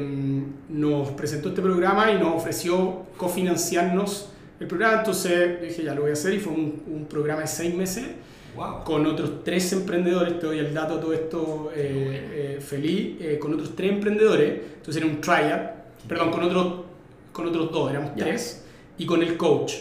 nos 0.69 1.09
presentó 1.11 1.49
este 1.49 1.61
programa 1.61 2.13
y 2.13 2.19
nos 2.21 2.35
ofreció 2.37 3.03
cofinanciarnos 3.17 4.29
el 4.61 4.69
programa. 4.69 4.99
Entonces 4.99 5.61
dije, 5.61 5.83
ya 5.83 5.93
lo 5.93 6.03
voy 6.03 6.11
a 6.11 6.13
hacer 6.13 6.35
y 6.35 6.39
fue 6.39 6.53
un, 6.53 6.83
un 6.87 7.07
programa 7.07 7.41
de 7.43 7.49
seis 7.49 7.75
meses 7.75 8.05
Wow. 8.57 8.85
con 8.85 9.05
otros 9.05 9.43
tres 9.43 9.73
emprendedores, 9.73 10.39
te 10.39 10.47
doy 10.47 10.59
el 10.61 10.73
dato 10.73 11.01
todo 11.01 11.13
esto 11.13 11.73
eh, 11.75 12.57
eh, 12.59 12.61
feliz, 12.61 13.17
eh, 13.21 13.37
con 13.41 13.53
otros 13.55 13.75
tres 13.75 13.91
emprendedores, 13.91 14.61
entonces 14.77 15.03
era 15.03 15.07
un 15.13 15.21
triad, 15.21 15.71
perdón, 16.07 16.31
con, 16.31 16.45
otros 16.45 16.75
con 17.33 17.49
otros 17.49 17.73
dos, 17.73 17.91
éramos 17.91 18.13
Ya. 18.15 18.27
tres, 18.27 18.65
y 18.97 19.07
con 19.07 19.25
el 19.25 19.37
coach. 19.37 19.73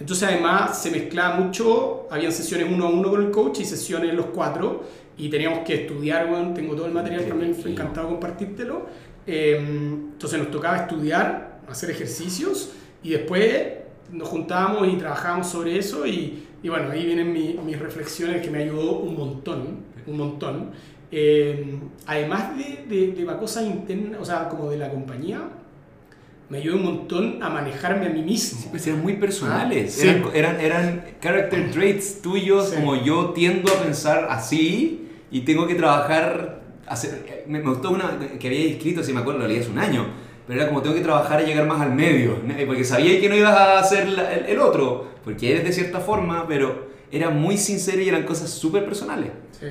Entonces 0.00 0.26
además 0.30 0.82
se 0.82 0.90
mezclaba 0.90 1.36
mucho, 1.40 2.06
habían 2.10 2.32
sesiones 2.32 2.68
uno 2.72 2.86
a 2.86 2.88
uno 2.88 3.10
con 3.10 3.22
el 3.22 3.30
coach 3.30 3.60
y 3.60 3.66
sesiones 3.66 4.14
los 4.14 4.26
cuatro, 4.34 4.82
y 5.18 5.28
teníamos 5.28 5.60
que 5.60 5.74
estudiar, 5.82 6.26
bueno, 6.28 6.52
tengo 6.54 6.74
todo 6.74 6.86
el 6.86 6.92
material, 6.92 7.24
también 7.26 7.52
estoy 7.52 7.72
encantado 7.72 8.06
de 8.08 8.12
compartírtelo. 8.14 8.86
Eh, 9.26 9.56
entonces 9.58 10.38
nos 10.38 10.50
tocaba 10.50 10.76
estudiar, 10.78 11.60
hacer 11.68 11.90
ejercicios, 11.90 12.72
y 13.02 13.10
después 13.10 13.64
nos 14.10 14.28
juntábamos 14.28 14.88
y 14.88 14.96
trabajábamos 14.96 15.48
sobre 15.48 15.78
eso 15.78 16.06
y, 16.06 16.44
y 16.62 16.68
bueno, 16.68 16.90
ahí 16.90 17.04
vienen 17.06 17.32
mi- 17.32 17.58
mis 17.64 17.78
reflexiones 17.78 18.42
que 18.42 18.50
me 18.50 18.58
ayudó 18.62 18.98
un 18.98 19.16
montón, 19.16 19.78
un 20.06 20.16
montón. 20.16 20.70
Eh, 21.10 21.78
además 22.06 22.56
de, 22.56 22.84
de, 22.88 23.12
de 23.12 23.26
cosas 23.38 23.64
internas, 23.66 24.20
o 24.20 24.24
sea, 24.24 24.48
como 24.48 24.70
de 24.70 24.78
la 24.78 24.90
compañía, 24.90 25.40
me 26.48 26.58
ayudó 26.58 26.76
un 26.76 26.82
montón 26.84 27.42
a 27.42 27.48
manejarme 27.48 28.06
a 28.06 28.10
mí 28.10 28.22
mismo. 28.22 28.70
Pues 28.70 28.86
eran 28.86 29.00
muy 29.02 29.16
personales, 29.16 29.94
Ah, 29.98 30.02
sí. 30.02 30.08
eran, 30.08 30.24
eran, 30.34 30.60
eran 30.60 31.04
character 31.20 31.70
traits 31.70 32.20
tuyos, 32.22 32.68
Sí. 32.70 32.76
como 32.76 33.02
yo 33.02 33.30
tiendo 33.30 33.72
a 33.72 33.82
pensar 33.82 34.26
así 34.30 35.01
y 35.32 35.40
tengo 35.40 35.66
que 35.66 35.74
trabajar, 35.74 36.60
hacer, 36.86 37.44
me, 37.48 37.58
me 37.60 37.68
gustó 37.70 37.90
una 37.90 38.18
que 38.38 38.46
había 38.46 38.66
escrito, 38.70 39.02
si 39.02 39.12
me 39.12 39.20
acuerdo, 39.20 39.40
lo 39.40 39.48
leí 39.48 39.58
hace 39.58 39.70
un 39.70 39.78
año, 39.80 40.06
pero 40.46 40.60
era 40.60 40.68
como 40.68 40.82
tengo 40.82 40.94
que 40.94 41.00
trabajar 41.02 41.42
y 41.42 41.46
llegar 41.46 41.66
más 41.66 41.80
al 41.80 41.92
medio, 41.94 42.38
¿no? 42.46 42.54
porque 42.66 42.84
sabía 42.84 43.20
que 43.20 43.28
no 43.28 43.34
ibas 43.34 43.54
a 43.56 43.78
hacer 43.80 44.08
la- 44.08 44.32
el, 44.34 44.44
el 44.46 44.58
otro, 44.60 45.08
porque 45.24 45.50
eres 45.50 45.64
de 45.64 45.72
cierta 45.72 45.98
forma, 46.00 46.46
pero 46.46 46.88
era 47.10 47.30
muy 47.30 47.56
sincero 47.56 48.00
y 48.02 48.08
eran 48.08 48.22
cosas 48.24 48.50
súper 48.50 48.84
personales. 48.84 49.30
Sí. 49.58 49.66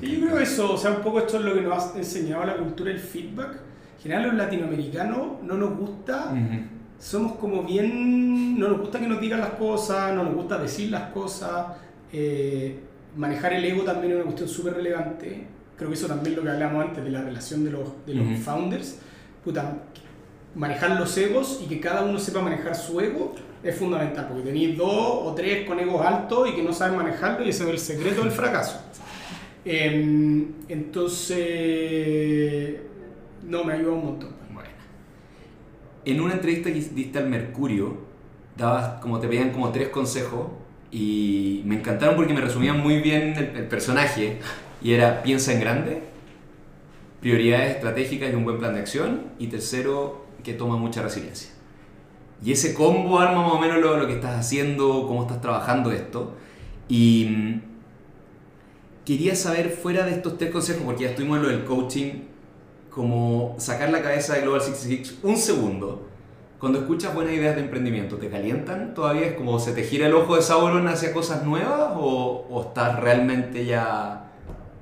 Y 0.00 0.12
yo 0.16 0.26
creo 0.26 0.36
que 0.36 0.42
eso, 0.44 0.72
o 0.74 0.76
sea, 0.76 0.90
un 0.92 1.02
poco 1.02 1.18
esto 1.20 1.38
es 1.38 1.44
lo 1.44 1.54
que 1.54 1.60
nos 1.62 1.94
ha 1.94 1.98
enseñado 1.98 2.44
la 2.44 2.56
cultura 2.56 2.90
del 2.90 3.00
feedback. 3.00 3.52
En 3.96 4.02
general, 4.02 4.26
los 4.28 4.34
latinoamericanos 4.34 5.42
no 5.42 5.54
nos 5.54 5.76
gusta 5.76 6.32
Ujú. 6.32 6.62
somos 7.00 7.32
como 7.36 7.64
bien, 7.64 8.58
no 8.58 8.68
nos 8.68 8.78
gusta 8.80 9.00
que 9.00 9.08
nos 9.08 9.20
digan 9.20 9.40
las 9.40 9.50
cosas, 9.50 10.14
no 10.14 10.22
nos 10.24 10.34
gusta 10.34 10.58
decir 10.58 10.90
las 10.90 11.10
cosas, 11.12 11.66
eh, 12.12 12.78
manejar 13.18 13.52
el 13.52 13.64
ego 13.64 13.82
también 13.82 14.12
es 14.12 14.16
una 14.16 14.24
cuestión 14.24 14.48
súper 14.48 14.74
relevante, 14.74 15.42
creo 15.76 15.90
que 15.90 15.96
eso 15.96 16.06
también 16.06 16.32
es 16.32 16.36
lo 16.38 16.44
que 16.44 16.50
hablamos 16.50 16.84
antes 16.84 17.04
de 17.04 17.10
la 17.10 17.20
relación 17.20 17.64
de 17.64 17.72
los, 17.72 18.06
de 18.06 18.14
los 18.14 18.26
Ujú. 18.26 18.36
founders, 18.36 19.00
puta, 19.44 19.78
manejar 20.54 20.98
los 20.98 21.18
egos 21.18 21.60
y 21.62 21.66
que 21.66 21.80
cada 21.80 22.04
uno 22.04 22.18
sepa 22.18 22.40
manejar 22.40 22.76
su 22.76 23.00
ego 23.00 23.34
es 23.62 23.76
fundamental, 23.76 24.28
porque 24.28 24.44
tenéis 24.44 24.78
dos 24.78 24.92
o 24.92 25.34
tres 25.34 25.66
con 25.66 25.80
egos 25.80 26.06
altos 26.06 26.48
y 26.48 26.52
que 26.54 26.62
no 26.62 26.72
saben 26.72 26.96
manejarlo 26.96 27.44
y 27.44 27.48
ese 27.48 27.64
es 27.64 27.70
el 27.70 27.78
secreto 27.78 28.22
del 28.22 28.30
fracaso. 28.30 28.80
Em, 29.64 30.52
entonces, 30.68 31.38
no, 33.42 33.64
me 33.64 33.72
ayuda 33.72 33.92
un 33.92 34.04
montón. 34.04 34.30
Bueno. 34.54 34.70
En 36.04 36.20
una 36.20 36.34
entrevista 36.34 36.72
que 36.72 36.80
diste 36.80 37.18
al 37.18 37.28
Mercurio, 37.28 37.96
dabas 38.56 39.00
como 39.00 39.18
te 39.18 39.26
pedían 39.26 39.50
como 39.50 39.72
tres 39.72 39.88
consejos 39.88 40.46
y 40.90 41.62
me 41.64 41.76
encantaron 41.76 42.16
porque 42.16 42.32
me 42.32 42.40
resumían 42.40 42.80
muy 42.80 43.00
bien 43.00 43.34
el, 43.36 43.56
el 43.56 43.66
personaje 43.68 44.38
y 44.80 44.92
era 44.92 45.22
piensa 45.22 45.52
en 45.52 45.60
grande, 45.60 46.02
prioridades 47.20 47.76
estratégicas 47.76 48.32
y 48.32 48.34
un 48.34 48.44
buen 48.44 48.58
plan 48.58 48.74
de 48.74 48.80
acción 48.80 49.32
y 49.38 49.48
tercero 49.48 50.26
que 50.42 50.54
toma 50.54 50.76
mucha 50.76 51.02
resiliencia. 51.02 51.50
Y 52.44 52.52
ese 52.52 52.74
combo 52.74 53.18
arma 53.18 53.42
más 53.42 53.52
o 53.52 53.58
menos 53.58 53.78
lo, 53.78 53.96
lo 53.96 54.06
que 54.06 54.14
estás 54.14 54.38
haciendo, 54.38 55.06
cómo 55.06 55.22
estás 55.22 55.40
trabajando 55.40 55.90
esto 55.90 56.36
y 56.88 57.26
mm, 57.28 57.62
quería 59.04 59.34
saber 59.34 59.70
fuera 59.70 60.06
de 60.06 60.12
estos 60.12 60.38
tres 60.38 60.50
consejos 60.50 60.82
porque 60.84 61.04
ya 61.04 61.10
estuvimos 61.10 61.38
en 61.38 61.42
lo 61.42 61.48
del 61.48 61.64
coaching 61.64 62.12
como 62.90 63.56
sacar 63.58 63.90
la 63.90 64.02
cabeza 64.02 64.34
de 64.34 64.42
Global 64.42 64.60
66 64.60 65.18
un 65.22 65.36
segundo. 65.36 66.07
Cuando 66.58 66.80
escuchas 66.80 67.14
buenas 67.14 67.34
ideas 67.34 67.54
de 67.54 67.62
emprendimiento, 67.62 68.16
¿te 68.16 68.28
calientan 68.28 68.92
todavía? 68.94 69.26
¿Es 69.26 69.34
como 69.34 69.60
se 69.60 69.72
te 69.72 69.84
gira 69.84 70.06
el 70.08 70.14
ojo 70.14 70.34
de 70.34 70.42
Sauron 70.42 70.88
hacia 70.88 71.12
cosas 71.12 71.44
nuevas 71.44 71.92
o, 71.94 72.46
o 72.50 72.62
estás 72.62 72.98
realmente 72.98 73.64
ya 73.64 74.24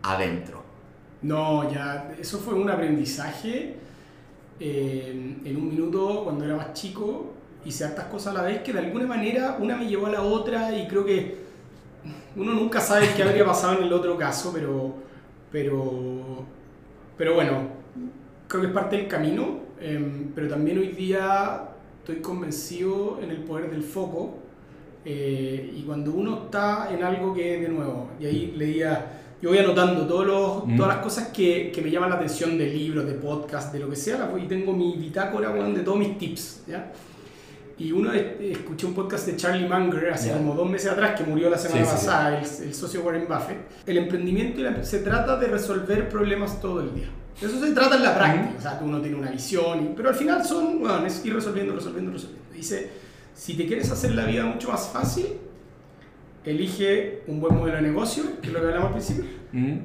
adentro? 0.02 0.62
No, 1.22 1.70
ya, 1.70 2.14
eso 2.18 2.38
fue 2.38 2.54
un 2.54 2.70
aprendizaje 2.70 3.76
eh, 4.60 5.36
en 5.44 5.56
un 5.56 5.68
minuto 5.68 6.24
cuando 6.24 6.44
era 6.44 6.56
más 6.56 6.72
chico. 6.72 7.32
Hice 7.64 7.84
hartas 7.84 8.06
cosas 8.06 8.34
a 8.34 8.38
la 8.38 8.42
vez 8.42 8.62
que 8.62 8.72
de 8.72 8.78
alguna 8.78 9.06
manera 9.06 9.56
una 9.60 9.76
me 9.76 9.86
llevó 9.86 10.06
a 10.06 10.10
la 10.10 10.22
otra 10.22 10.72
y 10.76 10.86
creo 10.86 11.04
que 11.04 11.36
uno 12.36 12.52
nunca 12.52 12.80
sabe 12.80 13.08
qué 13.16 13.22
habría 13.22 13.44
pasado 13.44 13.78
en 13.78 13.84
el 13.84 13.92
otro 13.92 14.16
caso, 14.16 14.52
pero, 14.54 14.94
pero, 15.50 16.44
pero 17.18 17.34
bueno, 17.34 17.68
creo 18.48 18.62
que 18.62 18.68
es 18.68 18.72
parte 18.72 18.96
del 18.96 19.08
camino. 19.08 19.65
Eh, 19.80 20.26
pero 20.34 20.48
también 20.48 20.78
hoy 20.78 20.88
día 20.88 21.68
estoy 21.98 22.16
convencido 22.22 23.18
en 23.22 23.30
el 23.30 23.38
poder 23.38 23.70
del 23.70 23.82
foco. 23.82 24.38
eh, 25.08 25.72
y 25.76 25.82
cuando 25.82 26.10
uno 26.12 26.46
está 26.46 26.88
en 26.92 27.04
algo 27.04 27.32
que, 27.32 27.60
de 27.60 27.68
nuevo, 27.68 28.10
y 28.18 28.26
ahí 28.26 28.54
leía, 28.56 29.20
yo 29.40 29.50
voy 29.50 29.58
anotando 29.58 30.04
todos 30.04 30.26
los, 30.26 30.66
Mm. 30.66 30.76
todas 30.76 30.96
las 30.96 31.04
cosas 31.04 31.28
que, 31.28 31.70
que 31.72 31.80
me 31.80 31.92
llaman 31.92 32.10
la 32.10 32.16
atención 32.16 32.58
de 32.58 32.66
libros, 32.66 33.06
de 33.06 33.12
podcast, 33.14 33.72
de 33.72 33.78
lo 33.78 33.88
que 33.88 33.94
sea, 33.94 34.32
y 34.36 34.48
tengo 34.48 34.72
mi 34.72 34.96
bitácora 34.96 35.50
weón, 35.50 35.74
de 35.74 35.82
todos 35.82 35.98
mis 35.98 36.18
tips. 36.18 36.64
¿ya? 36.66 36.92
Y 37.78 37.92
uno 37.92 38.10
escuché 38.12 38.86
un 38.86 38.94
podcast 38.94 39.26
de 39.26 39.36
Charlie 39.36 39.68
Munger 39.68 40.10
hace 40.10 40.28
Ya. 40.28 40.36
como 40.38 40.54
dos 40.54 40.68
meses 40.70 40.90
atrás, 40.90 41.18
que 41.18 41.24
murió 41.24 41.50
la 41.50 41.58
semana 41.58 41.84
Sí, 41.84 41.90
sí, 41.90 41.96
sí. 42.00 42.06
pasada, 42.06 42.38
El, 42.38 42.44
el 42.68 42.74
socio 42.74 43.02
Warren 43.02 43.26
Buffett. 43.28 43.58
El 43.84 43.98
emprendimiento 43.98 44.62
se 44.82 45.00
trata 45.00 45.36
de 45.38 45.48
resolver 45.48 46.08
problemas 46.08 46.58
todo 46.60 46.80
el 46.80 46.94
día. 46.94 47.08
Eso 47.40 47.60
se 47.62 47.72
trata 47.72 47.96
en 47.96 48.02
la 48.02 48.14
práctica, 48.16 48.54
o 48.58 48.62
sea, 48.62 48.78
que 48.78 48.84
uno 48.86 48.98
tiene 49.02 49.16
una 49.18 49.30
visión, 49.30 49.92
pero 49.94 50.08
al 50.08 50.14
final 50.14 50.42
son, 50.42 50.78
bueno, 50.80 51.04
es 51.04 51.22
ir 51.26 51.34
resolviendo, 51.34 51.74
resolviendo, 51.74 52.12
resolviendo. 52.12 52.46
Dice, 52.54 52.90
si 53.34 53.54
te 53.58 53.66
quieres 53.66 53.90
hacer 53.90 54.12
la 54.14 54.24
vida 54.24 54.42
mucho 54.46 54.70
más 54.72 54.88
fácil, 54.88 55.26
elige 56.46 57.24
un 57.26 57.40
buen 57.40 57.56
modelo 57.58 57.76
de 57.76 57.82
negocio, 57.82 58.22
que 58.40 58.46
es 58.46 58.52
lo 58.54 58.60
que 58.60 58.66
hablamos 58.68 58.86
al 58.88 58.92
principio, 58.94 59.24
¿Mm? 59.52 59.78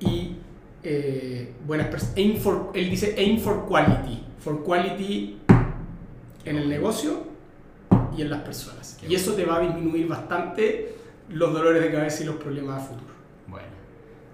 y 0.00 0.36
eh, 0.82 1.52
buenas 1.66 1.88
pers- 1.88 2.12
aim 2.16 2.36
for, 2.36 2.70
él 2.74 2.90
dice 2.90 3.14
aim 3.16 3.38
for 3.38 3.64
quality, 3.66 4.24
for 4.38 4.64
quality 4.64 5.37
en 6.50 6.56
el 6.58 6.68
negocio 6.68 7.24
y 8.16 8.22
en 8.22 8.30
las 8.30 8.40
personas. 8.42 8.98
Y 9.08 9.14
eso 9.14 9.32
te 9.34 9.44
va 9.44 9.56
a 9.56 9.60
disminuir 9.60 10.06
bastante 10.08 10.94
los 11.30 11.52
dolores 11.52 11.82
de 11.82 11.90
cabeza 11.90 12.22
y 12.22 12.26
los 12.26 12.36
problemas 12.36 12.82
a 12.82 12.86
futuro. 12.86 13.12
Bueno. 13.46 13.66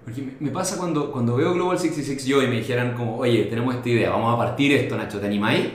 Porque 0.03 0.35
me- 0.39 0.51
pasa 0.51 0.77
cuando, 0.77 1.11
cuando 1.11 1.35
veo 1.35 1.53
Global 1.53 1.77
66 1.79 2.25
yo 2.25 2.41
y 2.41 2.47
me 2.47 2.57
dijeran 2.57 2.93
como, 2.95 3.17
oye, 3.17 3.45
tenemos 3.45 3.75
esta 3.75 3.89
idea, 3.89 4.09
vamos 4.11 4.33
a 4.33 4.37
partir 4.37 4.71
esto, 4.73 4.95
Nacho, 4.97 5.19
¿te 5.19 5.25
animáis? 5.27 5.67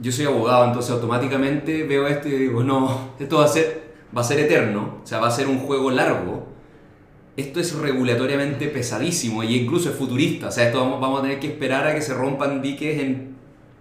Yo 0.00 0.10
soy 0.10 0.26
abogado, 0.26 0.64
entonces 0.66 0.90
automáticamente 0.90 1.84
veo 1.84 2.06
esto 2.08 2.28
y 2.28 2.32
digo, 2.32 2.64
no, 2.64 3.10
esto 3.18 3.38
va 3.38 3.44
a 3.44 3.48
ser, 3.48 3.84
va 4.16 4.22
a 4.22 4.24
ser 4.24 4.40
eterno, 4.40 4.98
o 5.04 5.06
sea, 5.06 5.20
va 5.20 5.28
a 5.28 5.30
ser 5.30 5.46
un 5.46 5.58
juego 5.60 5.90
largo. 5.92 6.46
Esto 7.36 7.60
es 7.60 7.74
regulatoriamente 7.76 8.68
pesadísimo 8.68 9.42
y 9.44 9.54
incluso 9.56 9.90
es 9.90 9.96
futurista, 9.96 10.48
o 10.48 10.50
sea, 10.50 10.66
esto 10.66 10.80
vamos, 10.80 11.00
vamos 11.00 11.20
a 11.20 11.22
tener 11.22 11.38
que 11.40 11.46
esperar 11.48 11.86
a 11.86 11.94
que 11.94 12.02
se 12.02 12.14
rompan 12.14 12.60
diques 12.62 13.00
en 13.00 13.36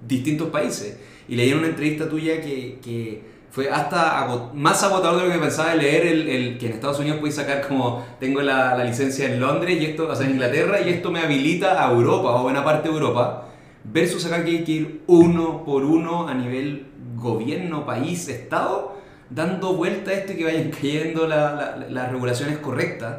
distintos 0.07 0.49
países. 0.49 0.99
Y 1.27 1.35
leí 1.35 1.49
en 1.51 1.59
una 1.59 1.67
entrevista 1.67 2.09
tuya 2.09 2.41
que, 2.41 2.79
que 2.83 3.21
fue 3.51 3.69
hasta 3.69 4.19
ago- 4.23 4.51
más 4.53 4.83
agotador 4.83 5.21
de 5.21 5.27
lo 5.27 5.33
que 5.33 5.39
pensaba 5.39 5.73
leer 5.75 6.05
el, 6.07 6.27
el 6.27 6.57
que 6.57 6.65
en 6.67 6.73
Estados 6.73 6.99
Unidos 6.99 7.19
puedes 7.19 7.35
sacar 7.35 7.67
como 7.67 8.03
tengo 8.19 8.41
la, 8.41 8.75
la 8.75 8.83
licencia 8.83 9.25
en 9.31 9.39
Londres 9.39 9.79
y 9.79 9.85
esto, 9.85 10.07
o 10.09 10.15
sea, 10.15 10.25
en 10.25 10.31
Inglaterra 10.33 10.81
y 10.81 10.89
esto 10.89 11.11
me 11.11 11.19
habilita 11.19 11.85
a 11.87 11.91
Europa 11.91 12.31
o 12.31 12.43
buena 12.43 12.63
parte 12.63 12.89
de 12.89 12.95
Europa, 12.95 13.47
versus 13.83 14.25
acá 14.25 14.43
que 14.43 14.51
hay 14.51 14.63
que 14.63 14.71
ir 14.71 15.01
uno 15.07 15.63
por 15.65 15.83
uno 15.83 16.27
a 16.27 16.33
nivel 16.33 16.87
gobierno, 17.15 17.85
país, 17.85 18.27
estado, 18.27 18.97
dando 19.29 19.73
vuelta 19.73 20.11
a 20.11 20.15
esto 20.15 20.33
y 20.33 20.37
que 20.37 20.45
vayan 20.45 20.69
cayendo 20.81 21.27
la- 21.27 21.75
la- 21.77 21.87
las 21.89 22.11
regulaciones 22.11 22.57
correctas. 22.57 23.17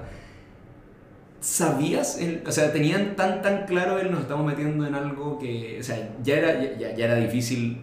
¿Sabías? 1.41 2.19
el- 2.19 2.43
o 2.47 2.53
sea, 2.53 2.73
tenían 2.73 3.17
tan 3.17 3.43
tan 3.43 3.67
claro 3.67 3.99
el 3.99 4.11
nos 4.11 4.23
estamos 4.23 4.47
metiendo 4.47 4.87
en 4.87 4.95
algo 4.95 5.39
que, 5.39 5.77
o 5.79 5.83
sea, 5.83 6.11
ya 6.23 6.37
era, 6.37 6.77
ya, 6.79 6.95
ya 6.97 7.05
era 7.05 7.17
difícil 7.17 7.79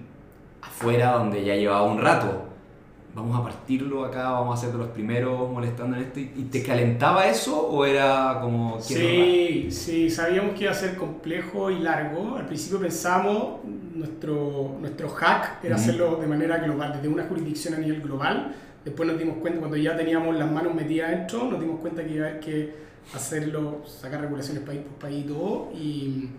afuera 0.62 1.14
donde 1.14 1.44
ya 1.44 1.56
llevaba 1.56 1.84
un 1.84 2.00
rato. 2.02 2.48
Vamos 3.14 3.38
a 3.38 3.44
partirlo 3.44 4.06
acá, 4.06 4.32
vamos 4.32 4.58
a 4.58 4.62
ser 4.62 4.72
de 4.72 4.78
los 4.78 4.88
primeros 4.88 5.52
molestando 5.52 5.98
en 5.98 6.04
esto. 6.04 6.22
¿Y 6.22 6.48
te 6.50 6.64
calentaba 6.64 7.28
eso 7.28 7.68
o 7.68 7.86
era 7.86 8.40
como... 8.42 8.80
Sí, 8.80 9.68
sí, 9.70 10.10
sabíamos 10.10 10.54
que 10.56 10.64
iba 10.64 10.72
a 10.72 10.76
ser 10.76 10.96
complejo 10.96 11.70
y 11.70 11.80
largo. 11.80 12.38
Al 12.38 12.46
principio 12.46 12.80
pensamos, 12.80 13.66
nuestro, 13.94 14.78
nuestro 14.80 15.10
hack 15.10 15.62
era 15.62 15.76
hacerlo 15.76 16.16
de 16.16 16.28
manera 16.28 16.60
global, 16.60 16.94
desde 16.94 17.10
una 17.10 17.26
jurisdicción 17.26 17.74
a 17.74 17.80
nivel 17.80 18.02
global. 18.02 18.56
Después 18.86 19.10
nos 19.10 19.20
dimos 19.20 19.40
cuenta, 19.40 19.60
cuando 19.60 19.76
ya 19.76 19.98
teníamos 19.98 20.34
las 20.38 20.50
manos 20.50 20.74
metidas 20.74 21.10
adentro, 21.10 21.44
nos 21.52 21.60
dimos 21.60 21.82
cuenta 21.82 22.06
que 22.06 22.14
iba 22.14 22.28
a 22.28 22.30
haber 22.30 22.40
que 22.40 22.74
hacerlo, 23.14 23.82
sacar 23.86 24.22
regulaciones 24.22 24.64
país 24.64 24.80
por 24.84 24.94
país 24.94 25.26
y 25.26 25.28
todo. 25.28 25.70
Y, 25.76 26.30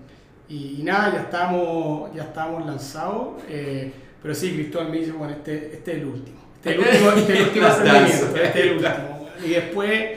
y, 0.49 0.77
y 0.81 0.83
nada, 0.85 1.13
ya 1.13 1.21
estábamos, 1.21 2.15
ya 2.15 2.23
estábamos 2.23 2.65
lanzados. 2.65 3.43
eh, 3.47 3.93
pero 4.23 4.35
sí, 4.35 4.53
Cristóbal 4.53 4.91
me 4.91 4.99
dice, 4.99 5.13
bueno, 5.13 5.33
este, 5.35 5.73
este 5.75 5.93
es 5.93 5.99
el 5.99 6.07
último. 6.07 6.39
Este 6.57 6.71
es 6.71 6.77
el 6.77 6.81
último, 6.87 7.11
este 7.11 7.33
es 7.33 7.41
el 7.41 7.47
último 7.47 7.67
emprendimiento, 7.67 8.37
este 8.37 8.49
es 8.61 8.67
el 8.67 8.73
último. 8.77 9.29
Y 9.45 9.49
después 9.51 10.11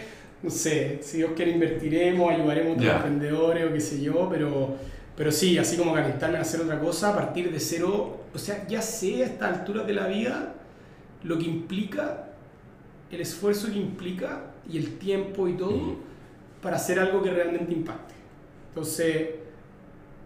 no 0.44 0.52
sé, 0.52 1.00
si 1.02 1.18
Dios 1.18 1.32
quiere 1.36 1.52
invertiremos, 1.52 2.32
ayudaremos 2.32 2.70
a 2.70 2.72
otros 2.74 2.86
Ya. 2.86 2.96
emprendedores 2.98 3.66
o 3.68 3.74
qué 3.74 3.80
sé 3.82 4.00
yo, 4.02 4.30
pero, 4.30 4.76
pero 5.18 5.32
sí, 5.32 5.58
así 5.58 5.76
como 5.76 5.92
calentarme 5.94 6.38
a 6.38 6.42
hacer 6.42 6.62
otra 6.62 6.80
cosa 6.80 7.10
a 7.10 7.16
partir 7.16 7.52
de 7.52 7.60
cero, 7.60 8.26
o 8.32 8.38
sea, 8.38 8.68
ya 8.68 8.80
sé 8.80 9.24
a 9.24 9.26
esta 9.26 9.48
altura 9.48 9.84
de 9.84 9.94
la 9.94 10.06
vida 10.06 10.54
lo 11.24 11.40
que 11.40 11.46
implica, 11.46 12.28
el 13.10 13.22
esfuerzo 13.22 13.72
que 13.72 13.80
implica 13.80 14.44
y 14.70 14.78
el 14.78 15.00
tiempo 15.00 15.48
y 15.48 15.54
todo 15.58 15.96
para 16.62 16.76
hacer 16.76 17.00
algo 17.00 17.24
que 17.24 17.32
realmente 17.32 17.74
impacte. 17.74 18.14
Entonces, 18.70 19.30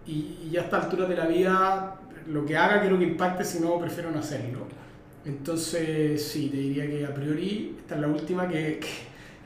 y, 0.05 0.37
y 0.43 0.49
ya 0.51 0.61
a 0.61 0.63
esta 0.65 0.81
altura 0.81 1.05
de 1.05 1.15
la 1.15 1.27
vida, 1.27 1.95
lo 2.29 2.45
que 2.45 2.55
haga 2.57 2.81
quiero 2.81 2.97
que 2.97 3.05
impacte, 3.05 3.43
si 3.43 3.59
no, 3.59 3.79
prefiero 3.79 4.11
no 4.11 4.19
hacerlo. 4.19 4.67
Entonces, 5.25 6.21
sí, 6.23 6.49
te 6.49 6.57
diría 6.57 6.87
que 6.87 7.05
a 7.05 7.13
priori, 7.13 7.75
esta 7.79 7.95
es 7.95 8.01
la 8.01 8.07
última 8.07 8.47
que, 8.47 8.79
que 8.79 8.87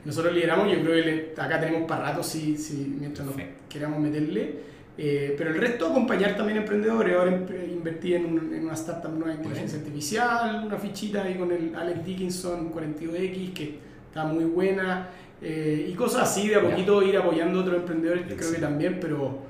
nosotros 0.04 0.32
lideramos. 0.32 0.70
Yo 0.72 0.80
creo 0.82 0.94
que 0.94 1.10
le- 1.10 1.32
acá 1.42 1.60
tenemos 1.60 1.88
para 1.88 2.04
rato 2.10 2.22
si, 2.22 2.56
si, 2.56 2.96
mientras 2.98 3.26
nos 3.26 3.34
Perfecto. 3.36 3.62
queramos 3.68 4.00
meterle. 4.00 4.74
Eh, 4.96 5.34
pero 5.36 5.50
el 5.50 5.56
resto, 5.60 5.88
acompañar 5.88 6.36
también 6.36 6.58
emprendedores. 6.58 7.16
Ahora 7.16 7.32
invertí 7.72 8.14
en, 8.14 8.26
un- 8.26 8.54
en 8.54 8.64
una 8.64 8.74
startup 8.74 9.10
nueva 9.12 9.30
de 9.32 9.42
inteligencia 9.42 9.78
artificial, 9.78 10.64
una 10.66 10.76
fichita 10.78 11.24
ahí 11.24 11.34
con 11.36 11.50
el 11.50 11.74
Alex 11.74 12.04
Dickinson 12.04 12.72
42X, 12.72 13.52
que 13.52 13.78
está 14.08 14.24
muy 14.24 14.44
buena. 14.44 15.08
eh, 15.42 15.88
y 15.90 15.94
cosas 15.94 16.22
así, 16.22 16.48
de 16.48 16.54
a 16.56 16.62
poquito 16.62 17.02
ir 17.02 17.16
apoyando 17.18 17.58
a 17.58 17.62
otros 17.62 17.76
emprendedores, 17.78 18.24
creo 18.34 18.52
que 18.52 18.58
también, 18.58 18.98
pero, 19.00 19.40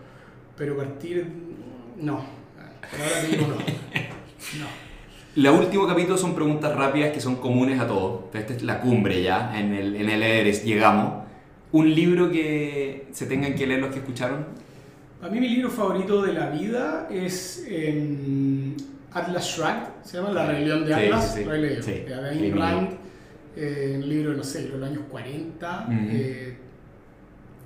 pero 0.57 0.77
partir, 0.77 1.27
no. 2.01 2.34
No. 3.39 3.55
No. 4.61 5.51
El 5.55 5.61
último 5.61 5.87
capítulo 5.87 6.17
son 6.17 6.35
preguntas 6.35 6.75
rápidas 6.77 7.13
que 7.13 7.21
son 7.21 7.37
comunes 7.37 7.81
a 7.81 7.87
todos. 7.89 8.25
Esta 8.35 8.53
es 8.55 8.63
la 8.63 8.81
cumbre 8.81 9.23
ya, 9.23 9.59
en 9.59 9.75
el, 9.75 9.97
en 9.97 10.09
el 10.09 10.23
Everest 10.23 10.65
llegamos. 10.65 11.25
Un 11.73 11.93
libro 11.93 12.31
que 12.31 13.09
se 13.13 13.27
tengan 13.27 13.55
que 13.55 13.67
leer 13.67 13.81
los 13.81 13.91
que 13.93 13.99
escucharon. 13.99 14.47
A 15.23 15.29
mí 15.29 15.41
mi 15.41 15.49
libro 15.49 15.71
favorito 15.71 16.23
de 16.23 16.33
la 16.35 16.51
vida 16.51 17.09
es 17.11 17.65
em, 17.69 18.77
Atlas 19.13 19.45
Shrugged, 19.47 19.89
se 20.05 20.19
llama 20.19 20.31
La 20.31 20.47
rebelión 20.47 20.85
de 20.85 20.95
Sí, 20.95 21.01
Atlas, 21.05 21.33
sí, 21.35 21.39
sí. 21.41 21.45
lo 21.47 21.55
he 21.55 21.59
leído, 21.59 21.83
Sí, 21.83 21.91
de 21.93 22.07
sí, 22.07 22.13
Ayn 22.45 22.57
Rand, 22.59 22.89
eh, 23.57 23.95
un 23.97 24.09
libro, 24.09 24.35
no 24.35 24.45
sé, 24.45 24.63
de 24.65 24.69
los 24.79 24.89
años 24.89 25.03
40, 25.11 25.85
Ujú. 25.89 25.97
eh, 26.13 26.57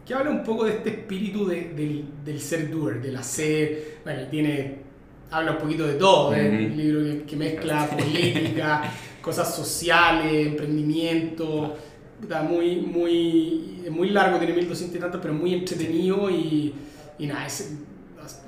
que 0.07 0.15
habla 0.15 0.31
un 0.31 0.43
poco 0.45 0.65
de 0.65 0.71
este 0.73 0.91
espíritu 0.91 1.47
de- 1.47 1.73
del, 1.75 2.05
del 2.25 2.41
ser 2.41 2.71
doer, 2.71 3.03
del 3.03 3.17
hacer, 3.17 3.99
bueno, 4.05 4.23
tiene, 4.31 4.88
habla 5.31 5.53
un 5.53 5.59
poquito 5.59 5.87
de 5.87 5.95
todo, 5.95 6.35
es 6.35 6.47
Ujú. 6.47 6.57
un 6.73 6.77
libro 6.77 7.01
que, 7.05 7.23
que 7.25 7.37
mezcla 7.37 7.87
política, 7.99 8.93
cosas 9.23 9.55
sociales, 9.55 10.47
emprendimiento, 10.47 11.77
puta, 12.21 12.43
muy, 12.43 12.77
muy, 12.81 13.83
muy 13.91 14.11
largo, 14.11 14.39
tiene 14.39 14.55
1200 14.55 14.97
y 14.97 15.01
tantos, 15.01 15.21
pero 15.21 15.35
muy 15.35 15.55
entretenido 15.55 16.31
y, 16.31 16.75
y 17.19 17.27
nada, 17.27 17.47
ese, 17.47 17.79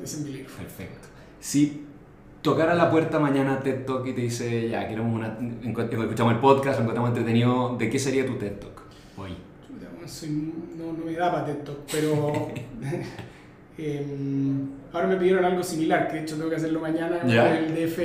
ese 0.02 0.16
es 0.16 0.20
mi 0.24 0.30
libro. 0.32 0.50
Perfecto. 0.56 1.08
Si 1.38 1.84
tocara 2.42 2.74
la 2.74 2.90
puerta 2.90 3.18
mañana 3.18 3.60
TED 3.60 3.84
Talk 3.84 4.06
y 4.06 4.12
te 4.14 4.22
dice, 4.22 4.68
ya, 4.68 4.88
queremos 4.88 5.14
una, 5.14 5.38
escuchamos 5.62 6.34
el 6.34 6.40
podcast, 6.40 6.78
lo 6.78 6.84
encontramos 6.84 7.10
entretenido, 7.10 7.76
¿de 7.78 7.90
qué 7.90 7.98
sería 7.98 8.26
tu 8.26 8.34
TED 8.36 8.52
Talk? 8.58 8.80
Hoy. 9.16 9.30
Soy- 10.06 10.30
no, 10.30 10.92
no 10.98 11.04
me 11.04 11.12
da 11.12 11.30
para 11.30 11.44
TED 11.44 11.58
Talk, 11.62 11.78
pero 11.92 12.32
em, 13.80 14.68
ahora 14.92 15.06
me 15.06 15.16
pidieron 15.16 15.44
algo 15.44 15.62
similar, 15.62 16.08
que 16.08 16.16
de 16.16 16.22
hecho 16.22 16.36
tengo 16.36 16.50
que 16.50 16.56
hacerlo 16.56 16.80
mañana 16.80 17.20
en 17.22 17.30
el 17.30 17.74
DF 17.74 17.98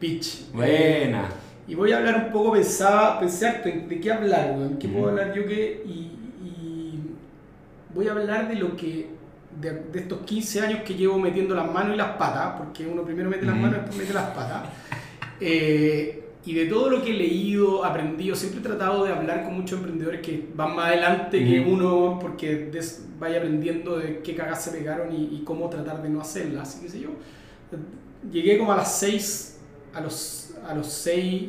Pitch. 0.00 0.50
Buena. 0.52 1.28
Y 1.68 1.74
voy 1.74 1.92
a 1.92 1.98
hablar 1.98 2.26
un 2.26 2.32
poco, 2.32 2.52
pensaba, 2.52 3.18
pensé 3.18 3.46
harto 3.46 3.68
en 3.68 3.88
de 3.88 4.00
qué 4.00 4.12
hablar, 4.12 4.54
weón, 4.56 4.78
qué 4.78 4.88
puedo 4.88 5.08
hablar 5.08 5.34
yo 5.34 5.46
que... 5.46 5.82
Y, 5.84 6.12
y 6.44 7.00
voy 7.92 8.08
a 8.08 8.12
hablar 8.12 8.48
de 8.48 8.54
lo 8.56 8.76
que... 8.76 9.16
De, 9.60 9.72
de 9.72 10.00
estos 10.00 10.20
15 10.20 10.60
años 10.60 10.80
que 10.84 10.94
llevo 10.94 11.18
metiendo 11.18 11.54
las 11.54 11.72
manos 11.72 11.94
y 11.94 11.96
las 11.96 12.16
patas, 12.18 12.54
porque 12.58 12.86
uno 12.86 13.02
primero 13.02 13.30
mete 13.30 13.46
las 13.46 13.56
manos 13.56 13.72
y 13.72 13.80
después 13.80 13.96
mete 13.96 14.12
las 14.12 14.30
patas. 14.30 14.64
Eh, 15.40 16.25
y 16.46 16.54
de 16.54 16.66
todo 16.66 16.88
lo 16.90 17.02
que 17.02 17.10
he 17.10 17.14
leído, 17.14 17.84
aprendido, 17.84 18.34
siempre 18.36 18.60
he 18.60 18.62
tratado 18.62 19.04
de 19.04 19.12
hablar 19.12 19.42
con 19.44 19.54
muchos 19.54 19.78
emprendedores 19.80 20.20
que 20.20 20.48
van 20.54 20.74
más 20.76 20.86
adelante 20.86 21.44
que 21.44 21.60
Ujú. 21.60 21.72
uno, 21.72 22.18
porque 22.20 22.54
des- 22.70 23.04
vaya 23.18 23.38
aprendiendo 23.38 23.98
de 23.98 24.20
qué 24.20 24.34
cagas 24.36 24.62
se 24.62 24.70
pegaron 24.70 25.12
y, 25.12 25.24
y 25.36 25.42
cómo 25.44 25.68
tratar 25.68 26.02
de 26.02 26.08
no 26.08 26.20
hacerlas, 26.20 26.68
así 26.70 26.82
que 26.84 26.88
sé 26.88 27.00
yo. 27.00 27.08
Llegué 28.30 28.58
como 28.58 28.72
a 28.72 28.76
las 28.76 28.96
6, 28.98 29.60
a 29.92 30.00
los, 30.00 30.54
a 30.68 30.74
los 30.74 30.86
6, 30.86 31.48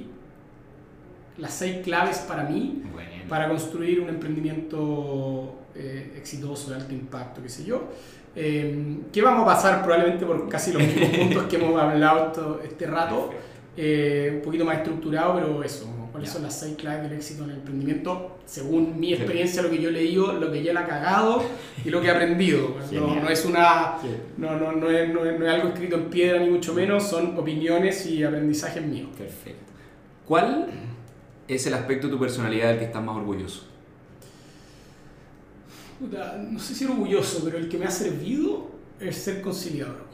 las 1.38 1.54
6 1.54 1.78
claves 1.84 2.18
para 2.20 2.44
mí, 2.44 2.82
Buena. 2.92 3.10
para 3.30 3.48
construir 3.50 4.00
un 4.02 4.10
emprendimiento 4.10 5.56
eh, 5.76 6.14
exitoso, 6.18 6.72
de 6.72 6.78
alto 6.78 6.94
impacto, 6.94 7.42
qué 7.42 7.50
sé 7.50 7.64
yo. 7.66 7.84
Eh, 8.36 8.98
que 9.12 9.22
vamos 9.22 9.44
a 9.44 9.46
pasar 9.46 9.84
probablemente 9.84 10.26
por 10.26 10.48
casi 10.50 10.72
los 10.74 10.82
mismos 10.82 11.10
puntos 11.18 11.44
que 11.46 11.56
hemos 11.58 11.80
hablado 11.82 12.32
todo 12.32 12.62
este 12.64 12.86
rato, 12.88 13.32
eh, 13.80 14.32
un 14.38 14.42
poquito 14.42 14.66
más 14.66 14.78
estructurado, 14.80 15.36
pero 15.36 15.64
eso, 15.64 15.88
cuáles 16.12 16.32
son 16.32 16.42
las 16.42 16.60
seis 16.60 16.76
claves 16.76 17.04
del 17.04 17.20
éxito 17.20 17.44
en 17.44 17.52
el 17.52 17.56
emprendimiento, 17.58 18.40
según 18.46 19.00
mi 19.00 19.14
experiencia, 19.14 19.62
lo 19.62 19.70
que 19.70 19.80
yo 19.80 19.90
he 19.90 19.92
leído, 19.92 20.34
lo 20.34 20.52
que 20.52 20.64
ya 20.64 20.74
la 20.74 20.82
he 20.82 20.88
cagado 20.88 21.44
y 21.86 21.90
lo 21.92 22.02
que 22.02 22.08
he 22.08 22.12
aprendido. 22.12 22.76
No, 22.92 23.30
es 23.30 23.46
una, 23.46 23.98
no, 24.38 24.58
no, 24.58 24.72
no, 24.72 24.90
es, 24.90 25.14
no, 25.14 25.24
es, 25.24 25.38
no 25.38 25.46
es 25.46 25.54
algo 25.54 25.68
escrito 25.70 25.96
en 25.96 26.06
piedra 26.06 26.40
ni 26.40 26.50
mucho 26.50 26.74
menos, 26.74 27.04
son 27.04 27.38
opiniones 27.38 28.06
y 28.08 28.24
aprendizajes 28.24 28.84
míos. 28.84 29.10
Perfecto. 29.16 29.72
¿Cuál 30.26 30.68
es 31.48 31.68
el 31.68 31.74
aspecto 31.76 32.08
de 32.08 32.14
tu 32.14 32.20
personalidad 32.20 32.70
del 32.70 32.80
que 32.80 32.86
estás 32.86 33.04
más 33.04 33.16
orgulloso? 33.16 33.66
No 36.00 36.60
sé 36.60 36.74
si 36.74 36.86
orgulloso, 36.86 37.42
pero 37.44 37.58
el 37.58 37.70
que 37.70 37.78
me 37.78 37.86
ha 37.86 37.92
servido 37.92 38.72
es 39.00 39.18
ser 39.18 39.42
conciliador. 39.42 40.08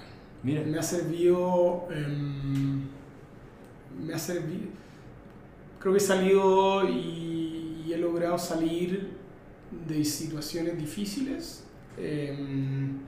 Mira. 0.43 0.61
Me 0.61 0.78
ha 0.78 0.84
servido. 0.84 1.88
em, 1.91 2.88
me 4.02 4.14
ha 4.14 4.20
servido. 4.20 4.70
Creo 5.80 5.94
que 5.94 5.98
he 5.98 6.02
salido 6.02 6.88
y, 6.88 7.84
y 7.86 7.94
he 7.94 7.98
logrado 7.98 8.38
salir 8.38 9.12
de 9.88 10.04
situaciones 10.06 10.78
difíciles. 10.78 11.64
em, 11.98 13.00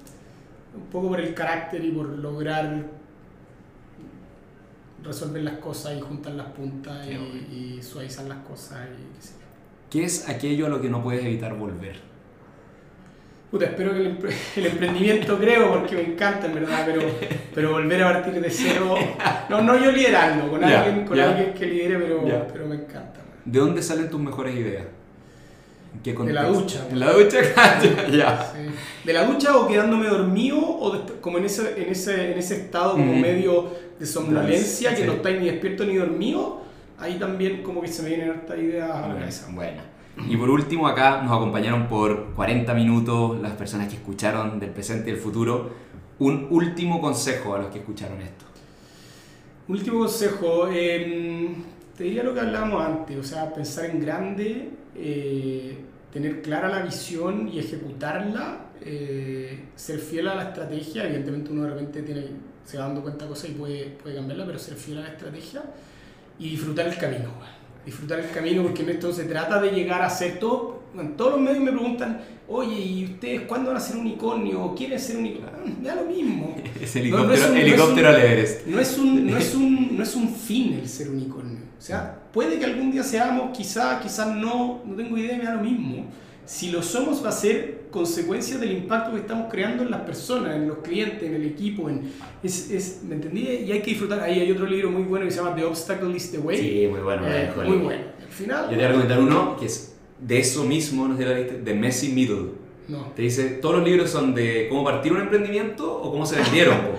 un 0.76 0.88
poco 0.92 1.10
por 1.10 1.20
el 1.22 1.34
carácter 1.34 1.84
y 1.84 1.92
por 1.92 2.08
lograr 2.08 2.86
resolver 5.04 5.44
las 5.44 5.58
cosas 5.58 5.98
y 5.98 6.02
juntar 6.02 6.34
las 6.34 6.48
puntas 6.48 7.08
y, 7.08 7.78
y 7.78 7.82
suavizar 7.82 8.26
las 8.28 8.40
cosas. 8.40 8.80
Y. 8.90 9.90
¿Qué 9.90 10.04
es 10.04 10.28
aquello 10.28 10.66
a 10.66 10.70
lo 10.70 10.82
que 10.82 10.90
no 10.90 11.02
puedes 11.02 11.24
evitar 11.24 11.58
volver? 11.58 12.02
Puta, 13.52 13.66
espero 13.66 13.94
que 13.94 14.00
el, 14.00 14.18
el 14.58 14.66
emprendimiento 14.66 15.38
creo, 15.38 15.72
porque 15.72 15.96
me 15.96 16.02
encanta 16.02 16.48
en 16.48 16.56
verdad, 16.56 16.84
pero, 16.86 17.02
pero 17.54 17.72
volver 17.72 18.04
a 18.04 18.14
partir 18.14 18.42
de 18.42 18.50
cero. 18.50 18.96
No, 19.50 19.62
no 19.62 19.78
yo 19.78 19.92
liderando, 19.92 20.50
con 20.50 20.64
alguien, 20.64 21.06
con 21.06 21.20
alguien 21.20 21.54
que 21.54 21.66
lidere, 21.66 21.98
pero, 22.00 22.48
pero 22.52 22.68
me 22.68 22.76
encanta. 22.76 23.22
¿De 23.46 23.60
dónde 23.60 23.82
salen 23.84 24.10
tus 24.10 24.20
mejores 24.20 24.56
ideas? 24.56 24.86
¿En 25.94 26.02
qué 26.02 26.14
De 26.14 26.34
la 26.34 26.44
ducha. 26.46 26.86
¿En 26.90 27.00
la 27.00 27.12
ducha? 27.12 27.40
ya. 28.12 28.52
Sí. 28.54 28.60
¿De 29.04 29.14
la 29.14 29.26
ducha 29.26 29.56
o 29.56 29.68
quedándome 29.68 30.08
dormido 30.08 30.60
o 30.60 31.06
como 31.22 31.38
en 31.38 31.46
ese, 31.46 31.82
en 31.82 31.90
ese, 31.90 32.32
en 32.32 32.38
ese 32.38 32.56
estado 32.56 32.94
como 32.94 33.16
medio 33.16 33.72
de 33.98 34.06
somnolencia, 34.06 34.94
que 34.96 35.06
no 35.06 35.14
estáis 35.14 35.40
ni 35.40 35.46
despierto 35.46 35.86
ni 35.86 35.96
dormido? 35.96 36.62
Ahí 37.00 37.20
también 37.20 37.62
como 37.62 37.82
que 37.82 37.88
se 37.88 38.02
me 38.02 38.10
vienen 38.10 38.32
hartas 38.32 38.58
ideas 38.58 38.90
a 38.90 39.08
la 39.08 39.16
cabeza. 39.16 39.48
Buena. 39.52 39.95
Y 40.28 40.38
por 40.38 40.50
último, 40.50 40.88
acá 40.88 41.22
nos 41.22 41.36
acompañaron 41.36 41.88
por 41.88 42.34
40 42.34 42.74
minutos 42.74 43.40
las 43.42 43.54
personas 43.54 43.90
que 43.90 43.96
escucharon 43.96 44.60
del 44.60 44.70
presente 44.70 45.10
y 45.10 45.14
del 45.14 45.22
futuro. 45.22 45.86
un 46.18 46.48
último 46.50 47.02
consejo 47.02 47.56
a 47.56 47.58
los 47.58 47.68
que 47.68 47.80
escucharon 47.80 48.22
esto. 48.22 48.46
Último 49.68 50.00
consejo, 50.00 50.70
em, 50.70 51.56
te 51.98 52.06
diría 52.06 52.24
lo 52.24 52.34
que 52.34 52.40
hablábamos 52.40 52.86
antes, 52.86 53.18
o 53.18 53.24
sea, 53.24 53.54
pensar 53.54 53.90
en 53.90 54.00
grande, 54.00 54.70
eh, 54.96 55.78
tener 56.14 56.42
clara 56.42 56.70
la 56.70 56.84
visión 56.84 57.50
y 57.50 57.60
ejecutarla, 57.60 58.68
eh, 58.80 59.66
ser 59.76 60.00
fiel 60.00 60.30
a 60.30 60.36
la 60.36 60.44
estrategia, 60.44 61.04
evidentemente 61.04 61.52
uno 61.52 61.64
de 61.64 61.70
repente 61.72 62.02
tiene, 62.04 62.28
se 62.64 62.78
va 62.78 62.86
dando 62.86 63.02
cuenta 63.02 63.26
de 63.26 63.30
cosas 63.30 63.50
y 63.50 63.54
puede, 63.54 63.86
puede 64.02 64.16
cambiarla, 64.16 64.46
pero 64.46 64.58
ser 64.58 64.76
fiel 64.76 65.00
a 65.00 65.02
la 65.02 65.10
estrategia 65.10 65.64
y 66.40 66.52
disfrutar 66.52 66.88
el 66.88 66.98
camino. 66.98 67.30
Disfrutar 67.86 68.20
el 68.20 68.32
camino 68.32 68.64
porque 68.64 68.82
en 68.82 68.90
esto 68.90 69.14
se 69.14 69.26
trata 69.26 69.62
de 69.62 69.70
llegar 69.70 70.02
a 70.02 70.10
ser 70.10 70.40
todo. 70.40 70.82
todos 71.16 71.34
los 71.34 71.42
medios 71.42 71.64
me 71.64 71.72
preguntan, 71.72 72.22
oye, 72.48 72.80
¿y 72.80 73.06
ustedes 73.06 73.42
cuándo 73.42 73.70
van 73.70 73.78
a 73.78 73.80
ser 73.80 73.98
unicornio? 73.98 74.64
¿O 74.64 74.76
quieren 74.76 75.00
ser 75.00 75.18
unicornio? 75.18 75.52
Ah, 75.56 75.72
da 75.84 75.96
lo 75.96 76.06
mismo. 76.06 76.56
es 76.82 76.96
helicóptero, 76.96 77.50
no, 77.50 77.56
helicóptero 77.56 78.10
al 78.10 78.16
Everest. 78.16 78.66
No 78.68 78.80
es, 78.80 78.98
un, 78.98 79.28
no, 79.28 79.38
es 79.38 79.56
un, 79.56 79.98
no 79.98 80.04
es 80.04 80.16
un 80.16 80.30
fin 80.30 80.80
el 80.82 80.90
ser 80.90 81.10
unicornio. 81.10 81.60
O 81.78 81.82
sea, 81.82 82.18
puede 82.32 82.58
que 82.58 82.66
algún 82.66 82.92
día 82.92 83.04
seamos, 83.04 83.56
quizá, 83.56 84.00
quizás 84.00 84.36
no, 84.36 84.82
no 84.86 84.96
tengo 84.96 85.18
idea, 85.18 85.38
me 85.38 85.44
da 85.44 85.56
lo 85.56 85.62
mismo. 85.62 86.06
Si 86.46 86.70
lo 86.70 86.84
somos 86.84 87.24
va 87.24 87.30
a 87.30 87.32
ser 87.32 87.86
consecuencia 87.90 88.58
del 88.58 88.72
impacto 88.72 89.14
que 89.14 89.22
estamos 89.22 89.52
creando 89.52 89.84
en 89.84 89.90
las 89.90 90.02
personas, 90.02 90.56
en 90.56 90.68
los 90.68 90.78
clientes, 90.80 91.24
en 91.24 91.36
el 91.36 91.46
equipo. 91.46 91.90
En, 91.90 92.12
es, 92.44 92.70
es, 92.70 93.02
¿Me 93.04 93.16
entendí? 93.16 93.42
Y 93.42 93.72
hay 93.72 93.82
que 93.82 93.92
disfrutar. 93.92 94.20
Ahí 94.20 94.40
hay 94.40 94.52
otro 94.52 94.66
libro 94.66 94.92
muy 94.92 95.04
bueno 95.04 95.26
que 95.26 95.32
se 95.32 95.38
llama 95.38 95.56
The 95.56 95.64
Obstacle 95.64 96.16
is 96.16 96.32
the 96.32 96.38
Way. 96.38 96.58
Sí, 96.58 96.88
muy 96.90 97.00
bueno. 97.00 97.24
Eh, 97.28 97.52
muy 97.66 97.78
bueno. 97.78 98.04
Al 98.22 98.32
final... 98.32 98.64
Yo 98.66 98.70
te 98.70 98.76
voy 98.76 98.84
a 98.84 98.88
recomendar 98.90 99.20
uno 99.20 99.58
que 99.58 99.66
es 99.66 99.96
de 100.20 100.40
eso 100.40 100.64
mismo, 100.64 101.08
no 101.08 101.18
sé 101.18 101.26
lo 101.26 101.36
viste, 101.36 101.54
The 101.56 101.74
Messy 101.74 102.10
Middle. 102.10 102.50
No. 102.88 103.12
Te 103.16 103.24
dice, 103.24 103.46
todos 103.50 103.78
los 103.78 103.88
libros 103.88 104.10
son 104.12 104.36
de 104.36 104.68
cómo 104.70 104.84
partir 104.84 105.12
un 105.12 105.22
emprendimiento 105.22 105.92
o 105.92 106.12
cómo 106.12 106.26
se 106.26 106.36
vendieron. 106.36 106.78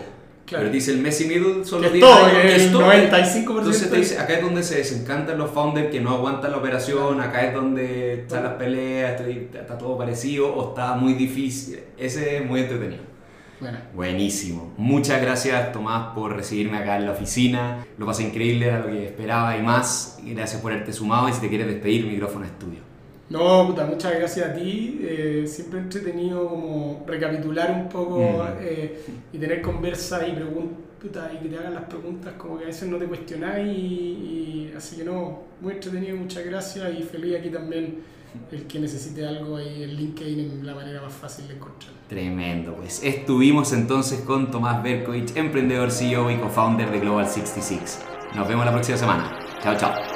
Claro. 0.47 0.62
Pero 0.62 0.72
dice 0.72 0.92
el 0.92 0.99
Messi 0.99 1.24
Middle 1.24 1.64
son 1.64 1.82
los 1.82 1.92
10 1.92 2.05
años, 2.05 2.30
que 2.30 2.57
es 2.57 2.72
95%. 2.72 3.36
Entonces 3.36 3.90
te 3.90 3.97
dice, 3.97 4.18
acá 4.18 4.34
es 4.34 4.42
donde 4.42 4.62
se 4.62 4.76
desencantan 4.76 5.38
los 5.38 5.51
founders 5.51 5.90
que 5.90 6.01
no 6.01 6.11
aguantan 6.11 6.53
la 6.53 6.59
operación, 6.59 7.20
acá 7.20 7.49
es 7.49 7.53
donde 7.53 8.22
están 8.22 8.44
las 8.44 8.53
peleas, 8.55 9.20
está 9.20 9.76
todo 9.76 9.99
parecido 9.99 10.55
o 10.55 10.68
está 10.68 10.94
muy 10.94 11.14
difícil. 11.14 11.80
Ese 11.99 12.36
es 12.36 12.47
muy 12.47 12.61
entretenido. 12.61 13.03
Bueno. 13.59 13.78
Buenísimo. 13.94 14.72
Muchas 14.76 15.20
gracias 15.20 15.72
Tomás 15.72 16.14
por 16.14 16.36
recibirme 16.36 16.76
acá 16.76 16.97
en 16.97 17.07
la 17.07 17.12
oficina. 17.12 17.84
Lo 17.99 18.07
pasé 18.07 18.22
increíble, 18.22 18.66
era 18.66 18.78
lo 18.80 18.86
que 18.86 19.07
esperaba 19.07 19.57
y 19.57 19.62
más. 19.62 20.18
Gracias 20.22 20.61
por 20.61 20.70
haberte 20.70 20.92
sumado 20.92 21.28
y 21.28 21.32
si 21.32 21.40
te 21.40 21.49
quieres 21.49 21.66
despedir, 21.66 22.07
micrófono 22.07 22.44
estudio. 22.44 22.86
No, 23.28 23.66
puta, 23.66 23.84
muchas 23.84 24.14
gracias 24.14 24.50
a 24.50 24.54
ti. 24.54 25.00
Eh, 25.02 25.44
siempre 25.46 25.80
entretenido 25.80 26.48
como 26.48 27.04
recapitular 27.06 27.70
un 27.72 27.88
poco 27.88 28.20
mm. 28.20 28.58
eh, 28.60 29.00
y 29.32 29.38
tener 29.38 29.60
conversas 29.62 30.28
y 30.28 30.32
preguntas 30.32 30.86
y 31.34 31.42
que 31.42 31.48
te 31.48 31.56
hagan 31.58 31.74
las 31.74 31.84
preguntas 31.84 32.34
como 32.36 32.58
que 32.58 32.64
a 32.64 32.66
veces 32.68 32.88
no 32.88 32.98
te 32.98 33.06
cuestionáis 33.06 33.76
y, 33.76 34.72
así 34.76 34.96
que 34.96 35.04
no, 35.04 35.42
muy 35.60 35.74
entretenido, 35.74 36.16
muchas 36.16 36.44
gracias 36.44 36.98
y 36.98 37.02
feliz 37.02 37.36
aquí 37.38 37.50
también 37.50 38.02
el 38.52 38.66
que 38.66 38.78
necesite 38.80 39.26
algo 39.26 39.56
ahí 39.56 39.84
en 39.84 39.94
LinkedIn 39.94 40.40
es 40.40 40.64
la 40.64 40.74
manera 40.74 41.00
más 41.00 41.12
fácil 41.12 41.48
de 41.48 41.54
encontrar. 41.54 41.92
Tremendo, 42.08 42.74
pues 42.74 43.02
estuvimos 43.02 43.72
entonces 43.72 44.20
con 44.20 44.50
Tomás 44.50 44.82
Berkovich, 44.82 45.36
emprendedor 45.36 45.90
CEO 45.90 46.30
y 46.30 46.36
co-founder 46.36 46.90
de 46.90 47.00
Global 47.00 47.26
66. 47.26 48.00
Nos 48.34 48.46
vemos 48.46 48.66
la 48.66 48.72
próxima 48.72 48.98
semana. 48.98 49.38
Chao, 49.62 49.76
chao. 49.78 50.15